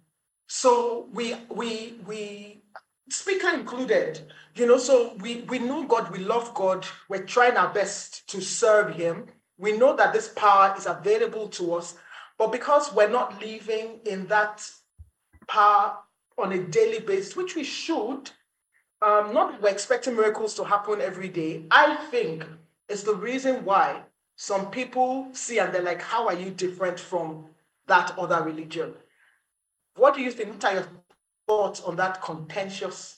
So 0.47 1.09
we 1.13 1.35
we 1.51 1.99
we 2.07 2.63
speaker 3.11 3.51
included, 3.51 4.33
you 4.55 4.67
know, 4.67 4.79
so 4.79 5.15
we, 5.21 5.43
we 5.43 5.59
know 5.59 5.85
God, 5.87 6.11
we 6.11 6.19
love 6.19 6.55
God, 6.55 6.87
we're 7.09 7.25
trying 7.25 7.57
our 7.57 7.73
best 7.73 8.29
to 8.31 8.41
serve 8.41 8.95
Him. 8.95 9.27
We 9.59 9.77
know 9.77 9.97
that 9.97 10.13
this 10.13 10.29
power 10.29 10.75
is 10.77 10.87
available 10.87 11.49
to 11.49 11.75
us, 11.75 11.95
but 12.39 12.53
because 12.53 12.93
we're 12.93 13.09
not 13.09 13.41
living 13.41 14.01
in 14.05 14.27
that 14.27 14.69
power 15.49 15.99
on 16.39 16.53
a 16.53 16.59
daily 16.59 17.01
basis, 17.01 17.37
which 17.37 17.57
we 17.57 17.65
should, 17.65 18.31
um, 19.03 19.33
not 19.33 19.61
we're 19.63 19.71
expecting 19.71 20.15
miracles 20.15 20.55
to 20.55 20.65
happen 20.65 21.01
every 21.01 21.29
day, 21.29 21.65
I 21.71 21.97
think 22.11 22.45
it's 22.89 23.03
the 23.03 23.15
reason 23.15 23.65
why 23.65 24.03
some 24.37 24.71
people 24.71 25.29
see 25.33 25.59
and 25.59 25.73
they're 25.75 25.83
like, 25.83 26.03
How 26.03 26.27
are 26.27 26.35
you 26.35 26.51
different 26.51 27.01
from 27.01 27.47
that 27.87 28.17
other 28.19 28.43
religion? 28.43 28.95
What 29.97 30.15
do 30.15 30.21
you 30.21 30.31
think? 30.31 30.53
What 30.55 30.65
are 30.65 30.75
your 30.75 30.89
thoughts 31.49 31.81
on 31.81 31.97
that 31.97 32.21
contentious? 32.21 33.17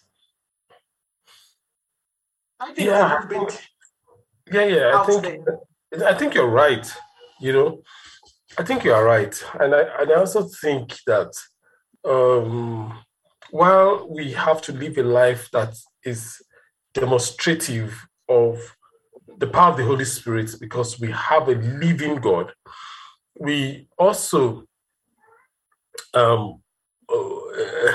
I 2.61 2.73
think 2.73 2.89
yeah, 2.89 3.21
yeah, 4.53 4.65
yeah. 4.65 5.01
I 5.01 5.05
think 5.05 5.23
there. 5.23 5.59
I 6.07 6.15
think 6.15 6.35
you're 6.35 6.49
right. 6.49 6.91
You 7.41 7.53
know, 7.53 7.83
I 8.59 8.65
think 8.65 8.85
you 8.85 8.93
are 8.93 9.05
right, 9.05 9.43
and 9.61 9.75
I 9.75 9.83
and 10.01 10.11
I 10.11 10.15
also 10.15 10.49
think 10.61 10.97
that 11.07 11.33
um, 12.05 12.99
while 13.51 14.09
we 14.09 14.33
have 14.33 14.61
to 14.63 14.73
live 14.73 14.99
a 14.99 15.03
life 15.03 15.49
that 15.53 15.75
is 16.05 16.41
demonstrative 16.95 18.07
of 18.29 18.59
the 19.39 19.47
power 19.47 19.71
of 19.71 19.77
the 19.77 19.85
Holy 19.85 20.05
Spirit, 20.05 20.51
because 20.61 20.99
we 21.01 21.11
have 21.13 21.49
a 21.49 21.55
living 21.55 22.17
God, 22.17 22.53
we 23.39 23.89
also 23.99 24.65
um, 26.15 26.61
uh, 27.09 27.93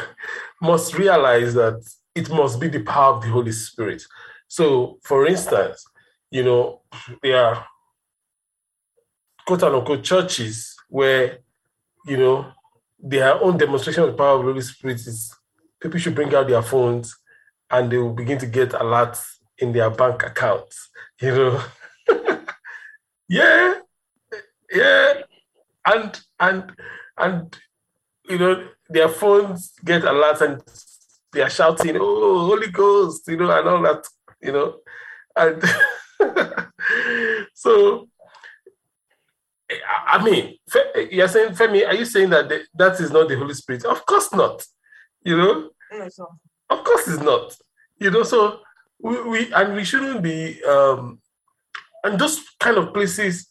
must 0.62 0.98
realize 0.98 1.54
that 1.54 1.84
it 2.16 2.30
must 2.30 2.60
be 2.60 2.68
the 2.68 2.84
power 2.84 3.16
of 3.16 3.22
the 3.22 3.30
Holy 3.30 3.52
Spirit. 3.52 4.04
So, 4.48 5.00
for 5.04 5.28
instance, 5.28 5.84
you 6.32 6.44
know, 6.44 6.82
there 7.22 7.44
are 7.44 7.66
quote 9.46 9.64
unquote 9.64 10.04
churches 10.04 10.76
where, 10.90 11.40
you 12.06 12.18
know, 12.18 12.52
their 13.00 13.42
own 13.42 13.58
demonstration 13.58 14.04
of 14.04 14.12
the 14.12 14.18
power 14.18 14.36
of 14.36 14.46
the 14.46 14.52
Holy 14.52 14.62
Spirit 14.62 14.96
is 14.96 15.36
people 15.82 16.00
should 16.00 16.16
bring 16.16 16.34
out 16.34 16.48
their 16.48 16.62
phones 16.62 17.18
and 17.70 17.92
they 17.92 17.98
will 17.98 18.14
begin 18.14 18.38
to 18.38 18.46
get 18.46 18.70
alerts 18.70 19.26
in 19.58 19.74
their 19.74 19.90
bank 19.90 20.24
accounts, 20.24 20.90
you 21.22 21.32
know. 21.32 21.64
yeah, 23.30 23.76
yeah. 24.72 25.14
And 25.86 26.22
and 26.40 26.72
and 27.18 27.58
you 28.30 28.38
know, 28.38 28.68
their 28.90 29.10
phones 29.10 29.74
get 29.84 30.04
alerts 30.04 30.42
and 30.42 30.62
they 31.34 31.42
are 31.42 31.50
shouting, 31.50 31.98
"Oh, 32.00 32.46
Holy 32.46 32.72
Ghost!" 32.72 33.28
You 33.28 33.38
know, 33.38 33.52
and 33.52 33.68
all 33.68 33.82
that. 33.82 34.06
You 34.42 34.52
know, 34.52 34.76
and 35.36 35.64
so 37.54 38.08
I 40.08 40.24
mean, 40.24 40.58
you're 41.12 41.28
saying, 41.28 41.54
Femi, 41.54 41.88
are 41.88 41.96
you 41.96 42.06
saying 42.06 42.30
that 42.32 42.50
the, 42.50 42.64
that 42.76 43.00
is 43.00 43.12
not 43.12 43.28
the 43.28 43.38
Holy 43.38 43.54
Spirit? 43.54 43.86
Of 43.86 44.06
course 44.06 44.34
not. 44.34 44.64
You 45.24 45.38
know, 45.38 45.70
no, 45.92 46.10
of 46.70 46.84
course 46.84 47.08
it's 47.08 47.22
not. 47.22 47.56
You 47.98 48.12
know, 48.12 48.24
so 48.24 48.60
we, 49.00 49.22
we 49.24 49.54
and 49.54 49.76
we 49.76 49.84
shouldn't 49.84 50.22
be 50.22 50.62
um 50.64 51.20
and 52.04 52.20
those 52.20 52.42
kind 52.60 52.78
of 52.78 52.94
places 52.94 53.50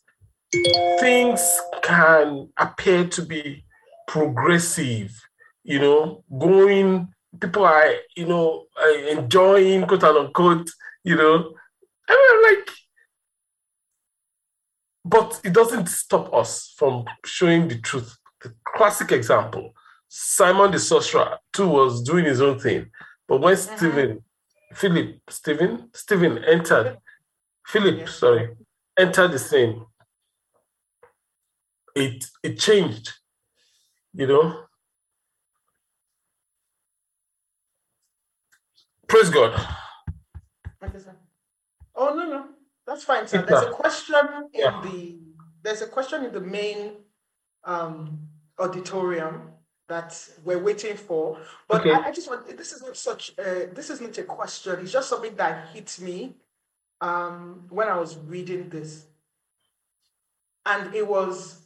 things 1.01 1.61
can 1.83 2.49
appear 2.59 3.07
to 3.09 3.23
be 3.23 3.65
progressive, 4.07 5.19
you 5.65 5.79
know, 5.79 6.25
going, 6.39 7.09
people 7.41 7.65
are, 7.65 7.91
you 8.17 8.27
know, 8.27 8.67
enjoying, 9.11 9.87
quote 9.87 10.05
unquote, 10.05 10.69
you 11.05 11.17
know. 11.17 11.37
And 12.09 12.19
I'm 12.31 12.43
like, 12.43 12.71
but 15.05 15.41
it 15.45 15.53
doesn't 15.53 15.89
stop 15.89 16.33
us 16.35 16.75
from 16.77 17.05
showing 17.25 17.69
the 17.69 17.79
truth. 17.81 18.17
The 18.43 18.55
classic 18.65 19.13
example 19.13 19.75
Simon 20.09 20.73
the 20.73 20.79
sorcerer, 20.79 21.39
too, 21.55 21.69
was 21.69 22.03
doing 22.03 22.27
his 22.27 22.43
own 22.43 22.59
thing. 22.59 22.91
But 23.27 23.41
when 23.41 23.55
mm-hmm. 23.55 23.77
Stephen, 23.77 24.25
Philip, 24.75 25.21
Stephen, 25.31 25.89
Stephen 25.95 26.45
entered, 26.45 26.99
Philip, 27.67 28.01
yeah. 28.01 28.07
sorry, 28.07 28.49
entered 28.99 29.33
the 29.33 29.39
scene, 29.39 29.87
it 31.95 32.25
it 32.43 32.59
changed 32.59 33.13
you 34.15 34.27
know. 34.27 34.65
Praise 39.09 39.31
God. 39.31 39.53
Oh 41.95 42.15
no, 42.15 42.29
no, 42.29 42.49
that's 42.87 43.05
fine, 43.05 43.27
sir. 43.27 43.45
There's 43.47 43.63
a 43.63 43.71
question 43.71 44.17
in 44.53 44.61
yeah. 44.61 44.81
the 44.83 45.19
there's 45.63 45.83
a 45.83 45.87
question 45.87 46.25
in 46.25 46.33
the 46.33 46.41
main 46.41 46.93
um, 47.65 48.19
auditorium 48.59 49.53
that 49.89 50.19
we're 50.45 50.59
waiting 50.59 50.97
for. 50.97 51.39
But 51.69 51.83
okay. 51.83 51.93
I, 51.93 52.09
I, 52.09 52.13
just 52.13 52.29
want 52.29 52.57
this 52.57 52.73
is 52.73 52.83
not 52.83 52.97
such 52.97 53.33
a, 53.39 53.69
this 53.73 53.91
is 53.91 54.01
not 54.01 54.17
a 54.19 54.25
question. 54.25 54.81
It's 54.81 54.93
just 54.93 55.09
something 55.09 55.37
that 55.37 55.69
hit 55.69 55.99
me 56.01 56.35
um, 57.01 57.65
when 57.69 57.89
I 57.89 57.97
was 57.97 58.17
reading 58.17 58.69
this. 58.69 59.07
And 60.65 60.95
it 60.95 61.07
was 61.07 61.62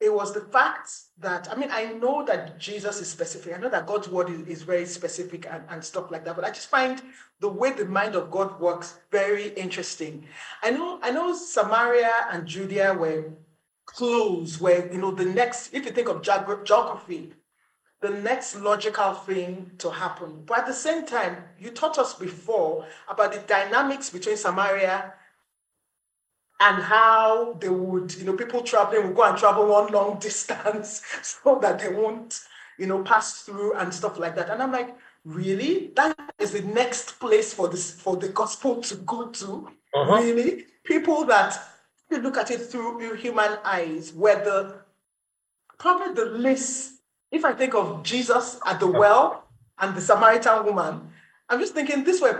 it 0.00 0.12
was 0.12 0.34
the 0.34 0.40
fact 0.40 0.90
that 1.18 1.48
I 1.50 1.56
mean 1.56 1.70
I 1.72 1.92
know 1.92 2.24
that 2.26 2.58
Jesus 2.58 3.00
is 3.00 3.08
specific. 3.08 3.54
I 3.54 3.58
know 3.58 3.70
that 3.70 3.86
God's 3.86 4.08
word 4.08 4.28
is, 4.30 4.40
is 4.46 4.62
very 4.62 4.86
specific 4.86 5.46
and, 5.50 5.62
and 5.68 5.82
stuff 5.82 6.10
like 6.10 6.24
that, 6.24 6.36
but 6.36 6.44
I 6.44 6.50
just 6.50 6.68
find 6.68 7.00
the 7.40 7.48
way 7.48 7.72
the 7.72 7.86
mind 7.86 8.14
of 8.14 8.30
God 8.30 8.60
works 8.60 8.98
very 9.10 9.48
interesting. 9.54 10.26
I 10.62 10.70
know 10.70 10.98
I 11.02 11.10
know 11.10 11.34
Samaria 11.34 12.26
and 12.30 12.46
Judea 12.46 12.94
were 12.94 13.32
close, 13.86 14.60
where 14.60 14.92
you 14.92 14.98
know 14.98 15.12
the 15.12 15.24
next, 15.24 15.72
if 15.72 15.86
you 15.86 15.92
think 15.92 16.08
of 16.08 16.22
geography, 16.22 17.32
the 18.00 18.10
next 18.10 18.56
logical 18.56 19.14
thing 19.14 19.70
to 19.78 19.90
happen. 19.90 20.42
But 20.44 20.58
at 20.58 20.66
the 20.66 20.74
same 20.74 21.06
time, 21.06 21.44
you 21.58 21.70
taught 21.70 21.98
us 21.98 22.14
before 22.14 22.86
about 23.08 23.32
the 23.32 23.38
dynamics 23.40 24.10
between 24.10 24.36
Samaria 24.36 25.14
and 26.60 26.82
how 26.82 27.54
they 27.60 27.68
would, 27.68 28.14
you 28.14 28.24
know, 28.24 28.32
people 28.34 28.62
traveling 28.62 29.08
would 29.08 29.16
go 29.16 29.24
and 29.24 29.38
travel 29.38 29.66
one 29.66 29.92
long 29.92 30.18
distance 30.20 31.02
so 31.22 31.58
that 31.60 31.78
they 31.78 31.88
won't, 31.88 32.40
you 32.78 32.86
know, 32.86 33.02
pass 33.02 33.42
through 33.42 33.74
and 33.74 33.92
stuff 33.92 34.18
like 34.18 34.34
that. 34.36 34.50
And 34.50 34.62
I'm 34.62 34.72
like, 34.72 34.96
really? 35.24 35.92
That 35.96 36.16
is 36.38 36.52
the 36.52 36.62
next 36.62 37.18
place 37.20 37.52
for 37.52 37.68
this 37.68 37.90
for 37.90 38.16
the 38.16 38.28
gospel 38.28 38.80
to 38.82 38.96
go 38.96 39.28
to? 39.28 39.68
Uh-huh. 39.94 40.22
Really? 40.22 40.66
People 40.84 41.24
that 41.26 41.58
you 42.10 42.18
look 42.18 42.36
at 42.36 42.50
it 42.50 42.58
through 42.58 43.14
human 43.16 43.58
eyes, 43.64 44.12
where 44.12 44.42
the 44.44 44.76
probably 45.78 46.14
the 46.14 46.30
least, 46.30 47.00
if 47.30 47.44
I 47.44 47.52
think 47.52 47.74
of 47.74 48.02
Jesus 48.02 48.58
at 48.64 48.80
the 48.80 48.86
well 48.86 49.44
and 49.78 49.94
the 49.94 50.00
Samaritan 50.00 50.64
woman, 50.64 51.10
I'm 51.48 51.60
just 51.60 51.74
thinking 51.74 52.04
this 52.04 52.20
way, 52.20 52.32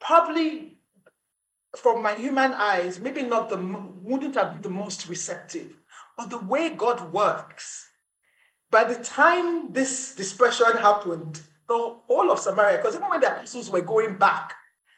probably 0.00 0.73
from 1.76 2.02
my 2.02 2.14
human 2.14 2.52
eyes, 2.52 3.00
maybe 3.00 3.22
not 3.22 3.48
the 3.48 3.56
wouldn't 3.56 4.34
have 4.34 4.54
been 4.54 4.62
the 4.62 4.70
most 4.70 5.08
receptive, 5.08 5.72
but 6.16 6.30
the 6.30 6.38
way 6.38 6.70
God 6.70 7.12
works. 7.12 7.88
By 8.70 8.84
the 8.84 9.02
time 9.02 9.72
this 9.72 10.14
dispersion 10.14 10.76
happened, 10.78 11.40
the 11.68 11.96
whole 12.06 12.30
of 12.30 12.38
Samaria, 12.38 12.78
because 12.78 12.94
even 12.94 13.08
when 13.08 13.20
the 13.20 13.32
apostles 13.34 13.70
were 13.70 13.80
going 13.80 14.16
back, 14.16 14.52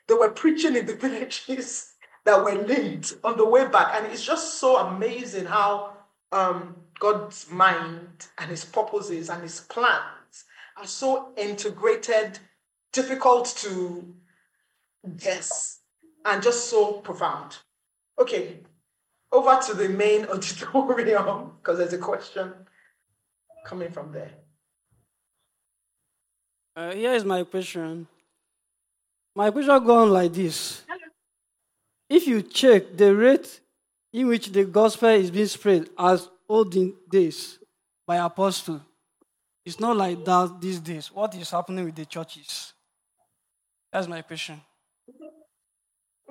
they 0.08 0.14
were 0.14 0.30
preaching 0.30 0.76
in 0.76 0.86
the 0.86 0.94
villages 0.96 1.92
that 2.24 2.42
were 2.42 2.54
linked 2.54 3.14
on 3.22 3.36
the 3.36 3.46
way 3.46 3.66
back. 3.68 3.94
And 3.94 4.06
it's 4.06 4.24
just 4.24 4.54
so 4.54 4.76
amazing 4.78 5.46
how 5.46 5.96
um, 6.32 6.76
God's 6.98 7.50
mind 7.50 8.26
and 8.38 8.50
his 8.50 8.64
purposes 8.64 9.30
and 9.30 9.42
his 9.42 9.60
plans 9.60 10.44
are 10.76 10.86
so 10.86 11.32
integrated, 11.36 12.38
difficult 12.92 13.54
to 13.58 14.14
guess 15.16 15.80
and 16.26 16.42
just 16.42 16.68
so 16.68 16.94
profound. 16.94 17.56
Okay, 18.18 18.58
over 19.32 19.58
to 19.66 19.74
the 19.74 19.88
main 19.88 20.26
auditorium 20.32 21.52
because 21.58 21.78
there's 21.78 21.92
a 21.92 21.98
question 21.98 22.52
coming 23.64 23.90
from 23.90 24.12
there. 24.12 24.30
Uh, 26.74 26.92
here 26.92 27.14
is 27.14 27.24
my 27.24 27.42
question. 27.44 28.06
My 29.34 29.50
question 29.50 29.84
goes 29.84 30.10
like 30.10 30.32
this. 30.32 30.82
If 32.08 32.26
you 32.26 32.42
check 32.42 32.96
the 32.96 33.14
rate 33.14 33.60
in 34.12 34.28
which 34.28 34.48
the 34.48 34.64
gospel 34.64 35.08
is 35.08 35.30
being 35.30 35.46
spread 35.46 35.88
as 35.98 36.28
olden 36.48 36.94
days 37.10 37.58
by 38.06 38.16
apostle, 38.16 38.80
it's 39.64 39.80
not 39.80 39.96
like 39.96 40.24
that 40.24 40.60
these 40.60 40.78
days. 40.78 41.10
What 41.12 41.34
is 41.34 41.50
happening 41.50 41.84
with 41.84 41.96
the 41.96 42.06
churches? 42.06 42.72
That's 43.92 44.06
my 44.06 44.22
question. 44.22 44.60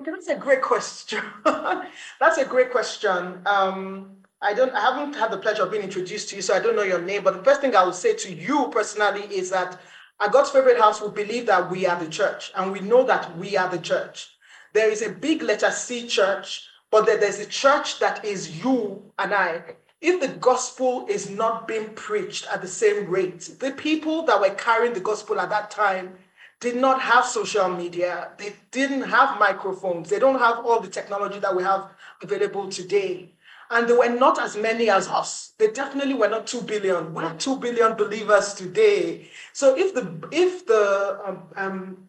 Okay, 0.00 0.10
that's 0.10 0.28
a 0.28 0.36
great 0.36 0.60
question. 0.60 1.22
that's 1.44 2.38
a 2.38 2.44
great 2.44 2.70
question. 2.70 3.40
Um, 3.46 4.16
I 4.42 4.52
don't, 4.52 4.74
I 4.74 4.80
haven't 4.80 5.14
had 5.14 5.30
the 5.30 5.38
pleasure 5.38 5.62
of 5.62 5.70
being 5.70 5.82
introduced 5.82 6.28
to 6.30 6.36
you, 6.36 6.42
so 6.42 6.54
I 6.54 6.58
don't 6.60 6.76
know 6.76 6.82
your 6.82 7.00
name. 7.00 7.24
But 7.24 7.38
the 7.38 7.44
first 7.44 7.62
thing 7.62 7.74
I 7.74 7.84
would 7.84 7.94
say 7.94 8.14
to 8.14 8.32
you 8.32 8.68
personally 8.70 9.22
is 9.22 9.50
that 9.50 9.80
at 10.20 10.32
God's 10.32 10.50
favorite 10.50 10.78
house, 10.78 11.00
we 11.00 11.08
believe 11.08 11.46
that 11.46 11.70
we 11.70 11.86
are 11.86 11.98
the 11.98 12.10
church, 12.10 12.52
and 12.54 12.72
we 12.72 12.80
know 12.80 13.04
that 13.04 13.36
we 13.38 13.56
are 13.56 13.70
the 13.70 13.78
church. 13.78 14.28
There 14.74 14.90
is 14.90 15.00
a 15.00 15.10
big 15.10 15.42
letter 15.42 15.70
C 15.70 16.06
church, 16.06 16.68
but 16.90 17.06
there's 17.06 17.40
a 17.40 17.46
church 17.46 17.98
that 18.00 18.24
is 18.24 18.62
you 18.62 19.02
and 19.18 19.32
I. 19.32 19.62
If 20.02 20.20
the 20.20 20.28
gospel 20.28 21.06
is 21.08 21.30
not 21.30 21.66
being 21.66 21.88
preached 21.94 22.46
at 22.52 22.60
the 22.60 22.68
same 22.68 23.08
rate, 23.08 23.50
the 23.58 23.72
people 23.72 24.22
that 24.26 24.40
were 24.40 24.54
carrying 24.54 24.92
the 24.92 25.00
gospel 25.00 25.40
at 25.40 25.48
that 25.48 25.70
time 25.70 26.12
did 26.60 26.76
not 26.76 27.00
have 27.00 27.24
social 27.24 27.68
media. 27.68 28.30
They 28.38 28.54
didn't 28.70 29.02
have 29.02 29.38
microphones. 29.38 30.08
They 30.08 30.18
don't 30.18 30.38
have 30.38 30.64
all 30.64 30.80
the 30.80 30.88
technology 30.88 31.38
that 31.40 31.54
we 31.54 31.62
have 31.62 31.90
available 32.22 32.68
today. 32.68 33.32
And 33.70 33.88
there 33.88 33.98
were 33.98 34.08
not 34.08 34.40
as 34.40 34.56
many 34.56 34.88
as 34.88 35.08
us. 35.08 35.52
They 35.58 35.68
definitely 35.68 36.14
were 36.14 36.28
not 36.28 36.46
2 36.46 36.62
billion. 36.62 37.12
We're 37.12 37.34
2 37.34 37.56
billion 37.56 37.94
believers 37.94 38.54
today. 38.54 39.28
So 39.52 39.76
if 39.76 39.92
the 39.92 40.28
if 40.30 40.66
the 40.66 41.20
um, 41.26 41.42
um, 41.56 42.08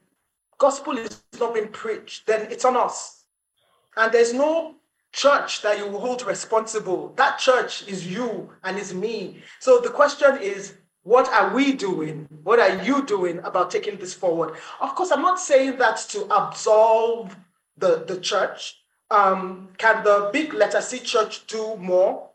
gospel 0.59 0.97
is 0.97 1.21
not 1.39 1.55
being 1.55 1.69
preached, 1.69 2.27
then 2.27 2.51
it's 2.51 2.63
on 2.63 2.77
us. 2.77 3.23
And 3.95 4.11
there's 4.11 4.33
no 4.33 4.75
church 5.11 5.63
that 5.63 5.79
you 5.79 5.89
hold 5.97 6.25
responsible. 6.27 7.13
That 7.17 7.39
church 7.39 7.87
is 7.87 8.05
you 8.05 8.51
and 8.63 8.77
is 8.77 8.93
me. 8.93 9.41
So 9.59 9.79
the 9.81 9.89
question 9.89 10.37
is, 10.39 10.75
what 11.07 11.29
are 11.29 11.55
we 11.55 11.71
doing? 11.71 12.27
What 12.43 12.59
are 12.59 12.83
you 12.83 13.05
doing 13.05 13.39
about 13.45 13.71
taking 13.71 13.95
this 13.95 14.13
forward? 14.13 14.55
Of 14.81 14.93
course, 14.93 15.09
I'm 15.09 15.21
not 15.21 15.39
saying 15.39 15.77
that 15.77 15.95
to 16.09 16.25
absolve 16.25 17.33
the, 17.77 18.03
the 18.05 18.19
church. 18.19 18.81
Um, 19.09 19.69
can 19.77 20.03
the 20.03 20.29
big 20.33 20.53
letter 20.53 20.81
C 20.81 20.99
church 20.99 21.47
do 21.47 21.77
more? 21.77 22.31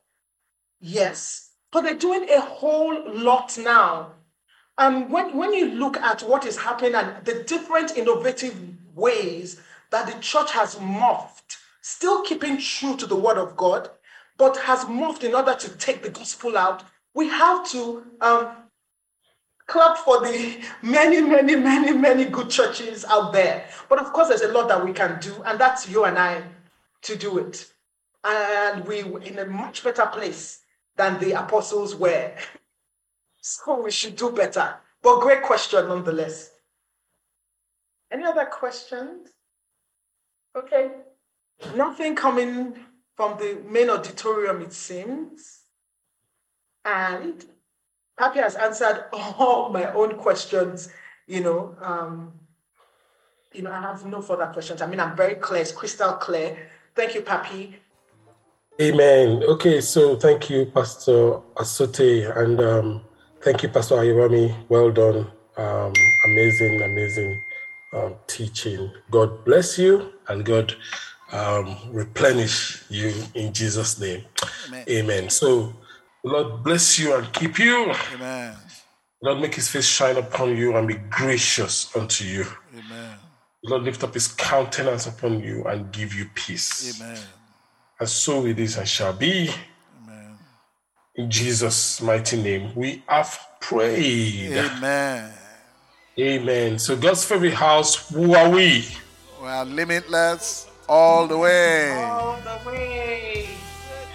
Yes, 0.81 1.51
but 1.71 1.83
they're 1.83 1.95
doing 1.95 2.27
a 2.31 2.41
whole 2.41 2.97
lot 3.13 3.59
now. 3.63 4.13
Um, 4.79 5.11
when, 5.11 5.37
when 5.37 5.53
you 5.53 5.67
look 5.67 5.99
at 5.99 6.23
what 6.23 6.47
is 6.47 6.57
happening 6.57 6.95
and 6.95 7.23
the 7.27 7.43
different 7.43 7.99
innovative 7.99 8.57
ways 8.95 9.61
that 9.91 10.07
the 10.07 10.19
church 10.21 10.51
has 10.53 10.77
morphed, 10.77 11.59
still 11.83 12.23
keeping 12.23 12.57
true 12.57 12.97
to 12.97 13.07
the 13.07 13.17
word 13.17 13.37
of 13.37 13.55
God, 13.55 13.91
but 14.39 14.57
has 14.57 14.87
morphed 14.87 15.25
in 15.25 15.35
order 15.35 15.55
to 15.57 15.69
take 15.77 16.03
the 16.03 16.09
gospel 16.09 16.57
out, 16.57 16.85
we 17.15 17.29
have 17.29 17.69
to 17.71 18.05
um, 18.21 18.57
clap 19.67 19.99
for 19.99 20.21
the 20.21 20.63
many, 20.83 21.21
many, 21.21 21.57
many, 21.57 21.93
many 21.93 22.25
good 22.27 22.51
churches 22.51 23.05
out 23.05 23.33
there. 23.33 23.67
But 23.89 23.99
of 24.01 24.13
course, 24.13 24.29
there's 24.29 24.43
a 24.43 24.49
lot 24.49 24.69
that 24.69 24.85
we 24.85 24.93
can 24.93 25.21
do, 25.21 25.43
and 25.45 25.59
that's 25.59 25.89
you 25.89 26.05
and 26.05 26.19
I 26.19 26.43
to 27.03 27.17
do 27.17 27.39
it. 27.39 27.73
And 28.25 28.85
we 28.85 29.03
were 29.03 29.23
in 29.23 29.39
a 29.39 29.47
much 29.47 29.83
better 29.83 30.07
place 30.07 30.61
than 30.97 31.19
the 31.21 31.33
apostles 31.33 31.95
were. 31.95 32.33
So 33.45 33.83
we 33.83 33.91
should 33.91 34.15
do 34.15 34.31
better. 34.31 34.77
But 35.03 35.19
great 35.19 35.43
question 35.43 35.89
nonetheless. 35.89 36.53
Any 38.13 38.23
other 38.23 38.45
questions? 38.45 39.31
Okay. 40.57 40.93
Nothing 41.75 42.15
coming 42.15 42.77
from 43.17 43.37
the 43.39 43.61
main 43.69 43.91
auditorium, 43.91 44.63
it 44.63 44.73
seems. 44.73 45.62
And 46.85 47.45
Papi 48.19 48.37
has 48.37 48.57
answered 48.57 49.05
all 49.13 49.71
my 49.71 49.93
own 49.93 50.17
questions. 50.17 50.89
You 51.27 51.41
know, 51.41 51.77
um, 51.81 52.33
you 53.53 53.63
know, 53.63 53.71
I 53.71 53.81
have 53.81 54.05
no 54.05 54.23
further 54.23 54.47
questions. 54.47 54.83
I 54.83 54.87
mean, 54.87 55.01
I'm 55.01 55.17
very 55.17 55.35
clear, 55.37 55.63
it's 55.63 55.73
crystal 55.73 56.15
clear. 56.15 56.57
Thank 56.95 57.15
you, 57.15 57.23
Papi. 57.23 57.75
Amen. 58.81 59.43
Okay, 59.45 59.81
so 59.81 60.17
thank 60.17 60.49
you, 60.49 60.67
Pastor 60.67 61.41
Asote, 61.57 62.37
and 62.37 62.61
um, 62.61 63.03
thank 63.43 63.63
you, 63.63 63.69
Pastor 63.69 63.97
Ayurami. 63.97 64.55
Well 64.69 64.91
done. 64.91 65.31
Um, 65.57 65.93
amazing, 66.25 66.81
amazing 66.81 67.39
um, 67.93 68.15
teaching. 68.27 68.91
God 69.11 69.45
bless 69.45 69.79
you 69.79 70.13
and 70.29 70.45
God 70.45 70.75
um, 71.33 71.77
replenish 71.91 72.83
you 72.89 73.13
in 73.35 73.53
Jesus' 73.53 74.01
name. 74.01 74.25
Amen. 74.67 74.85
Amen. 74.89 75.31
So, 75.31 75.75
Lord 76.25 76.63
bless 76.63 76.99
you 76.99 77.15
and 77.17 77.33
keep 77.33 77.59
you. 77.59 77.93
Amen. 78.15 78.57
Lord 79.23 79.41
make 79.41 79.55
his 79.55 79.69
face 79.69 79.87
shine 79.87 80.17
upon 80.17 80.57
you 80.57 80.77
and 80.77 80.87
be 80.87 80.95
gracious 80.95 81.95
unto 81.97 82.25
you. 82.25 82.47
Amen. 82.77 83.17
Lord 83.65 83.83
lift 83.83 84.03
up 84.03 84.15
his 84.15 84.29
countenance 84.29 85.07
upon 85.07 85.41
you 85.41 85.65
and 85.65 85.93
give 85.93 86.15
you 86.15 86.27
peace. 86.35 87.01
Amen. 87.01 87.19
And 88.01 88.09
so 88.09 88.47
it 88.47 88.59
is 88.59 88.77
and 88.77 88.89
shall 88.89 89.13
be. 89.13 89.51
Amen. 90.03 90.37
In 91.17 91.31
Jesus' 91.31 92.01
mighty 92.01 92.41
name, 92.41 92.73
we 92.75 93.03
have 93.07 93.39
prayed. 93.61 94.57
Amen. 94.57 95.33
Amen. 96.19 96.79
So 96.79 96.97
God's 96.97 97.25
favorite 97.25 97.55
house, 97.55 98.09
who 98.11 98.35
are 98.35 98.51
we? 98.51 98.87
We 99.41 99.49
are 99.49 99.65
limitless 99.65 100.69
all 100.89 101.27
the 101.27 101.39
way. 101.39 101.93
All 101.95 102.39
the 102.43 102.71
way. 102.71 103.49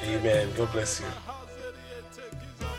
Amen. 0.05 0.49
God 0.55 0.71
bless 0.71 0.99
you. 0.99 1.26